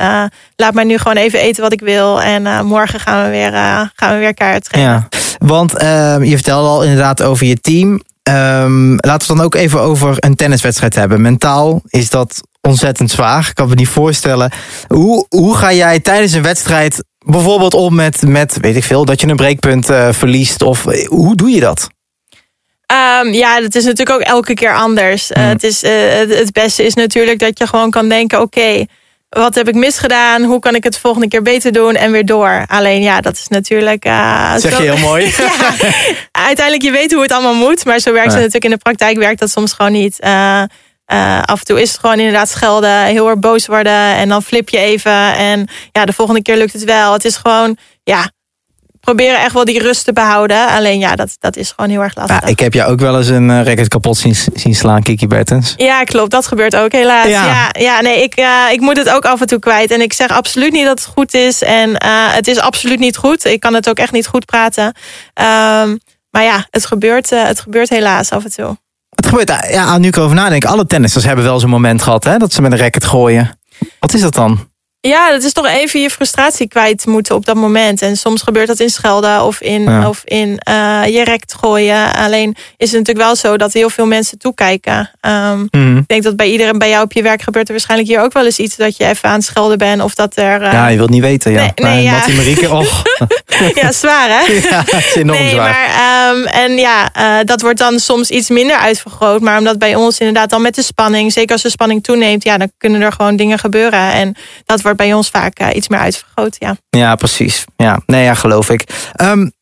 Laat 0.56 0.74
mij 0.74 0.84
nu 0.84 0.98
gewoon 0.98 1.16
even 1.16 1.40
eten 1.40 1.62
wat 1.62 1.72
ik 1.72 1.80
wil. 1.80 2.22
En 2.22 2.66
morgen 2.66 3.00
gaan 3.00 3.24
we 3.24 3.30
weer, 3.30 3.52
gaan 3.94 4.12
we 4.12 4.18
weer 4.18 4.34
keihard 4.34 4.64
trainen. 4.64 5.08
Ja, 5.10 5.18
want 5.38 5.76
ehm, 5.76 6.22
je 6.22 6.34
vertelde 6.34 6.68
al 6.68 6.82
inderdaad 6.82 7.22
over 7.22 7.46
je 7.46 7.60
team. 7.60 8.00
Um, 8.22 8.90
laten 8.90 9.02
we 9.02 9.10
het 9.10 9.26
dan 9.26 9.40
ook 9.40 9.54
even 9.54 9.80
over 9.80 10.14
een 10.18 10.34
tenniswedstrijd 10.34 10.94
hebben. 10.94 11.20
Mentaal 11.20 11.82
is 11.88 12.10
dat 12.10 12.42
ontzettend 12.60 13.10
zwaar. 13.10 13.46
Ik 13.48 13.54
kan 13.54 13.68
me 13.68 13.74
niet 13.74 13.88
voorstellen. 13.88 14.52
Hoe, 14.88 15.26
hoe 15.28 15.56
ga 15.56 15.72
jij 15.72 16.00
tijdens 16.00 16.32
een 16.32 16.42
wedstrijd 16.42 17.04
bijvoorbeeld 17.18 17.74
om 17.74 17.94
met, 17.94 18.22
met 18.26 18.58
weet 18.60 18.76
ik 18.76 18.84
veel, 18.84 19.04
dat 19.04 19.20
je 19.20 19.28
een 19.28 19.36
breekpunt 19.36 19.90
uh, 19.90 20.08
verliest? 20.12 20.62
Of 20.62 20.84
hoe 21.08 21.36
doe 21.36 21.50
je 21.50 21.60
dat? 21.60 21.88
Um, 22.92 23.32
ja, 23.32 23.60
dat 23.60 23.74
is 23.74 23.84
natuurlijk 23.84 24.20
ook 24.20 24.26
elke 24.26 24.54
keer 24.54 24.74
anders. 24.74 25.28
Hmm. 25.28 25.42
Uh, 25.42 25.48
het, 25.48 25.62
is, 25.62 25.84
uh, 25.84 25.90
het, 26.08 26.38
het 26.38 26.52
beste 26.52 26.84
is 26.84 26.94
natuurlijk 26.94 27.38
dat 27.38 27.58
je 27.58 27.66
gewoon 27.66 27.90
kan 27.90 28.08
denken: 28.08 28.40
oké, 28.40 28.58
okay, 28.58 28.88
wat 29.28 29.54
heb 29.54 29.68
ik 29.68 29.74
misgedaan? 29.74 30.42
Hoe 30.42 30.58
kan 30.58 30.74
ik 30.74 30.84
het 30.84 30.92
de 30.92 31.00
volgende 31.00 31.28
keer 31.28 31.42
beter 31.42 31.72
doen? 31.72 31.94
En 31.94 32.12
weer 32.12 32.26
door. 32.26 32.64
Alleen 32.66 33.02
ja, 33.02 33.20
dat 33.20 33.34
is 33.34 33.48
natuurlijk. 33.48 34.06
Uh, 34.06 34.54
zeg 34.56 34.72
zo... 34.72 34.82
je 34.82 34.90
heel 34.90 35.06
mooi. 35.08 35.24
ja, 35.36 35.44
uiteindelijk, 36.32 36.82
je 36.82 36.90
weet 36.90 37.12
hoe 37.12 37.22
het 37.22 37.32
allemaal 37.32 37.68
moet. 37.68 37.84
Maar 37.84 37.98
zo 37.98 38.12
werkt 38.12 38.32
het 38.32 38.36
natuurlijk 38.36 38.64
in 38.64 38.70
de 38.70 38.76
praktijk, 38.76 39.16
werkt 39.16 39.40
dat 39.40 39.50
soms 39.50 39.72
gewoon 39.72 39.92
niet. 39.92 40.18
Uh, 41.12 41.18
uh, 41.18 41.42
af 41.42 41.58
en 41.58 41.64
toe 41.64 41.80
is 41.80 41.90
het 41.90 42.00
gewoon 42.00 42.18
inderdaad 42.18 42.48
schelden, 42.48 43.04
heel 43.04 43.28
erg 43.28 43.38
boos 43.38 43.66
worden 43.66 44.14
en 44.14 44.28
dan 44.28 44.42
flip 44.42 44.68
je 44.68 44.78
even. 44.78 45.34
En 45.34 45.68
ja, 45.92 46.04
de 46.04 46.12
volgende 46.12 46.42
keer 46.42 46.56
lukt 46.56 46.72
het 46.72 46.84
wel. 46.84 47.12
Het 47.12 47.24
is 47.24 47.36
gewoon, 47.36 47.76
ja, 48.02 48.30
proberen 49.00 49.40
echt 49.40 49.52
wel 49.52 49.64
die 49.64 49.82
rust 49.82 50.04
te 50.04 50.12
behouden. 50.12 50.68
Alleen 50.68 50.98
ja, 50.98 51.16
dat, 51.16 51.36
dat 51.38 51.56
is 51.56 51.72
gewoon 51.76 51.90
heel 51.90 52.02
erg 52.02 52.14
lastig. 52.16 52.40
Ja, 52.40 52.46
ik 52.46 52.58
heb 52.58 52.72
jou 52.72 52.92
ook 52.92 53.00
wel 53.00 53.18
eens 53.18 53.28
een 53.28 53.48
uh, 53.48 53.62
racket 53.62 53.88
kapot 53.88 54.16
zien, 54.16 54.34
zien 54.54 54.74
slaan, 54.74 55.02
Kiki 55.02 55.26
Bertens. 55.26 55.74
Ja, 55.76 56.04
klopt. 56.04 56.30
Dat 56.30 56.46
gebeurt 56.46 56.76
ook 56.76 56.92
helaas. 56.92 57.26
Ja, 57.26 57.44
ja, 57.46 57.70
ja 57.80 58.00
nee, 58.00 58.22
ik, 58.22 58.40
uh, 58.40 58.64
ik 58.72 58.80
moet 58.80 58.96
het 58.96 59.10
ook 59.10 59.24
af 59.24 59.40
en 59.40 59.46
toe 59.46 59.58
kwijt. 59.58 59.90
En 59.90 60.00
ik 60.00 60.12
zeg 60.12 60.28
absoluut 60.28 60.72
niet 60.72 60.84
dat 60.84 60.98
het 60.98 61.08
goed 61.14 61.34
is. 61.34 61.62
En 61.62 61.90
uh, 61.90 61.96
het 62.34 62.48
is 62.48 62.58
absoluut 62.58 62.98
niet 62.98 63.16
goed. 63.16 63.44
Ik 63.44 63.60
kan 63.60 63.74
het 63.74 63.88
ook 63.88 63.98
echt 63.98 64.12
niet 64.12 64.26
goed 64.26 64.44
praten. 64.44 64.84
Um, 64.84 66.00
maar 66.30 66.42
ja, 66.42 66.66
het 66.70 66.86
gebeurt, 66.86 67.30
het 67.30 67.60
gebeurt 67.60 67.88
helaas 67.88 68.30
af 68.30 68.44
en 68.44 68.52
toe. 68.52 68.76
Het 69.20 69.28
gebeurt, 69.28 69.70
ja, 69.70 69.98
nu 69.98 70.08
ik 70.08 70.16
erover 70.16 70.36
nadenk. 70.36 70.64
Alle 70.64 70.86
tennissers 70.86 71.24
hebben 71.24 71.44
wel 71.44 71.60
zo'n 71.60 71.70
moment 71.70 72.02
gehad 72.02 72.24
hè, 72.24 72.36
dat 72.36 72.52
ze 72.52 72.62
met 72.62 72.72
een 72.72 72.78
racket 72.78 73.04
gooien. 73.04 73.58
Wat 73.98 74.14
is 74.14 74.20
dat 74.20 74.34
dan? 74.34 74.69
Ja, 75.02 75.30
dat 75.30 75.42
is 75.42 75.52
toch 75.52 75.66
even 75.66 76.00
je 76.00 76.10
frustratie 76.10 76.68
kwijt 76.68 77.06
moeten 77.06 77.34
op 77.34 77.46
dat 77.46 77.56
moment. 77.56 78.02
En 78.02 78.16
soms 78.16 78.42
gebeurt 78.42 78.66
dat 78.66 78.80
in 78.80 78.90
schelden 78.90 79.42
of 79.42 79.60
in, 79.60 79.82
ja. 79.82 80.08
of 80.08 80.22
in 80.24 80.60
uh, 80.68 81.02
je 81.06 81.24
rekt 81.24 81.54
gooien. 81.60 82.14
Alleen 82.14 82.56
is 82.76 82.90
het 82.90 82.98
natuurlijk 82.98 83.26
wel 83.26 83.36
zo 83.36 83.56
dat 83.56 83.72
heel 83.72 83.90
veel 83.90 84.06
mensen 84.06 84.38
toekijken. 84.38 85.10
Um, 85.20 85.68
mm. 85.70 85.96
Ik 85.96 86.08
denk 86.08 86.22
dat 86.22 86.36
bij 86.36 86.50
iedereen 86.50 86.78
bij 86.78 86.88
jou 86.88 87.04
op 87.04 87.12
je 87.12 87.22
werk 87.22 87.42
gebeurt 87.42 87.66
er 87.66 87.72
waarschijnlijk 87.72 88.10
hier 88.10 88.20
ook 88.20 88.32
wel 88.32 88.44
eens 88.44 88.58
iets 88.58 88.76
dat 88.76 88.96
je 88.96 89.06
even 89.06 89.28
aan 89.28 89.34
het 89.34 89.44
schelden 89.44 89.78
bent. 89.78 90.02
Of 90.02 90.14
dat 90.14 90.36
er. 90.36 90.62
Uh... 90.62 90.72
Ja, 90.72 90.88
je 90.88 90.96
wilt 90.96 91.10
niet 91.10 91.22
weten. 91.22 91.52
Ja. 91.52 91.60
Nee, 91.60 91.72
nee 91.74 92.02
ja. 92.02 92.24
Marieke, 92.36 92.70
oh. 92.76 93.02
ja, 93.74 93.92
zwaar 93.92 94.28
hè? 94.28 94.52
Ja, 94.70 94.82
het 94.86 95.04
is 95.06 95.14
enorm 95.14 95.38
nee, 95.38 95.50
zwaar. 95.50 95.88
Maar, 95.88 96.34
um, 96.34 96.44
en 96.44 96.76
ja, 96.76 97.10
uh, 97.16 97.44
dat 97.44 97.60
wordt 97.60 97.78
dan 97.78 97.98
soms 97.98 98.30
iets 98.30 98.48
minder 98.48 98.76
uitvergroot. 98.76 99.40
Maar 99.40 99.58
omdat 99.58 99.78
bij 99.78 99.94
ons 99.94 100.18
inderdaad 100.18 100.50
dan 100.50 100.62
met 100.62 100.74
de 100.74 100.82
spanning, 100.82 101.32
zeker 101.32 101.52
als 101.52 101.62
de 101.62 101.70
spanning 101.70 102.02
toeneemt, 102.02 102.44
ja, 102.44 102.58
dan 102.58 102.72
kunnen 102.78 103.00
er 103.00 103.12
gewoon 103.12 103.36
dingen 103.36 103.58
gebeuren. 103.58 104.12
En 104.12 104.34
dat 104.64 104.80
wordt 104.80 104.89
bij 104.94 105.14
ons 105.14 105.30
vaak 105.30 105.72
iets 105.72 105.88
meer 105.88 105.98
uitvergroot, 105.98 106.56
ja. 106.58 106.76
Ja, 106.90 107.14
precies. 107.14 107.64
Ja, 107.76 108.00
nee, 108.06 108.24
ja, 108.24 108.34
geloof 108.34 108.70
ik. 108.70 109.10
Um, 109.20 109.52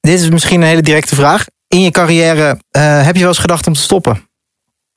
dit 0.00 0.20
is 0.20 0.28
misschien 0.28 0.60
een 0.60 0.68
hele 0.68 0.82
directe 0.82 1.14
vraag. 1.14 1.46
In 1.68 1.80
je 1.80 1.90
carrière 1.90 2.60
uh, 2.76 3.04
heb 3.04 3.14
je 3.14 3.20
wel 3.20 3.28
eens 3.28 3.38
gedacht 3.38 3.66
om 3.66 3.72
te 3.72 3.80
stoppen? 3.80 4.28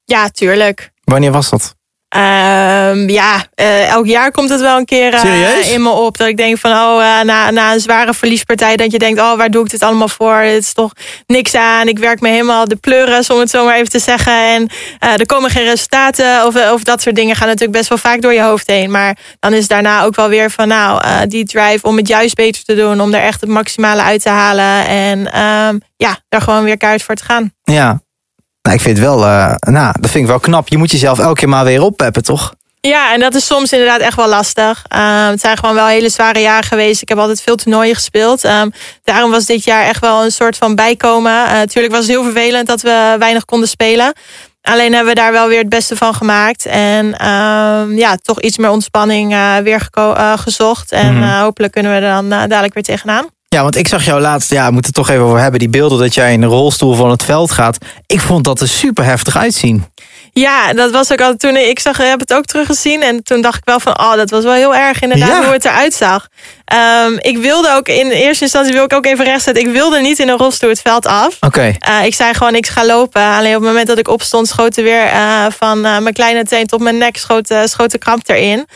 Ja, 0.03 0.29
tuurlijk. 0.29 0.91
Wanneer 1.03 1.31
was 1.31 1.49
dat? 1.49 1.75
Um, 2.15 3.09
ja, 3.09 3.45
uh, 3.55 3.89
elk 3.89 4.05
jaar 4.05 4.31
komt 4.31 4.49
het 4.49 4.61
wel 4.61 4.77
een 4.77 4.85
keer 4.85 5.13
uh, 5.13 5.71
in 5.71 5.81
me 5.81 5.89
op. 5.89 6.17
Dat 6.17 6.27
ik 6.27 6.37
denk 6.37 6.57
van, 6.57 6.71
oh, 6.71 6.99
uh, 6.99 7.21
na, 7.21 7.51
na 7.51 7.73
een 7.73 7.79
zware 7.79 8.13
verliespartij... 8.13 8.75
dat 8.75 8.91
je 8.91 8.99
denkt, 8.99 9.19
oh, 9.19 9.37
waar 9.37 9.49
doe 9.49 9.63
ik 9.63 9.69
dit 9.69 9.81
allemaal 9.81 10.07
voor? 10.07 10.35
Het 10.35 10.63
is 10.63 10.73
toch 10.73 10.91
niks 11.25 11.55
aan. 11.55 11.87
Ik 11.87 11.99
werk 11.99 12.19
me 12.19 12.29
helemaal 12.29 12.67
de 12.67 12.75
pleuren, 12.75 13.23
om 13.29 13.39
het 13.39 13.49
zo 13.49 13.65
maar 13.65 13.75
even 13.75 13.89
te 13.89 13.99
zeggen. 13.99 14.33
En 14.33 14.69
er 14.99 15.25
komen 15.25 15.49
geen 15.49 15.63
resultaten. 15.63 16.45
Of, 16.45 16.71
of 16.71 16.83
dat 16.83 17.01
soort 17.01 17.15
dingen 17.15 17.35
gaan 17.35 17.47
natuurlijk 17.47 17.77
best 17.77 17.89
wel 17.89 17.97
vaak 17.97 18.21
door 18.21 18.33
je 18.33 18.41
hoofd 18.41 18.67
heen. 18.67 18.91
Maar 18.91 19.17
dan 19.39 19.53
is 19.53 19.67
daarna 19.67 20.03
ook 20.03 20.15
wel 20.15 20.29
weer 20.29 20.51
van, 20.51 20.67
nou, 20.67 21.01
die 21.27 21.45
drive 21.45 21.87
om 21.87 21.97
het 21.97 22.07
juist 22.07 22.35
beter 22.35 22.63
te 22.63 22.75
doen. 22.75 23.01
Om 23.01 23.13
er 23.13 23.21
echt 23.21 23.41
het 23.41 23.49
maximale 23.49 24.01
uit 24.01 24.21
te 24.21 24.29
halen. 24.29 24.87
En 24.87 25.19
um, 25.19 25.81
ja, 25.95 26.17
daar 26.29 26.41
gewoon 26.41 26.63
weer 26.63 26.77
kaart 26.77 27.03
voor 27.03 27.15
te 27.15 27.23
gaan. 27.23 27.53
Ja, 27.63 28.01
nou, 28.67 28.79
ik 28.79 28.85
vind 28.85 28.97
het 28.97 29.07
wel, 29.07 29.19
uh, 29.23 29.53
nou, 29.59 29.95
dat 29.99 30.11
vind 30.11 30.23
ik 30.23 30.29
wel 30.29 30.39
knap. 30.39 30.67
Je 30.67 30.77
moet 30.77 30.91
jezelf 30.91 31.19
elke 31.19 31.39
keer 31.39 31.49
maar 31.49 31.65
weer 31.65 31.81
oppeppen, 31.81 32.23
toch? 32.23 32.53
Ja, 32.79 33.13
en 33.13 33.19
dat 33.19 33.35
is 33.35 33.45
soms 33.45 33.71
inderdaad 33.71 33.99
echt 33.99 34.15
wel 34.15 34.27
lastig. 34.27 34.83
Uh, 34.95 35.27
het 35.27 35.39
zijn 35.39 35.57
gewoon 35.57 35.75
wel 35.75 35.87
hele 35.87 36.09
zware 36.09 36.39
jaren 36.39 36.63
geweest. 36.63 37.01
Ik 37.01 37.09
heb 37.09 37.17
altijd 37.17 37.41
veel 37.41 37.55
toernooien 37.55 37.95
gespeeld. 37.95 38.43
Um, 38.43 38.71
daarom 39.03 39.31
was 39.31 39.45
dit 39.45 39.63
jaar 39.63 39.83
echt 39.83 40.01
wel 40.01 40.23
een 40.23 40.31
soort 40.31 40.57
van 40.57 40.75
bijkomen. 40.75 41.31
Uh, 41.31 41.61
tuurlijk 41.61 41.93
was 41.93 42.03
het 42.03 42.11
heel 42.11 42.23
vervelend 42.23 42.67
dat 42.67 42.81
we 42.81 43.15
weinig 43.19 43.45
konden 43.45 43.69
spelen. 43.69 44.13
Alleen 44.61 44.93
hebben 44.93 45.13
we 45.13 45.19
daar 45.19 45.31
wel 45.31 45.47
weer 45.47 45.59
het 45.59 45.69
beste 45.69 45.95
van 45.95 46.13
gemaakt. 46.13 46.65
En 46.65 47.05
uh, 47.05 47.97
ja, 47.97 48.15
toch 48.21 48.41
iets 48.41 48.57
meer 48.57 48.69
ontspanning 48.69 49.35
weer 49.63 49.89
gezocht. 50.35 50.91
En 50.91 51.13
mm 51.13 51.21
-hmm. 51.21 51.39
hopelijk 51.39 51.73
kunnen 51.73 51.91
we 51.91 51.97
er 51.97 52.13
dan 52.13 52.29
dadelijk 52.29 52.73
weer 52.73 52.83
tegenaan. 52.83 53.27
Ja, 53.49 53.61
want 53.61 53.75
ik 53.75 53.87
zag 53.87 54.05
jou 54.05 54.21
laatst, 54.21 54.51
ja, 54.51 54.65
we 54.65 54.71
moeten 54.71 54.93
het 54.93 55.05
toch 55.05 55.09
even 55.09 55.25
over 55.25 55.39
hebben... 55.39 55.59
die 55.59 55.69
beelden 55.69 55.99
dat 55.99 56.13
jij 56.13 56.33
in 56.33 56.41
een 56.41 56.49
rolstoel 56.49 56.93
van 56.93 57.09
het 57.09 57.23
veld 57.23 57.51
gaat. 57.51 57.77
Ik 58.05 58.19
vond 58.19 58.43
dat 58.43 58.61
er 58.61 58.67
super 58.67 59.03
heftig 59.03 59.37
uitzien. 59.37 59.85
Ja, 60.39 60.73
dat 60.73 60.91
was 60.91 61.11
ook 61.11 61.21
al 61.21 61.35
toen 61.35 61.55
ik 61.55 61.79
zag, 61.79 61.97
heb 61.97 62.19
het 62.19 62.33
ook 62.33 62.45
teruggezien. 62.45 63.01
En 63.01 63.23
toen 63.23 63.41
dacht 63.41 63.57
ik 63.57 63.65
wel 63.65 63.79
van, 63.79 63.99
oh, 63.99 64.15
dat 64.15 64.29
was 64.29 64.43
wel 64.43 64.53
heel 64.53 64.75
erg 64.75 65.01
inderdaad 65.01 65.29
ja. 65.29 65.43
hoe 65.43 65.53
het 65.53 65.65
eruit 65.65 65.93
zag. 65.93 66.27
Um, 67.05 67.17
ik 67.21 67.37
wilde 67.37 67.73
ook 67.75 67.87
in 67.87 68.09
eerste 68.09 68.43
instantie 68.43 68.73
wil 68.73 68.83
ik 68.83 68.93
ook 68.93 69.05
even 69.05 69.25
rechtzetten. 69.25 69.63
Ik 69.63 69.71
wilde 69.71 69.99
niet 69.99 70.19
in 70.19 70.29
een 70.29 70.37
rolstoel 70.37 70.69
het 70.69 70.81
veld 70.81 71.05
af. 71.05 71.37
Oké. 71.39 71.45
Okay. 71.45 71.77
Uh, 71.89 72.05
ik 72.05 72.15
zei 72.15 72.33
gewoon, 72.33 72.55
ik 72.55 72.67
ga 72.67 72.85
lopen. 72.85 73.21
Alleen 73.21 73.55
op 73.55 73.61
het 73.61 73.69
moment 73.69 73.87
dat 73.87 73.97
ik 73.97 74.07
opstond, 74.07 74.47
schoot 74.47 74.77
er 74.77 74.83
weer 74.83 75.05
uh, 75.05 75.45
van 75.57 75.77
uh, 75.77 75.97
mijn 75.97 76.13
kleine 76.13 76.43
teen 76.43 76.65
tot 76.65 76.81
mijn 76.81 76.97
nek 76.97 77.17
schoot, 77.17 77.53
schoot 77.65 77.91
de 77.91 77.97
kramp 77.97 78.29
erin. 78.29 78.67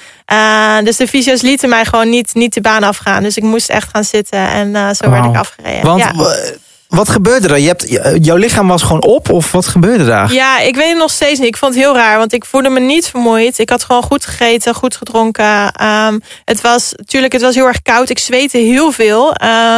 dus 0.83 0.97
de 0.97 1.07
fysio's 1.07 1.41
lieten 1.41 1.69
mij 1.69 1.85
gewoon 1.85 2.09
niet, 2.09 2.33
niet 2.33 2.53
de 2.53 2.61
baan 2.61 2.83
afgaan. 2.83 3.23
Dus 3.23 3.37
ik 3.37 3.43
moest 3.43 3.69
echt 3.69 3.89
gaan 3.93 4.03
zitten 4.03 4.47
en 4.47 4.95
zo 4.95 5.05
wow. 5.05 5.13
werd 5.13 5.25
ik 5.25 5.37
afgereden. 5.37 5.83
Want 5.83 5.99
ja. 5.99 6.11
Wat 6.91 7.09
gebeurde 7.09 7.47
er? 7.47 7.59
Je 7.59 7.67
hebt, 7.67 7.85
jouw 8.25 8.35
lichaam 8.35 8.67
was 8.67 8.81
gewoon 8.81 9.03
op 9.03 9.29
of 9.29 9.51
wat 9.51 9.67
gebeurde 9.67 10.05
daar? 10.05 10.33
Ja, 10.33 10.59
ik 10.59 10.75
weet 10.75 10.89
het 10.89 10.97
nog 10.97 11.11
steeds 11.11 11.39
niet. 11.39 11.47
Ik 11.47 11.57
vond 11.57 11.73
het 11.73 11.83
heel 11.83 11.93
raar, 11.93 12.17
want 12.17 12.33
ik 12.33 12.45
voelde 12.45 12.69
me 12.69 12.79
niet 12.79 13.07
vermoeid. 13.07 13.59
Ik 13.59 13.69
had 13.69 13.83
gewoon 13.83 14.03
goed 14.03 14.25
gegeten, 14.25 14.75
goed 14.75 14.95
gedronken. 14.95 15.85
Um, 15.85 16.21
het 16.45 16.61
was, 16.61 16.93
natuurlijk, 16.95 17.33
het 17.33 17.41
was 17.41 17.55
heel 17.55 17.67
erg 17.67 17.81
koud. 17.81 18.09
Ik 18.09 18.19
zweette 18.19 18.57
heel 18.57 18.91
veel. 18.91 19.35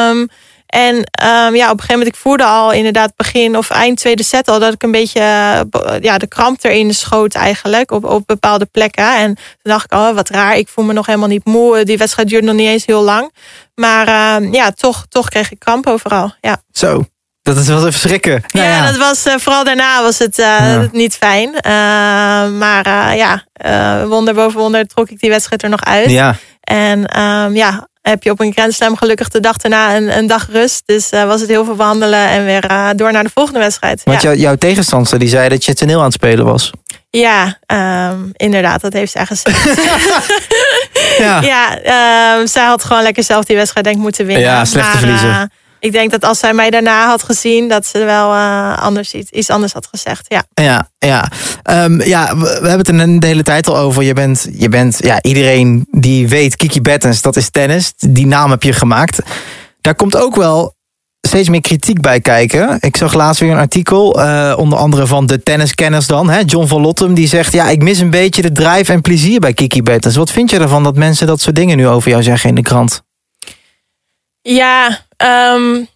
Um, 0.10 0.30
en 0.74 0.96
um, 0.96 1.56
ja, 1.56 1.66
op 1.66 1.80
een 1.80 1.80
gegeven 1.80 1.88
moment, 1.90 2.08
ik 2.08 2.16
voelde 2.16 2.44
al 2.44 2.72
inderdaad 2.72 3.14
begin 3.16 3.58
of 3.58 3.70
eind 3.70 3.98
tweede 3.98 4.24
set 4.24 4.48
al... 4.48 4.60
dat 4.60 4.74
ik 4.74 4.84
een 4.84 4.92
beetje 4.92 5.20
ja, 6.02 6.18
de 6.18 6.28
kramp 6.28 6.64
erin 6.64 6.94
schoot 6.94 7.34
eigenlijk 7.34 7.92
op, 7.92 8.06
op 8.06 8.28
bepaalde 8.28 8.66
plekken. 8.66 9.18
En 9.18 9.36
toen 9.36 9.72
dacht 9.72 9.86
ik, 9.86 9.94
oh 9.94 10.12
wat 10.16 10.30
raar, 10.30 10.58
ik 10.58 10.68
voel 10.68 10.86
me 10.86 10.94
nog 10.94 11.06
helemaal 11.06 11.28
niet 11.28 11.46
moe. 11.46 11.84
Die 11.84 11.98
wedstrijd 11.98 12.30
duurde 12.30 12.48
nog 12.48 12.56
niet 12.56 12.68
eens 12.68 12.86
heel 12.86 13.02
lang. 13.04 13.34
Maar 13.76 14.08
uh, 14.42 14.54
ja, 14.54 14.72
toch, 14.72 15.06
toch 15.10 15.30
kreeg 15.30 15.52
ik 15.52 15.60
kramp 15.60 15.88
overal. 15.88 16.34
Ja. 16.42 16.62
Zo, 16.72 17.06
dat 17.42 17.58
is 17.58 17.68
wel 17.68 17.88
even 17.88 18.00
schrikken. 18.00 18.32
Ja, 18.32 18.42
nou 18.52 18.68
ja, 18.68 18.86
dat 18.86 18.98
was 18.98 19.28
uh, 19.28 19.34
vooral 19.38 19.64
daarna 19.64 20.02
was 20.02 20.18
het 20.18 20.40
uh, 20.40 20.46
ja. 20.46 20.88
niet 20.92 21.16
fijn. 21.16 21.50
Uh, 21.50 21.62
maar 22.60 23.16
ja, 23.16 23.44
wonder 24.08 24.34
boven 24.34 24.60
wonder 24.60 24.88
trok 24.88 25.10
ik 25.10 25.20
die 25.20 25.30
wedstrijd 25.30 25.64
er 25.64 25.70
nog 25.70 25.84
uit. 25.84 26.10
Ja. 26.10 26.36
En 26.64 27.20
um, 27.22 27.56
ja, 27.56 27.88
heb 28.02 28.24
je 28.24 28.32
op 28.32 28.40
een 28.40 28.52
Grand 28.52 28.74
Slam 28.74 28.98
gelukkig 28.98 29.30
de 29.30 29.40
dag 29.40 29.58
daarna 29.58 29.96
een, 29.96 30.18
een 30.18 30.28
dag 30.28 30.48
rust. 30.52 30.84
Dus 30.86 31.10
was 31.10 31.42
het 31.42 31.50
heel 31.50 31.66
veel 31.66 31.76
behandelen 31.76 32.28
en 32.28 32.46
weer 32.46 32.94
door 32.96 33.12
naar 33.12 33.24
de 33.24 33.32
volgende 33.34 33.60
wedstrijd. 33.60 34.02
Want 34.04 34.22
ja. 34.22 34.30
jou, 34.30 34.42
jouw 34.42 34.56
tegenstander 34.56 35.20
die 35.20 35.30
zei 35.30 35.50
dat 35.50 35.66
je 35.66 35.74
toneel 35.74 35.98
aan 35.98 36.06
het 36.06 36.14
spelen 36.14 36.46
was. 36.46 36.72
Ja, 37.10 37.58
um, 38.12 38.32
inderdaad, 38.34 38.82
dat 38.82 38.94
heeft 38.94 39.12
zij 39.12 39.26
gezegd. 39.26 39.64
ja, 41.18 41.42
ja 41.54 41.78
um, 42.40 42.48
zij 42.48 42.66
had 42.66 42.84
gewoon 42.84 43.04
lekker 43.04 43.24
zelf 43.24 43.46
die 43.46 43.56
wedstrijd 43.56 43.86
denk 43.86 43.98
ik 43.98 44.04
moeten 44.04 44.26
winnen. 44.26 44.46
Ja, 44.46 44.66
slechte 44.66 44.90
maar, 44.90 45.00
verliezen. 45.00 45.52
Ik 45.84 45.92
denk 45.92 46.12
dat 46.12 46.24
als 46.24 46.40
zij 46.40 46.54
mij 46.54 46.70
daarna 46.70 47.08
had 47.08 47.24
gezien, 47.24 47.68
dat 47.68 47.86
ze 47.86 48.04
wel 48.04 48.34
uh, 48.34 48.78
anders 48.78 49.14
iets, 49.14 49.32
iets 49.32 49.50
anders 49.50 49.74
had 49.74 49.88
gezegd. 49.88 50.26
Ja, 50.28 50.44
ja, 50.54 50.90
ja. 50.98 51.32
Um, 51.84 52.02
ja 52.02 52.38
we, 52.38 52.60
we, 52.62 52.68
hebben 52.68 52.98
het 52.98 53.10
er 53.10 53.20
de 53.20 53.28
hele 53.28 53.44
tijd 53.44 53.68
al 53.68 53.78
over. 53.78 54.04
Je 54.04 54.14
bent, 54.14 54.48
je 54.54 54.70
bent 54.70 54.98
ja, 55.02 55.22
iedereen 55.22 55.88
die 55.92 56.28
weet, 56.28 56.56
Kiki 56.56 56.82
Bettens, 56.82 57.22
dat 57.22 57.36
is 57.36 57.50
tennis. 57.50 57.94
Die 57.98 58.28
naam 58.28 58.50
heb 58.50 58.64
je 58.64 58.74
gemaakt. 58.74 59.20
Daar 59.82 59.96
komt 59.96 60.16
ook 60.16 60.36
wel 60.36 60.76
steeds 61.22 61.50
meer 61.50 61.62
kritiek 61.62 62.02
bij 62.02 62.20
kijken. 62.20 62.78
Ik 62.80 62.98
zag 62.98 63.14
laatst 63.14 63.42
weer 63.42 63.52
een 63.52 63.58
artikel, 63.58 64.20
uh, 64.20 64.54
onder 64.58 64.80
andere 64.80 65.08
van 65.08 65.26
de 65.26 65.44
tenniskenners 65.44 66.08
dan, 66.08 66.30
hè, 66.30 66.40
John 66.46 66.68
van 66.68 66.82
Lottem, 66.82 67.14
die 67.14 67.28
zegt, 67.28 67.54
ja, 67.54 67.70
ik 67.70 67.82
mis 67.82 68.00
een 68.00 68.10
beetje 68.10 68.42
de 68.42 68.52
drive 68.52 68.92
en 68.92 69.02
plezier 69.02 69.40
bij 69.40 69.54
Kiki 69.54 69.84
Bettens. 69.84 70.16
Wat 70.16 70.32
vind 70.32 70.50
je 70.50 70.60
ervan 70.60 70.84
dat 70.84 70.96
mensen 70.96 71.28
dat 71.28 71.42
soort 71.42 71.56
dingen 71.56 71.78
nu 71.78 71.88
over 71.88 72.10
jou 72.10 72.24
zeggen 72.24 72.50
in 72.50 72.56
de 72.56 72.62
krant? 72.62 73.04
Ja, 74.42 75.00
um, 75.24 75.88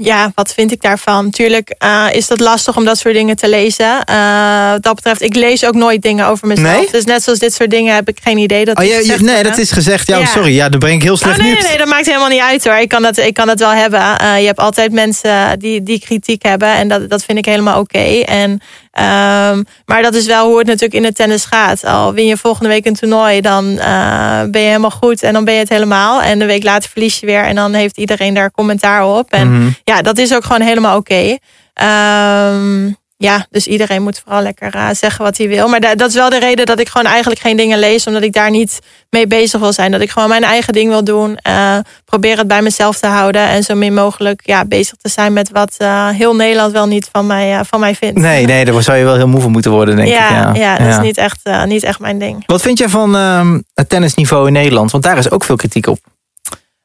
ja, 0.00 0.32
wat 0.34 0.54
vind 0.54 0.72
ik 0.72 0.82
daarvan? 0.82 1.30
Tuurlijk 1.30 1.74
uh, 1.84 2.06
is 2.12 2.26
dat 2.26 2.40
lastig 2.40 2.76
om 2.76 2.84
dat 2.84 2.98
soort 2.98 3.14
dingen 3.14 3.36
te 3.36 3.48
lezen. 3.48 4.04
Uh, 4.10 4.70
wat 4.70 4.82
dat 4.82 4.94
betreft, 4.94 5.22
ik 5.22 5.34
lees 5.34 5.64
ook 5.64 5.74
nooit 5.74 6.02
dingen 6.02 6.26
over 6.26 6.46
mezelf. 6.46 6.76
Nee? 6.76 6.88
Dus 6.90 7.04
net 7.04 7.22
zoals 7.22 7.38
dit 7.38 7.54
soort 7.54 7.70
dingen 7.70 7.94
heb 7.94 8.08
ik 8.08 8.18
geen 8.22 8.38
idee 8.38 8.64
dat 8.64 8.78
oh, 8.78 8.84
je, 8.84 9.06
je, 9.06 9.16
Nee, 9.20 9.42
dat 9.42 9.58
is 9.58 9.70
gezegd. 9.70 10.06
Ja, 10.06 10.18
Ja. 10.18 10.26
sorry. 10.26 10.54
Ja, 10.54 10.68
dan 10.68 10.78
breng 10.78 10.94
ik 10.94 11.02
heel 11.02 11.16
slecht 11.16 11.38
Oh, 11.38 11.42
nee, 11.42 11.50
nieuws. 11.52 11.62
nee, 11.62 11.70
nee, 11.70 11.78
dat 11.78 11.88
maakt 11.88 12.06
helemaal 12.06 12.28
niet 12.28 12.40
uit 12.40 12.64
hoor. 12.64 12.76
Ik 12.76 12.88
kan 12.88 13.02
dat, 13.02 13.16
ik 13.16 13.34
kan 13.34 13.46
dat 13.46 13.58
wel 13.58 13.72
hebben. 13.72 14.00
Uh, 14.00 14.40
je 14.40 14.46
hebt 14.46 14.58
altijd 14.58 14.92
mensen 14.92 15.58
die, 15.58 15.82
die 15.82 16.00
kritiek 16.00 16.42
hebben. 16.42 16.72
En 16.72 16.88
dat, 16.88 17.10
dat 17.10 17.24
vind 17.24 17.38
ik 17.38 17.44
helemaal 17.44 17.80
oké. 17.80 18.20
En 18.20 18.60
um, 18.98 19.64
maar 19.86 20.02
dat 20.02 20.14
is 20.14 20.26
wel 20.26 20.46
hoe 20.48 20.58
het 20.58 20.66
natuurlijk 20.66 20.94
in 20.94 21.04
het 21.04 21.14
tennis 21.14 21.44
gaat. 21.44 21.84
Al 21.84 22.12
win 22.12 22.26
je 22.26 22.36
volgende 22.36 22.68
week 22.68 22.86
een 22.86 22.94
toernooi, 22.94 23.40
dan 23.40 23.64
uh, 23.64 24.42
ben 24.50 24.60
je 24.60 24.66
helemaal 24.66 24.90
goed. 24.90 25.22
En 25.22 25.32
dan 25.32 25.44
ben 25.44 25.54
je 25.54 25.60
het 25.60 25.68
helemaal. 25.68 26.22
En 26.22 26.40
een 26.40 26.46
week 26.46 26.64
later 26.64 26.90
verlies 26.90 27.20
je 27.20 27.26
weer. 27.26 27.44
En 27.44 27.54
dan 27.54 27.72
heeft 27.74 27.96
iedereen 27.96 28.34
daar 28.34 28.50
commentaar 28.50 29.06
op. 29.06 29.30
En 29.30 29.52
Mhm. 29.52 29.68
ja, 29.84 30.02
dat 30.02 30.18
is 30.18 30.34
ook 30.34 30.44
gewoon 30.44 30.60
helemaal 30.60 30.96
oké. 30.96 31.36
Um, 31.82 32.96
ja, 33.20 33.46
dus 33.50 33.66
iedereen 33.66 34.02
moet 34.02 34.20
vooral 34.24 34.42
lekker 34.42 34.74
uh, 34.74 34.88
zeggen 34.92 35.24
wat 35.24 35.36
hij 35.36 35.48
wil. 35.48 35.68
Maar 35.68 35.80
da 35.80 35.94
dat 35.94 36.08
is 36.08 36.14
wel 36.14 36.30
de 36.30 36.38
reden 36.38 36.66
dat 36.66 36.80
ik 36.80 36.88
gewoon 36.88 37.06
eigenlijk 37.06 37.40
geen 37.40 37.56
dingen 37.56 37.78
lees. 37.78 38.06
Omdat 38.06 38.22
ik 38.22 38.32
daar 38.32 38.50
niet 38.50 38.78
mee 39.10 39.26
bezig 39.26 39.60
wil 39.60 39.72
zijn. 39.72 39.90
Dat 39.90 40.00
ik 40.00 40.10
gewoon 40.10 40.28
mijn 40.28 40.44
eigen 40.44 40.72
ding 40.72 40.88
wil 40.88 41.04
doen. 41.04 41.38
Uh, 41.48 41.78
probeer 42.04 42.38
het 42.38 42.46
bij 42.46 42.62
mezelf 42.62 42.98
te 42.98 43.06
houden. 43.06 43.42
En 43.42 43.62
zo 43.62 43.74
min 43.74 43.94
mogelijk 43.94 44.40
ja, 44.44 44.64
bezig 44.64 44.96
te 44.96 45.08
zijn 45.08 45.32
met 45.32 45.50
wat 45.50 45.74
uh, 45.78 46.08
heel 46.08 46.34
Nederland 46.34 46.72
wel 46.72 46.86
niet 46.86 47.08
van 47.12 47.26
mij, 47.26 47.64
van 47.64 47.80
mij 47.80 47.94
vindt. 47.94 48.18
Nee, 48.18 48.46
nee, 48.46 48.64
daar 48.64 48.82
zou 48.82 48.98
je 48.98 49.04
wel 49.04 49.16
heel 49.16 49.28
moe 49.28 49.40
van 49.40 49.50
moeten 49.50 49.70
worden, 49.70 49.96
denk 49.96 50.08
ja, 50.08 50.28
ik. 50.28 50.56
Ja, 50.56 50.62
ja, 50.62 50.84
dat 50.84 50.88
is 50.88 51.06
niet 51.06 51.16
echt, 51.16 51.40
niet 51.64 51.82
echt 51.82 51.98
mijn 51.98 52.18
ding. 52.18 52.42
Wat 52.46 52.62
vind 52.62 52.78
jij 52.78 52.88
van 52.88 53.16
uh, 53.16 53.54
het 53.74 53.88
tennisniveau 53.88 54.46
in 54.46 54.52
Nederland? 54.52 54.90
Want 54.90 55.04
daar 55.04 55.18
is 55.18 55.30
ook 55.30 55.44
veel 55.44 55.56
kritiek 55.56 55.86
op. 55.86 55.98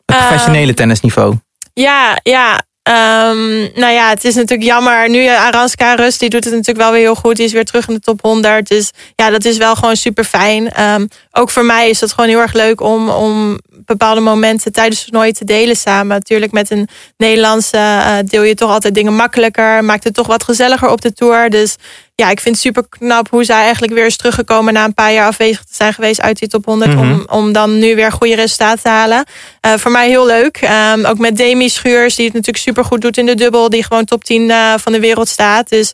professionele 0.06 0.74
tennisniveau. 0.74 1.36
Ja, 1.74 2.20
ja. 2.24 2.62
Ehm, 2.84 3.58
nou 3.74 3.94
ja, 3.94 4.10
het 4.10 4.24
is 4.24 4.36
natuurlijk 4.36 4.70
jammer. 4.70 5.10
Nu 5.10 5.24
uh, 5.24 5.46
Aranska 5.46 5.94
Rust, 5.94 6.20
die 6.20 6.30
doet 6.30 6.44
het 6.44 6.54
natuurlijk 6.54 6.86
wel 6.86 6.92
weer 6.92 7.02
heel 7.02 7.16
goed. 7.16 7.36
Die 7.36 7.46
is 7.46 7.52
weer 7.52 7.66
terug 7.66 7.88
in 7.88 7.94
de 7.94 8.00
top 8.00 8.22
100. 8.22 8.68
Dus 8.68 8.92
ja, 9.16 9.30
dat 9.30 9.46
is 9.46 9.58
wel 9.58 9.76
gewoon 9.76 9.96
super 9.96 10.24
fijn. 10.24 10.70
Ehm, 10.70 11.08
ook 11.32 11.50
voor 11.50 11.66
mij 11.66 11.90
is 11.90 12.02
het 12.02 12.14
gewoon 12.14 12.30
heel 12.30 12.40
erg 12.40 12.54
leuk 12.54 12.82
om, 12.82 13.10
om 13.10 13.60
bepaalde 13.70 14.22
momenten 14.22 14.72
tijdens 14.72 15.00
het 15.00 15.10
toernooi 15.10 15.32
te 15.32 15.46
delen 15.46 15.76
samen. 15.76 16.08
Natuurlijk 16.08 16.52
met 16.52 16.72
een 16.72 16.88
Nederlandse 17.18 17.78
uh, 17.78 18.18
deel 18.26 18.44
je 18.44 18.56
toch 18.56 18.72
altijd 18.72 18.96
dingen 18.96 19.16
makkelijker. 19.16 19.84
Maakt 19.84 20.04
het 20.04 20.14
toch 20.14 20.28
wat 20.28 20.44
gezelliger 20.44 20.90
op 20.90 21.02
de 21.02 21.14
tour. 21.14 21.50
Dus 21.50 21.76
ja, 22.16 22.30
ik 22.30 22.40
vind 22.40 22.56
het 22.56 22.64
super 22.64 22.86
knap 22.90 23.30
hoe 23.30 23.44
zij 23.44 23.62
eigenlijk 23.62 23.94
weer 23.94 24.06
is 24.06 24.18
teruggekomen 24.18 24.74
na 24.74 24.84
een 24.84 24.94
paar 24.94 25.14
jaar 25.14 25.28
afwezig 25.28 25.64
te 25.64 25.76
zijn 25.76 25.94
geweest 25.94 26.22
uit 26.22 26.40
die 26.40 26.48
top 26.48 26.66
100. 26.66 26.96
om, 26.96 27.26
om 27.30 27.52
dan 27.52 27.80
nu 27.80 27.96
weer 27.96 28.12
goede 28.12 28.36
resultaten 28.36 28.84
te 28.84 28.90
halen. 28.90 29.26
Uh, 29.66 29.74
voor 29.74 29.92
mij 29.92 30.08
heel 30.08 30.26
leuk. 30.26 30.62
Um, 30.94 31.06
ook 31.06 31.18
met 31.18 31.38
Demi 31.38 31.70
Schuurs, 31.70 32.16
die 32.16 32.26
het 32.26 32.34
natuurlijk 32.34 32.64
super 32.64 32.86
goed 32.86 33.02
doet 33.02 33.18
in 33.18 33.26
de 33.26 33.36
dubbel. 33.36 33.70
Die 33.70 33.84
gewoon 33.84 34.06
top 34.06 34.24
10 34.24 34.42
uh, 34.42 34.74
van 34.78 34.92
de 34.92 35.00
wereld 35.00 35.28
staat. 35.28 35.70
Dus 35.70 35.94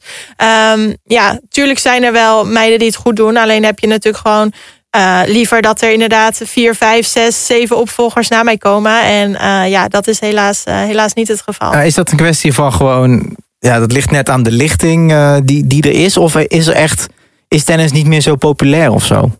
um, 0.73 0.97
ja, 1.03 1.39
tuurlijk 1.49 1.79
zijn 1.79 2.03
er 2.03 2.12
wel 2.12 2.45
meiden 2.45 2.79
die 2.79 2.88
het 2.88 2.97
goed 2.97 3.15
doen. 3.15 3.38
Alleen 3.38 3.63
heb 3.63 3.79
je 3.79 3.88
natuurlijk 3.88 4.27
gewoon 4.27 4.51
uh, 4.95 5.21
liever 5.25 5.62
dat 5.62 5.82
er 5.82 5.91
inderdaad 5.91 6.41
vier, 6.43 6.75
vijf, 6.75 7.08
zes, 7.08 7.45
zeven 7.45 7.77
opvolgers 7.77 8.27
na 8.27 8.43
mij 8.43 8.58
komen. 8.58 9.01
En 9.01 9.32
ja, 9.69 9.88
dat 9.88 10.08
is 10.08 10.19
helaas, 10.19 10.63
helaas 10.65 11.13
niet 11.13 11.27
het 11.27 11.41
geval. 11.41 11.73
is 11.73 11.93
dat 11.93 12.12
een 12.12 12.17
kwestie 12.17 12.53
van 12.53 12.73
gewoon, 12.73 13.36
ja, 13.60 13.80
dat 13.80 13.91
ligt 13.91 14.12
net 14.12 14.30
aan 14.30 14.43
de 14.43 14.52
lichting 14.52 15.12
uh, 15.12 15.38
die, 15.43 15.67
die 15.67 15.84
er 15.84 16.04
is? 16.04 16.17
Of 16.17 16.36
is 16.36 16.67
er 16.67 16.76
echt, 16.76 17.08
is 17.48 17.63
tennis 17.63 17.91
niet 17.91 18.08
meer 18.08 18.22
zo 18.22 18.36
populair 18.36 18.91
of 18.91 19.06
zo? 19.06 19.32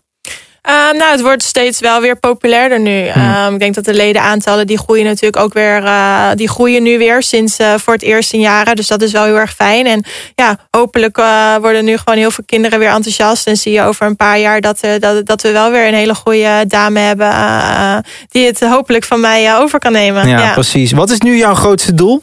Uh, 0.68 0.98
nou, 0.98 1.12
het 1.12 1.20
wordt 1.20 1.42
steeds 1.42 1.80
wel 1.80 2.00
weer 2.00 2.16
populairder 2.16 2.80
nu. 2.80 3.08
Hmm. 3.08 3.34
Um, 3.46 3.54
ik 3.54 3.60
denk 3.60 3.74
dat 3.74 3.84
de 3.84 3.94
ledenaantallen 3.94 4.66
die 4.66 4.78
groeien 4.78 5.04
natuurlijk 5.04 5.42
ook 5.42 5.52
weer. 5.52 5.82
Uh, 5.82 6.30
die 6.34 6.48
groeien 6.48 6.82
nu 6.82 6.98
weer 6.98 7.22
sinds 7.22 7.60
uh, 7.60 7.74
voor 7.76 7.92
het 7.92 8.02
eerst 8.02 8.32
in 8.32 8.40
jaren. 8.40 8.76
Dus 8.76 8.86
dat 8.86 9.02
is 9.02 9.12
wel 9.12 9.24
heel 9.24 9.38
erg 9.38 9.54
fijn. 9.54 9.86
En 9.86 10.04
ja, 10.34 10.58
hopelijk 10.70 11.18
uh, 11.18 11.56
worden 11.56 11.84
nu 11.84 11.96
gewoon 11.96 12.18
heel 12.18 12.30
veel 12.30 12.44
kinderen 12.46 12.78
weer 12.78 12.88
enthousiast. 12.88 13.46
En 13.46 13.56
zie 13.56 13.72
je 13.72 13.82
over 13.82 14.06
een 14.06 14.16
paar 14.16 14.38
jaar 14.38 14.60
dat, 14.60 14.80
dat, 14.98 15.26
dat 15.26 15.42
we 15.42 15.50
wel 15.52 15.70
weer 15.70 15.88
een 15.88 15.94
hele 15.94 16.14
goede 16.14 16.64
dame 16.66 16.98
hebben. 16.98 18.04
Die 18.28 18.46
het 18.46 18.60
hopelijk 18.60 19.04
van 19.04 19.20
mij 19.20 19.56
over 19.56 19.78
kan 19.78 19.92
nemen. 19.92 20.28
Ja, 20.28 20.40
ja, 20.40 20.52
precies. 20.52 20.92
Wat 20.92 21.10
is 21.10 21.20
nu 21.20 21.36
jouw 21.36 21.54
grootste 21.54 21.94
doel? 21.94 22.22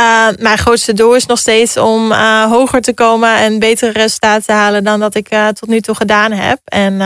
Uh, 0.00 0.28
mijn 0.38 0.58
grootste 0.58 0.92
doel 0.92 1.14
is 1.14 1.26
nog 1.26 1.38
steeds 1.38 1.76
om 1.76 2.12
uh, 2.12 2.44
hoger 2.44 2.80
te 2.80 2.94
komen 2.94 3.36
en 3.36 3.58
betere 3.58 3.92
resultaten 3.92 4.42
te 4.46 4.52
halen 4.52 4.84
dan 4.84 5.00
dat 5.00 5.14
ik 5.14 5.32
uh, 5.32 5.48
tot 5.48 5.68
nu 5.68 5.80
toe 5.80 5.94
gedaan 5.94 6.32
heb. 6.32 6.58
En 6.64 6.98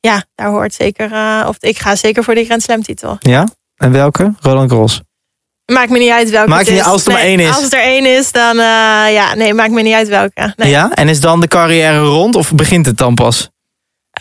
ja, 0.00 0.24
daar 0.34 0.48
hoort 0.48 0.74
zeker, 0.74 1.10
of 1.48 1.56
ik 1.60 1.78
ga 1.78 1.96
zeker 1.96 2.24
voor 2.24 2.34
die 2.34 2.44
Grand 2.44 2.62
Slam 2.62 2.82
titel. 2.82 3.16
Ja, 3.18 3.48
en 3.76 3.92
welke? 3.92 4.34
Roland 4.40 4.70
Garros. 4.70 5.00
Maakt 5.72 5.90
me 5.90 5.98
niet 5.98 6.10
uit 6.10 6.30
welke. 6.30 6.48
Maakt 6.48 6.70
niet 6.70 6.82
als 6.82 7.04
het 7.04 7.06
er 7.06 7.12
nee, 7.12 7.22
maar 7.22 7.30
één 7.30 7.40
is. 7.40 7.54
Als 7.54 7.64
het 7.64 7.72
er 7.72 7.80
één 7.80 8.06
is, 8.06 8.32
dan 8.32 8.56
ja, 8.56 9.34
nee, 9.34 9.54
maakt 9.54 9.70
me 9.70 9.82
niet 9.82 9.94
uit 9.94 10.08
welke. 10.08 10.52
Nee. 10.56 10.70
Ja, 10.70 10.90
en 10.94 11.08
is 11.08 11.20
dan 11.20 11.40
de 11.40 11.48
carrière 11.48 11.98
rond 11.98 12.34
of 12.34 12.52
begint 12.52 12.86
het 12.86 12.98
dan 12.98 13.14
pas? 13.14 13.50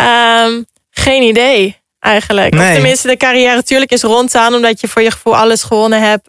Um, 0.02 0.66
geen 0.90 1.22
idee 1.22 1.82
eigenlijk. 2.00 2.54
Nee. 2.54 2.68
Of 2.68 2.74
tenminste, 2.74 3.08
de 3.08 3.18
carrière 3.18 3.56
natuurlijk 3.56 3.92
is 3.92 4.02
rond 4.02 4.32
dan, 4.32 4.54
omdat 4.54 4.82
je 4.82 4.88
voor 4.88 5.02
je 5.02 5.12
gevoel 5.12 5.38
alles 5.38 5.64
gewonnen 5.64 6.02
hebt 6.02 6.28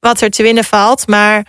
wat 0.00 0.20
er 0.20 0.30
te 0.30 0.42
winnen 0.42 0.64
valt. 0.64 1.06
Maar 1.06 1.46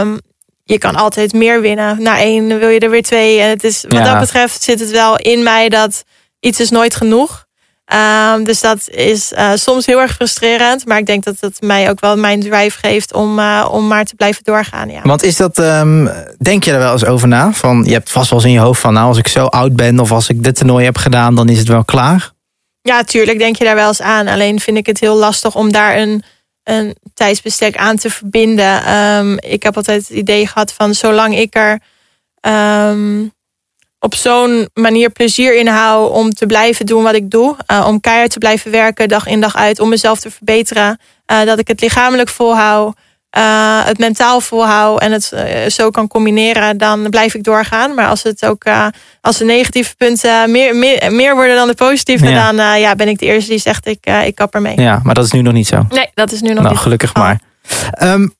um, 0.00 0.18
je 0.64 0.78
kan 0.78 0.94
altijd 0.96 1.32
meer 1.32 1.60
winnen. 1.60 2.02
Na 2.02 2.18
één 2.18 2.58
wil 2.58 2.68
je 2.68 2.78
er 2.78 2.90
weer 2.90 3.02
twee. 3.02 3.40
En 3.40 3.48
het 3.48 3.64
is, 3.64 3.82
wat 3.82 3.92
Ja. 3.92 4.04
dat 4.04 4.18
betreft 4.18 4.62
zit 4.62 4.80
het 4.80 4.90
wel 4.90 5.16
in 5.16 5.42
mij 5.42 5.68
dat 5.68 6.04
iets 6.40 6.60
is 6.60 6.70
nooit 6.70 6.94
genoeg. 6.94 7.42
Um, 8.34 8.44
dus 8.44 8.60
dat 8.60 8.88
is 8.88 9.32
uh, 9.32 9.50
soms 9.54 9.86
heel 9.86 10.00
erg 10.00 10.12
frustrerend. 10.12 10.86
Maar 10.86 10.98
ik 10.98 11.06
denk 11.06 11.24
dat 11.24 11.34
het 11.40 11.60
mij 11.60 11.90
ook 11.90 12.00
wel 12.00 12.16
mijn 12.16 12.40
drive 12.40 12.78
geeft 12.78 13.12
om, 13.12 13.38
uh, 13.38 13.68
om 13.70 13.86
maar 13.86 14.04
te 14.04 14.14
blijven 14.14 14.44
doorgaan. 14.44 14.90
Ja. 14.90 15.00
Want 15.02 15.22
is 15.22 15.36
dat, 15.36 15.58
um, 15.58 16.10
denk 16.38 16.64
je 16.64 16.72
er 16.72 16.78
wel 16.78 16.92
eens 16.92 17.04
over 17.04 17.28
na? 17.28 17.52
Van, 17.52 17.84
je 17.84 17.92
hebt 17.92 18.10
vast 18.10 18.30
wel 18.30 18.38
eens 18.38 18.48
in 18.48 18.54
je 18.54 18.60
hoofd 18.60 18.80
van, 18.80 18.92
nou 18.92 19.06
als 19.06 19.18
ik 19.18 19.28
zo 19.28 19.46
oud 19.46 19.76
ben 19.76 20.00
of 20.00 20.12
als 20.12 20.28
ik 20.28 20.42
dit 20.42 20.56
toernooi 20.56 20.84
heb 20.84 20.96
gedaan, 20.96 21.34
dan 21.34 21.48
is 21.48 21.58
het 21.58 21.68
wel 21.68 21.84
klaar. 21.84 22.32
Ja, 22.82 23.02
tuurlijk 23.02 23.38
denk 23.38 23.56
je 23.56 23.64
daar 23.64 23.74
wel 23.74 23.88
eens 23.88 24.02
aan. 24.02 24.28
Alleen 24.28 24.60
vind 24.60 24.76
ik 24.76 24.86
het 24.86 25.00
heel 25.00 25.16
lastig 25.16 25.54
om 25.54 25.72
daar 25.72 25.96
een, 25.96 26.22
een 26.64 26.96
tijdsbestek 27.14 27.76
aan 27.76 27.96
te 27.96 28.10
verbinden. 28.10 28.94
Um, 28.94 29.38
ik 29.38 29.62
heb 29.62 29.76
altijd 29.76 30.08
het 30.08 30.16
idee 30.16 30.46
gehad 30.46 30.72
van 30.72 30.94
zolang 30.94 31.38
ik 31.38 31.56
er 31.56 31.80
um, 32.90 33.32
op 33.98 34.14
zo'n 34.14 34.68
manier 34.74 35.10
plezier 35.10 35.56
in 35.56 35.66
hou 35.66 36.12
om 36.12 36.30
te 36.30 36.46
blijven 36.46 36.86
doen 36.86 37.02
wat 37.02 37.14
ik 37.14 37.30
doe. 37.30 37.56
Uh, 37.70 37.84
om 37.88 38.00
keihard 38.00 38.30
te 38.30 38.38
blijven 38.38 38.70
werken 38.70 39.08
dag 39.08 39.26
in 39.26 39.40
dag 39.40 39.56
uit. 39.56 39.80
Om 39.80 39.88
mezelf 39.88 40.20
te 40.20 40.30
verbeteren. 40.30 41.00
Uh, 41.32 41.44
dat 41.44 41.58
ik 41.58 41.68
het 41.68 41.80
lichamelijk 41.80 42.28
volhoud. 42.28 42.96
Uh, 43.38 43.84
het 43.84 43.98
mentaal 43.98 44.40
volhoud 44.40 45.00
en 45.00 45.12
het 45.12 45.30
uh, 45.34 45.66
zo 45.68 45.90
kan 45.90 46.08
combineren, 46.08 46.78
dan 46.78 47.10
blijf 47.10 47.34
ik 47.34 47.44
doorgaan. 47.44 47.94
Maar 47.94 48.08
als 48.08 48.22
het 48.22 48.46
ook 48.46 48.64
uh, 48.64 48.86
als 49.20 49.38
de 49.38 49.44
negatieve 49.44 49.96
punten 49.96 50.50
meer, 50.50 50.76
meer, 50.76 51.12
meer 51.12 51.34
worden 51.34 51.56
dan 51.56 51.68
de 51.68 51.74
positieve, 51.74 52.28
Ja. 52.28 52.52
dan 52.52 52.80
ja, 52.80 52.94
ben 52.94 53.08
ik 53.08 53.18
de 53.18 53.26
eerste 53.26 53.50
die 53.50 53.58
zegt 53.58 53.86
ik, 53.86 54.06
ik 54.24 54.34
kap 54.34 54.54
ermee. 54.54 54.80
Ja, 54.80 55.00
maar 55.02 55.14
dat 55.14 55.24
is 55.24 55.30
nu 55.30 55.42
nog 55.42 55.52
niet 55.52 55.66
zo. 55.66 55.86
Nee, 55.88 56.10
dat 56.14 56.32
is 56.32 56.40
nu 56.40 56.48
nog 56.48 56.58
nou, 56.58 56.68
niet. 56.68 56.78
gelukkig 56.78 57.14
maar. 57.14 57.40
Um, 58.02 58.34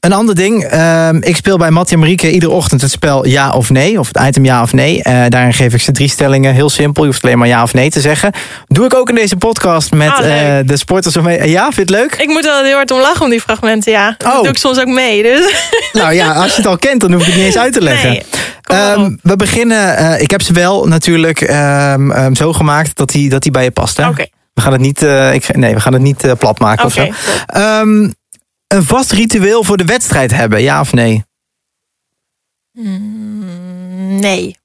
een 0.00 0.12
ander 0.12 0.34
ding. 0.34 0.72
Um, 0.74 1.22
ik 1.22 1.36
speel 1.36 1.58
bij 1.58 1.70
Mattie 1.70 1.94
en 1.94 1.98
Marieke 2.00 2.30
iedere 2.30 2.52
ochtend 2.52 2.80
het 2.80 2.90
spel 2.90 3.26
ja 3.26 3.50
of 3.50 3.70
nee. 3.70 3.98
Of 3.98 4.08
het 4.12 4.26
item 4.26 4.44
ja 4.44 4.62
of 4.62 4.72
nee. 4.72 4.96
Uh, 4.96 5.24
daarin 5.28 5.52
geef 5.52 5.74
ik 5.74 5.80
ze 5.80 5.92
drie 5.92 6.08
stellingen. 6.08 6.54
Heel 6.54 6.70
simpel. 6.70 7.02
Je 7.02 7.08
hoeft 7.08 7.24
alleen 7.24 7.38
maar 7.38 7.48
ja 7.48 7.62
of 7.62 7.74
nee 7.74 7.90
te 7.90 8.00
zeggen. 8.00 8.32
Doe 8.66 8.84
ik 8.84 8.94
ook 8.94 9.08
in 9.08 9.14
deze 9.14 9.36
podcast 9.36 9.92
met 9.92 10.08
Oh, 10.08 10.26
uh, 10.26 10.56
de 10.64 10.76
sporters. 10.76 11.16
Mee. 11.16 11.50
Ja, 11.50 11.62
vind 11.62 11.74
je 11.74 11.80
het 11.80 11.90
leuk? 11.90 12.14
Ik 12.14 12.28
moet 12.28 12.44
wel 12.44 12.62
heel 12.62 12.74
hard 12.74 12.90
om 12.90 13.00
lachen 13.00 13.24
om 13.24 13.30
die 13.30 13.40
fragmenten, 13.40 13.92
ja. 13.92 14.14
Dat 14.18 14.32
Oh. 14.32 14.38
doe 14.42 14.48
ik 14.48 14.58
soms 14.58 14.78
ook 14.80 14.86
mee. 14.86 15.22
Dus. 15.22 15.70
Nou 15.92 16.12
ja, 16.14 16.32
als 16.32 16.50
je 16.50 16.56
het 16.56 16.66
al 16.66 16.78
kent, 16.78 17.00
dan 17.00 17.12
hoef 17.12 17.20
ik 17.20 17.26
het 17.26 17.36
niet 17.36 17.44
eens 17.44 17.58
uit 17.58 17.72
te 17.72 17.82
leggen. 17.82 18.08
Nee. 18.08 18.22
Um, 18.96 19.18
we 19.22 19.36
beginnen. 19.36 20.00
Uh, 20.00 20.20
ik 20.20 20.30
heb 20.30 20.42
ze 20.42 20.52
wel 20.52 20.86
natuurlijk 20.86 21.40
um, 21.40 22.10
um, 22.10 22.34
zo 22.36 22.52
gemaakt 22.52 22.96
dat 22.96 23.10
die, 23.10 23.28
dat 23.28 23.42
die 23.42 23.50
bij 23.52 23.64
je 23.64 23.70
past. 23.70 23.96
We 23.96 24.64
gaan 24.64 24.72
het 24.72 24.80
niet, 24.80 25.02
ik, 25.32 25.56
nee, 25.56 25.74
we 25.74 25.80
gaan 25.80 25.92
het 25.92 26.02
niet 26.02 26.34
plat 26.38 26.58
maken 26.58 26.84
of 26.84 26.96
oké. 26.96 27.10
zo. 27.52 28.10
Een 28.68 28.82
vast 28.82 29.12
ritueel 29.12 29.64
voor 29.64 29.76
de 29.76 29.84
wedstrijd 29.84 30.30
hebben, 30.30 30.62
ja 30.62 30.80
of 30.80 30.92
nee? 30.92 31.24
Mm, 32.72 34.18
nee. 34.20 34.56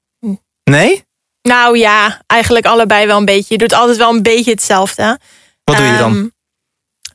Nee? 0.64 1.04
Nou 1.42 1.78
ja, 1.78 2.22
eigenlijk 2.26 2.66
allebei 2.66 3.06
wel 3.06 3.18
een 3.18 3.24
beetje. 3.24 3.54
Je 3.54 3.58
doet 3.58 3.72
altijd 3.72 3.96
wel 3.96 4.14
een 4.14 4.22
beetje 4.22 4.50
hetzelfde. 4.50 5.18
Wat 5.64 5.76
doe 5.76 5.86
je 5.86 5.96
dan? 5.96 6.14
Um, 6.14 6.32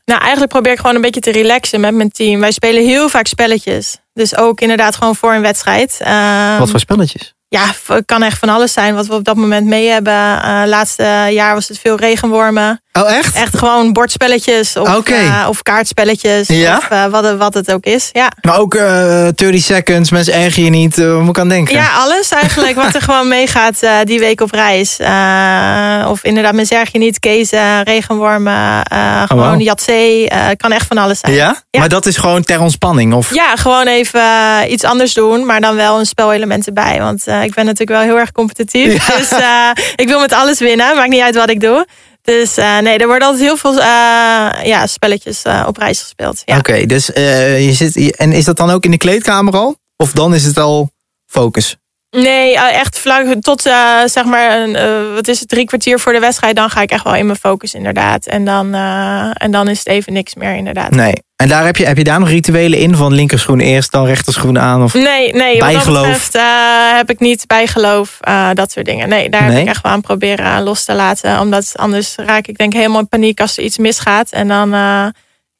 nou, 0.04 0.20
eigenlijk 0.20 0.52
probeer 0.52 0.72
ik 0.72 0.78
gewoon 0.78 0.94
een 0.94 1.00
beetje 1.00 1.20
te 1.20 1.30
relaxen 1.30 1.80
met 1.80 1.94
mijn 1.94 2.10
team. 2.10 2.40
Wij 2.40 2.52
spelen 2.52 2.84
heel 2.84 3.08
vaak 3.08 3.26
spelletjes. 3.26 3.98
Dus 4.12 4.36
ook 4.36 4.60
inderdaad 4.60 4.96
gewoon 4.96 5.16
voor 5.16 5.34
een 5.34 5.42
wedstrijd. 5.42 5.98
Um, 6.06 6.58
Wat 6.58 6.70
voor 6.70 6.80
spelletjes? 6.80 7.34
Ja, 7.48 7.74
het 7.86 8.06
kan 8.06 8.22
echt 8.22 8.38
van 8.38 8.48
alles 8.48 8.72
zijn 8.72 8.94
wat 8.94 9.06
we 9.06 9.14
op 9.14 9.24
dat 9.24 9.36
moment 9.36 9.66
mee 9.66 9.88
hebben. 9.88 10.12
Uh, 10.12 10.62
laatste 10.66 11.26
jaar 11.30 11.54
was 11.54 11.68
het 11.68 11.78
veel 11.78 11.96
regenwormen. 11.96 12.82
Oh, 12.92 13.10
echt? 13.12 13.34
Echt 13.36 13.56
gewoon 13.58 13.92
bordspelletjes 13.92 14.76
of, 14.76 14.96
Oké. 14.96 15.14
uh, 15.20 15.46
of 15.48 15.62
kaartspelletjes. 15.62 16.48
Ja? 16.48 16.76
Of 16.76 16.88
uh, 16.92 17.04
wat, 17.06 17.24
het- 17.24 17.38
wat 17.38 17.54
het 17.54 17.72
ook 17.72 17.84
is. 17.84 18.08
Ja. 18.12 18.30
Maar 18.42 18.58
ook 18.58 18.74
eh 18.74 19.28
30 19.34 19.62
seconds, 19.62 20.10
mensen 20.10 20.34
erger 20.34 20.64
je 20.64 20.70
niet. 20.70 20.98
eh, 20.98 21.04
hoe 21.04 21.20
moet 21.20 21.36
ik 21.36 21.38
aan 21.42 21.48
denken? 21.48 21.74
Ja, 21.74 21.88
alles 21.94 22.30
eigenlijk 22.30 22.74
wat 22.82 22.94
er 22.94 23.02
gewoon 23.10 23.28
meegaat 23.28 23.82
uh, 23.82 23.90
die 24.04 24.18
week 24.18 24.40
op 24.40 24.50
reis. 24.50 24.96
Uh, 25.00 26.10
of 26.10 26.24
inderdaad, 26.24 26.52
men 26.54 26.66
zeg 26.66 26.92
je 26.92 26.98
niet, 26.98 27.18
kezen, 27.18 27.82
regenwormen, 27.82 28.82
uh, 28.92 29.22
gewoon 29.26 29.42
wauw. 29.48 29.58
jatzee. 29.58 30.30
Uh, 30.32 30.46
kan 30.56 30.72
echt 30.72 30.86
van 30.86 30.98
alles 30.98 31.18
zijn. 31.18 31.32
Ja? 31.34 31.56
Ja. 31.70 31.80
Maar 31.80 31.88
dat 31.88 32.06
is 32.06 32.16
gewoon 32.16 32.42
ter 32.42 32.60
ontspanning? 32.60 33.12
Of? 33.14 33.34
Ja, 33.34 33.56
gewoon 33.56 33.86
even 33.86 34.20
uh, 34.20 34.58
iets 34.70 34.84
anders 34.84 35.14
doen, 35.14 35.46
maar 35.46 35.60
dan 35.60 35.76
wel 35.76 35.98
een 35.98 36.06
spelelement 36.06 36.66
erbij. 36.66 36.98
Want 37.00 37.22
uh, 37.28 37.42
ik 37.42 37.54
ben 37.54 37.64
natuurlijk 37.64 37.98
wel 37.98 38.08
heel 38.08 38.18
erg 38.18 38.32
competitief. 38.32 39.08
Ja. 39.08 39.16
Dus 39.16 39.32
uh, 39.32 39.84
ik 39.96 40.08
wil 40.08 40.20
met 40.20 40.32
alles 40.32 40.58
winnen, 40.58 40.96
maakt 40.96 41.08
niet 41.10 41.22
uit 41.22 41.34
wat 41.34 41.50
ik 41.50 41.60
doe. 41.60 41.86
Dus 42.22 42.58
uh, 42.58 42.78
nee, 42.78 42.98
er 42.98 43.06
worden 43.06 43.28
altijd 43.28 43.46
heel 43.46 43.56
veel 43.56 43.72
uh, 43.72 43.82
ja, 44.62 44.86
spelletjes 44.86 45.44
uh, 45.44 45.64
op 45.66 45.76
reis 45.76 46.00
gespeeld. 46.00 46.42
Ja. 46.44 46.58
Oké, 46.58 46.86
dus 46.86 47.12
eh, 47.12 47.66
je 47.66 47.72
zit, 47.72 48.16
en 48.16 48.32
is 48.32 48.44
dat 48.44 48.56
dan 48.56 48.70
ook 48.70 48.84
in 48.84 48.90
de 48.90 48.96
kleedkamer 48.96 49.54
al? 49.54 49.76
Of 49.96 50.12
dan 50.12 50.34
is 50.34 50.44
het 50.44 50.58
al 50.58 50.90
focus? 51.26 51.76
Nee, 52.10 52.54
uh, 52.54 52.78
echt 52.78 52.98
vlak 52.98 53.34
tot 53.40 53.66
uh, 53.66 53.98
zeg 54.04 54.24
maar, 54.24 54.60
een, 54.60 54.70
uh, 54.70 55.14
wat 55.14 55.28
is 55.28 55.40
het, 55.40 55.48
drie 55.48 55.64
kwartier 55.64 55.98
voor 55.98 56.12
de 56.12 56.18
wedstrijd. 56.18 56.56
Dan 56.56 56.70
ga 56.70 56.80
ik 56.80 56.90
echt 56.90 57.04
wel 57.04 57.14
in 57.14 57.26
mijn 57.26 57.38
focus 57.38 57.74
inderdaad. 57.74 58.26
En 58.26 58.44
dan, 58.44 58.74
uh, 58.74 59.30
en 59.32 59.50
dan 59.50 59.68
is 59.68 59.78
het 59.78 59.88
even 59.88 60.12
niks 60.12 60.34
meer 60.34 60.54
inderdaad. 60.56 60.90
Nee. 60.90 61.12
En 61.36 61.48
daar 61.48 61.64
heb 61.64 61.76
je, 61.76 61.86
heb 61.86 61.96
je 61.96 62.04
daar 62.04 62.18
nog 62.18 62.28
rituelen 62.28 62.78
in? 62.78 62.94
Van 62.94 63.12
linkerschoen 63.12 63.60
eerst, 63.60 63.92
dan 63.92 64.06
rechterschoen 64.06 64.58
aan? 64.58 64.82
Of... 64.82 64.94
Nee, 64.94 65.32
nee, 65.32 65.58
Bijgeloof? 65.58 66.02
betreft 66.02 66.38
heb 66.96 67.10
ik 67.10 67.20
niet 67.20 67.46
bijgeloof, 67.46 68.18
dat 68.52 68.72
soort 68.72 68.86
dingen. 68.86 69.08
Nee, 69.08 69.28
daar 69.28 69.42
Nee? 69.42 69.50
heb 69.50 69.62
ik 69.62 69.68
echt 69.68 69.82
wel 69.82 69.92
aan 69.92 70.00
proberen 70.00 70.62
los 70.62 70.84
te 70.84 70.94
laten. 70.94 71.40
Omdat 71.40 71.72
anders 71.76 72.14
raak 72.16 72.46
ik 72.46 72.58
denk 72.58 72.72
ik 72.72 72.78
helemaal 72.78 73.00
in 73.00 73.08
paniek 73.08 73.40
als 73.40 73.56
er 73.56 73.64
iets 73.64 73.78
misgaat. 73.78 74.30
En 74.30 74.48
dan, 74.48 74.74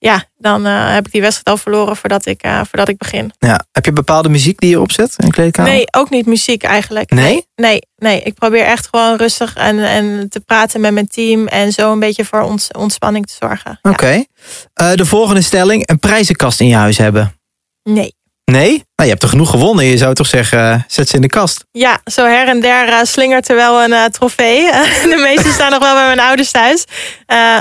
ja, 0.02 0.24
dan 0.36 0.66
eh, 0.66 0.92
heb 0.92 1.06
ik 1.06 1.12
die 1.12 1.20
wedstrijd 1.20 1.48
al 1.48 1.62
verloren 1.62 1.96
voordat 1.96 2.26
ik, 2.26 2.46
uh, 2.46 2.60
voordat 2.68 2.88
ik 2.88 2.96
begin. 2.98 3.32
Ja. 3.38 3.64
Heb 3.72 3.84
je 3.84 3.92
bepaalde 3.92 4.28
muziek 4.28 4.58
die 4.60 4.70
je 4.70 4.80
opzet 4.80 5.14
in 5.18 5.26
de 5.26 5.32
kleedkamer? 5.32 5.72
Nee, 5.72 5.84
ook 5.90 6.10
niet 6.10 6.26
muziek 6.26 6.62
eigenlijk. 6.62 7.10
Nee? 7.10 7.46
Nee, 7.54 7.80
nee. 7.96 8.20
Ik 8.20 8.34
probeer 8.34 8.64
echt 8.64 8.88
gewoon 8.90 9.16
rustig 9.16 9.54
en, 9.54 9.78
en 9.78 10.28
te 10.28 10.40
praten 10.40 10.80
met 10.80 10.92
mijn 10.92 11.08
team. 11.08 11.46
En 11.46 11.72
zo 11.72 11.92
een 11.92 11.98
beetje 11.98 12.24
voor 12.24 12.40
ons, 12.40 12.68
ontspanning 12.70 13.26
te 13.26 13.34
zorgen. 13.38 13.78
Oké. 13.82 13.94
Okay. 13.94 14.26
Ja. 14.74 14.90
Uh, 14.90 14.96
de 14.96 15.06
volgende 15.06 15.42
stelling. 15.42 15.88
Een 15.88 15.98
prijzenkast 15.98 16.60
in 16.60 16.66
je 16.66 16.74
huis 16.74 16.98
hebben? 16.98 17.34
Nee. 17.82 18.14
Nee? 18.50 18.70
Nou, 18.70 18.82
je 18.96 19.08
hebt 19.08 19.22
er 19.22 19.28
genoeg 19.28 19.50
gewonnen. 19.50 19.84
Je 19.84 19.96
zou 19.96 20.14
toch 20.14 20.26
zeggen, 20.26 20.58
uh, 20.58 20.74
zet 20.86 21.08
ze 21.08 21.14
in 21.14 21.20
de 21.20 21.28
kast. 21.28 21.64
Ja, 21.70 22.00
zo 22.04 22.24
her 22.24 22.48
en 22.48 22.60
der 22.60 22.88
uh, 22.88 22.98
slingert 23.02 23.48
er 23.48 23.56
wel 23.56 23.82
een 23.82 23.90
uh, 23.90 24.04
trofee. 24.04 24.70
de 25.14 25.20
meeste 25.22 25.52
staan 25.52 25.70
nog 25.70 25.80
wel 25.80 25.94
bij 25.94 26.06
mijn 26.06 26.20
ouders 26.20 26.50
thuis. 26.50 26.84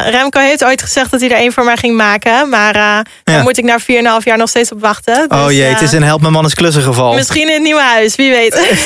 Remco 0.10 0.40
heeft 0.40 0.64
ooit 0.64 0.82
gezegd 0.82 1.12
dat 1.12 1.20
hij 1.20 1.30
er 1.30 1.36
één 1.36 1.54
voor 1.54 1.64
mij 1.64 1.78
ging 1.78 1.96
maken. 1.96 2.50
Maar 2.50 2.76
ja. 2.76 3.04
daar 3.24 3.44
moet 3.44 3.58
ik 3.58 3.64
na 3.64 3.80
4,5 3.80 3.86
jaar 4.24 4.38
nog 4.38 4.50
steeds 4.50 4.72
op 4.72 4.82
wachten. 4.82 5.30
Dus, 5.30 5.38
oh 5.40 5.52
jee, 5.52 5.64
het 5.64 5.82
is 5.82 5.92
een 5.92 6.04
help 6.04 6.22
mijn 6.22 6.34
man 6.34 6.46
is 6.46 6.54
klussen 6.54 6.84
geval. 6.84 7.14
Misschien 7.14 7.48
in 7.48 7.54
het 7.54 7.64
nieuwe 7.64 7.82
huis, 7.82 8.16
wie 8.16 8.30
weet. 8.30 8.78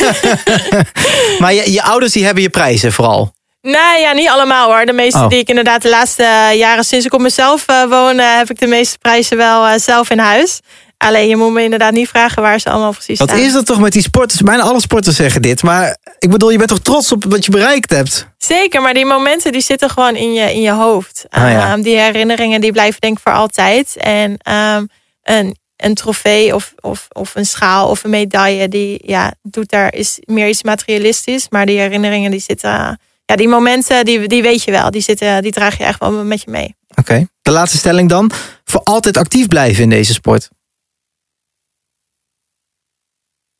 maar 1.39 1.53
je, 1.53 1.71
je 1.71 1.83
ouders 1.83 2.11
die 2.11 2.25
hebben 2.25 2.43
je 2.43 2.49
prijzen 2.49 2.91
vooral? 2.91 3.33
Nee, 3.61 4.01
ja, 4.01 4.11
niet 4.13 4.29
allemaal 4.29 4.67
hoor. 4.67 4.85
De 4.85 4.93
meeste 4.93 5.19
oh. 5.19 5.29
die 5.29 5.39
ik 5.39 5.49
inderdaad 5.49 5.81
de 5.81 5.89
laatste 5.89 6.23
jaren 6.53 6.83
sinds 6.83 7.05
ik 7.05 7.13
op 7.13 7.21
mezelf 7.21 7.65
woon... 7.89 8.17
heb 8.17 8.49
ik 8.49 8.59
de 8.59 8.67
meeste 8.67 8.97
prijzen 8.97 9.37
wel 9.37 9.79
zelf 9.79 10.09
in 10.09 10.19
huis. 10.19 10.59
Alleen 11.03 11.27
je 11.27 11.35
moet 11.35 11.51
me 11.51 11.63
inderdaad 11.63 11.93
niet 11.93 12.07
vragen 12.07 12.41
waar 12.41 12.59
ze 12.59 12.69
allemaal 12.69 12.91
precies 12.91 13.19
wat 13.19 13.27
staan. 13.27 13.39
Wat 13.39 13.47
is 13.47 13.53
dat 13.53 13.65
toch 13.65 13.79
met 13.79 13.93
die 13.93 14.01
sporters? 14.01 14.41
Bijna 14.41 14.63
alle 14.63 14.81
sporters 14.81 15.15
zeggen 15.15 15.41
dit. 15.41 15.63
Maar 15.63 15.97
ik 16.19 16.29
bedoel, 16.29 16.49
je 16.49 16.57
bent 16.57 16.69
toch 16.69 16.79
trots 16.79 17.11
op 17.11 17.23
wat 17.27 17.45
je 17.45 17.51
bereikt 17.51 17.89
hebt? 17.89 18.27
Zeker, 18.37 18.81
maar 18.81 18.93
die 18.93 19.05
momenten 19.05 19.51
die 19.51 19.61
zitten 19.61 19.89
gewoon 19.89 20.15
in 20.15 20.33
je, 20.33 20.53
in 20.53 20.61
je 20.61 20.71
hoofd. 20.71 21.25
Ah, 21.29 21.51
ja. 21.51 21.73
um, 21.73 21.81
die 21.81 21.97
herinneringen 21.97 22.61
die 22.61 22.71
blijven 22.71 23.01
denk 23.01 23.17
ik 23.17 23.23
voor 23.23 23.33
altijd. 23.33 23.95
En 23.97 24.37
um, 24.49 24.89
een, 25.23 25.57
een 25.77 25.93
trofee 25.93 26.55
of, 26.55 26.73
of, 26.79 27.07
of 27.11 27.35
een 27.35 27.45
schaal 27.45 27.89
of 27.89 28.03
een 28.03 28.09
medaille... 28.09 28.67
die 28.67 29.01
ja, 29.05 29.33
doet 29.41 29.69
daar 29.69 29.93
is 29.93 30.19
meer 30.25 30.47
iets 30.47 30.63
materialistisch. 30.63 31.47
Maar 31.49 31.65
die 31.65 31.79
herinneringen 31.79 32.31
die 32.31 32.41
zitten... 32.41 32.99
Ja, 33.25 33.35
die 33.35 33.47
momenten, 33.47 34.05
die, 34.05 34.27
die 34.27 34.41
weet 34.41 34.63
je 34.63 34.71
wel. 34.71 34.91
Die, 34.91 35.01
zitten, 35.01 35.41
die 35.41 35.51
draag 35.51 35.77
je 35.77 35.83
echt 35.83 35.99
wel 35.99 36.11
met 36.11 36.41
je 36.41 36.51
mee. 36.51 36.75
Oké. 36.89 36.99
Okay. 36.99 37.27
De 37.41 37.51
laatste 37.51 37.77
stelling 37.77 38.09
dan. 38.09 38.31
Voor 38.63 38.81
altijd 38.83 39.17
actief 39.17 39.47
blijven 39.47 39.83
in 39.83 39.89
deze 39.89 40.13
sport. 40.13 40.49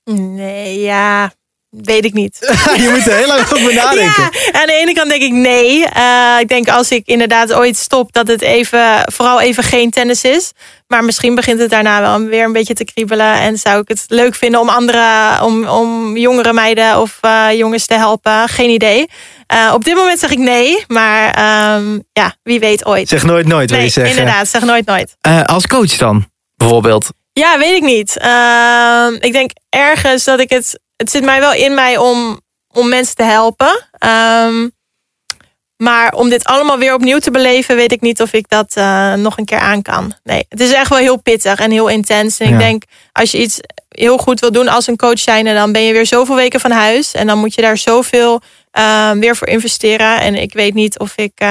Nee, 0.05 0.79
ja, 0.79 1.31
weet 1.69 2.05
ik 2.05 2.13
niet. 2.13 2.37
je 2.83 2.89
moet 2.91 3.07
er 3.07 3.17
heel 3.17 3.27
lang 3.27 3.41
over 3.41 3.73
nadenken. 3.83 4.29
Ja, 4.31 4.51
aan 4.51 4.67
de 4.67 4.77
ene 4.81 4.93
kant 4.93 5.09
denk 5.09 5.21
ik 5.21 5.31
nee. 5.31 5.79
Uh, 5.97 6.37
ik 6.39 6.47
denk 6.47 6.69
als 6.69 6.91
ik 6.91 7.07
inderdaad 7.07 7.53
ooit 7.53 7.77
stop, 7.77 8.13
dat 8.13 8.27
het 8.27 8.41
even, 8.41 9.01
vooral 9.05 9.41
even 9.41 9.63
geen 9.63 9.91
tennis 9.91 10.23
is. 10.23 10.51
Maar 10.87 11.03
misschien 11.03 11.35
begint 11.35 11.59
het 11.59 11.69
daarna 11.69 12.01
wel 12.01 12.19
weer 12.19 12.43
een 12.43 12.51
beetje 12.51 12.73
te 12.73 12.83
kriebelen. 12.83 13.33
En 13.33 13.57
zou 13.57 13.79
ik 13.81 13.87
het 13.87 14.05
leuk 14.07 14.35
vinden 14.35 14.59
om 14.59 14.69
andere, 14.69 15.41
om, 15.41 15.67
om 15.67 16.17
jongere 16.17 16.53
meiden 16.53 16.99
of 16.99 17.17
uh, 17.21 17.47
jongens 17.51 17.85
te 17.85 17.93
helpen. 17.93 18.49
Geen 18.49 18.69
idee. 18.69 19.09
Uh, 19.53 19.71
op 19.73 19.83
dit 19.83 19.95
moment 19.95 20.19
zeg 20.19 20.31
ik 20.31 20.37
nee, 20.37 20.83
maar 20.87 21.25
um, 21.75 22.03
ja, 22.13 22.35
wie 22.43 22.59
weet 22.59 22.85
ooit. 22.85 23.09
Zeg 23.09 23.23
nooit 23.23 23.47
nooit, 23.47 23.69
wil 23.69 23.77
nee, 23.77 23.87
je 23.87 23.93
zeggen. 23.93 24.17
inderdaad, 24.17 24.47
zeg 24.47 24.63
nooit 24.63 24.85
nooit. 24.85 25.15
als 25.45 25.67
coach 25.67 25.97
dan, 25.97 26.25
bijvoorbeeld? 26.55 27.09
Ja, 27.33 27.57
weet 27.57 27.75
ik 27.75 27.83
niet. 27.83 28.17
Uh, 28.21 29.07
ik 29.19 29.31
denk 29.31 29.51
ergens 29.69 30.23
dat 30.23 30.39
ik 30.39 30.49
het. 30.49 30.79
Het 30.95 31.11
zit 31.11 31.23
mij 31.23 31.39
wel 31.39 31.53
in 31.53 31.73
mij 31.73 31.97
om, 31.97 32.39
om 32.67 32.89
mensen 32.89 33.15
te 33.15 33.23
helpen. 33.23 33.87
Um, 33.99 34.71
maar 35.77 36.13
om 36.13 36.29
dit 36.29 36.43
allemaal 36.43 36.77
weer 36.77 36.93
opnieuw 36.93 37.19
te 37.19 37.31
beleven, 37.31 37.75
weet 37.75 37.91
ik 37.91 38.01
niet 38.01 38.21
of 38.21 38.33
ik 38.33 38.49
dat 38.49 38.75
uh, 38.77 39.13
nog 39.13 39.37
een 39.37 39.45
keer 39.45 39.59
aan 39.59 39.81
kan. 39.81 40.13
Nee, 40.23 40.45
het 40.49 40.59
is 40.59 40.71
echt 40.71 40.89
wel 40.89 40.97
heel 40.97 41.21
pittig 41.21 41.59
en 41.59 41.71
heel 41.71 41.87
intens. 41.87 42.39
En 42.39 42.47
ja. 42.47 42.53
ik 42.53 42.59
denk, 42.59 42.83
als 43.11 43.31
je 43.31 43.41
iets 43.41 43.59
heel 43.89 44.17
goed 44.17 44.39
wil 44.39 44.51
doen 44.51 44.67
als 44.67 44.87
een 44.87 44.97
coach 44.97 45.19
zijn, 45.19 45.45
dan 45.45 45.71
ben 45.71 45.81
je 45.81 45.93
weer 45.93 46.05
zoveel 46.05 46.35
weken 46.35 46.59
van 46.59 46.71
huis. 46.71 47.13
En 47.13 47.27
dan 47.27 47.37
moet 47.37 47.55
je 47.55 47.61
daar 47.61 47.77
zoveel 47.77 48.41
uh, 48.77 49.11
weer 49.11 49.35
voor 49.35 49.47
investeren. 49.47 50.19
En 50.19 50.35
ik 50.35 50.53
weet 50.53 50.73
niet 50.73 50.99
of 50.99 51.13
ik. 51.15 51.41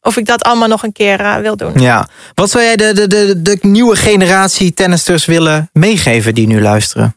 Of 0.00 0.16
ik 0.16 0.26
dat 0.26 0.42
allemaal 0.42 0.68
nog 0.68 0.82
een 0.82 0.92
keer 0.92 1.20
uh, 1.20 1.36
wil 1.36 1.56
doen. 1.56 1.72
Ja. 1.74 2.08
Wat 2.34 2.50
zou 2.50 2.64
jij 2.64 2.76
de, 2.76 2.92
de, 2.92 3.06
de, 3.06 3.42
de 3.42 3.58
nieuwe 3.60 3.96
generatie 3.96 4.74
tennisters 4.74 5.24
willen 5.24 5.70
meegeven 5.72 6.34
die 6.34 6.46
nu 6.46 6.62
luisteren? 6.62 7.16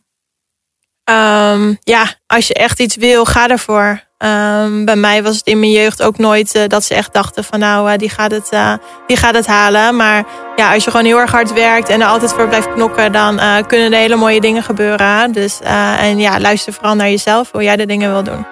Um, 1.09 1.77
ja, 1.83 2.13
als 2.27 2.47
je 2.47 2.53
echt 2.53 2.79
iets 2.79 2.95
wil, 2.95 3.25
ga 3.25 3.47
ervoor. 3.47 4.09
Um, 4.17 4.85
bij 4.85 4.95
mij 4.95 5.23
was 5.23 5.35
het 5.35 5.47
in 5.47 5.59
mijn 5.59 5.71
jeugd 5.71 6.01
ook 6.01 6.17
nooit 6.17 6.55
uh, 6.55 6.63
dat 6.67 6.83
ze 6.83 6.93
echt 6.93 7.13
dachten 7.13 7.43
van 7.43 7.59
nou, 7.59 7.91
uh, 7.91 7.97
die, 7.97 8.09
gaat 8.09 8.31
het, 8.31 8.47
uh, 8.53 8.73
die 9.07 9.17
gaat 9.17 9.35
het 9.35 9.47
halen. 9.47 9.95
Maar 9.95 10.25
ja, 10.55 10.73
als 10.73 10.83
je 10.83 10.91
gewoon 10.91 11.05
heel 11.05 11.19
erg 11.19 11.31
hard 11.31 11.53
werkt 11.53 11.89
en 11.89 12.01
er 12.01 12.07
altijd 12.07 12.33
voor 12.33 12.47
blijft 12.47 12.73
knokken, 12.73 13.11
dan 13.11 13.39
kunnen 13.67 13.93
er 13.93 13.99
hele 13.99 14.15
mooie 14.15 14.41
dingen 14.41 14.63
gebeuren. 14.63 15.31
Dus, 15.31 15.59
en 15.99 16.19
ja, 16.19 16.39
luister 16.39 16.73
vooral 16.73 16.95
naar 16.95 17.09
jezelf, 17.09 17.51
hoe 17.51 17.63
jij 17.63 17.75
de 17.75 17.85
dingen 17.85 18.11
wil 18.11 18.23
doen. 18.23 18.45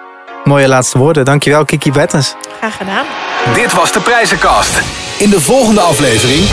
Mooie 0.50 0.68
laatste 0.68 0.98
woorden. 0.98 1.24
Dankjewel, 1.24 1.64
Kiki 1.64 1.92
Bettens. 1.92 2.34
Graag 2.58 2.76
gedaan. 2.76 3.04
Dit 3.54 3.72
was 3.72 3.92
de 3.92 4.00
Prijzenkast. 4.00 4.82
In 5.18 5.30
de 5.30 5.40
volgende 5.40 5.80
aflevering 5.80 6.48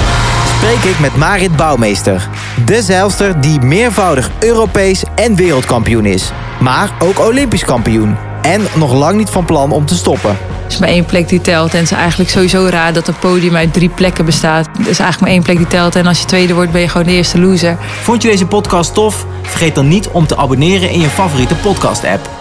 spreek 0.57 0.91
ik 0.91 0.99
met 0.99 1.15
Marit 1.15 1.55
Bouwmeester. 1.55 2.29
De 2.65 2.81
zeilster 2.81 3.41
die 3.41 3.59
meervoudig 3.59 4.29
Europees 4.39 5.03
en 5.15 5.35
wereldkampioen 5.35 6.05
is. 6.05 6.31
Maar 6.59 6.89
ook 6.99 7.19
Olympisch 7.19 7.65
kampioen. 7.65 8.17
En 8.41 8.61
nog 8.75 8.93
lang 8.93 9.17
niet 9.17 9.29
van 9.29 9.45
plan 9.45 9.71
om 9.71 9.85
te 9.85 9.95
stoppen. 9.95 10.29
Er 10.29 10.67
is 10.67 10.77
maar 10.77 10.89
één 10.89 11.05
plek 11.05 11.29
die 11.29 11.41
telt. 11.41 11.73
En 11.73 11.79
het 11.79 11.91
is 11.91 11.97
eigenlijk 11.97 12.29
sowieso 12.29 12.67
raar 12.69 12.93
dat 12.93 13.07
een 13.07 13.19
podium 13.19 13.55
uit 13.55 13.73
drie 13.73 13.89
plekken 13.89 14.25
bestaat. 14.25 14.65
Er 14.65 14.79
is 14.79 14.85
eigenlijk 14.85 15.19
maar 15.19 15.29
één 15.29 15.43
plek 15.43 15.57
die 15.57 15.67
telt. 15.67 15.95
En 15.95 16.05
als 16.07 16.19
je 16.19 16.25
tweede 16.25 16.53
wordt, 16.53 16.71
ben 16.71 16.81
je 16.81 16.89
gewoon 16.89 17.07
de 17.07 17.13
eerste 17.13 17.39
loser. 17.39 17.77
Vond 18.01 18.21
je 18.21 18.29
deze 18.29 18.45
podcast 18.45 18.93
tof? 18.93 19.25
Vergeet 19.41 19.75
dan 19.75 19.87
niet 19.87 20.07
om 20.07 20.27
te 20.27 20.37
abonneren 20.37 20.89
in 20.89 20.99
je 20.99 21.09
favoriete 21.09 21.55
podcast-app. 21.55 22.36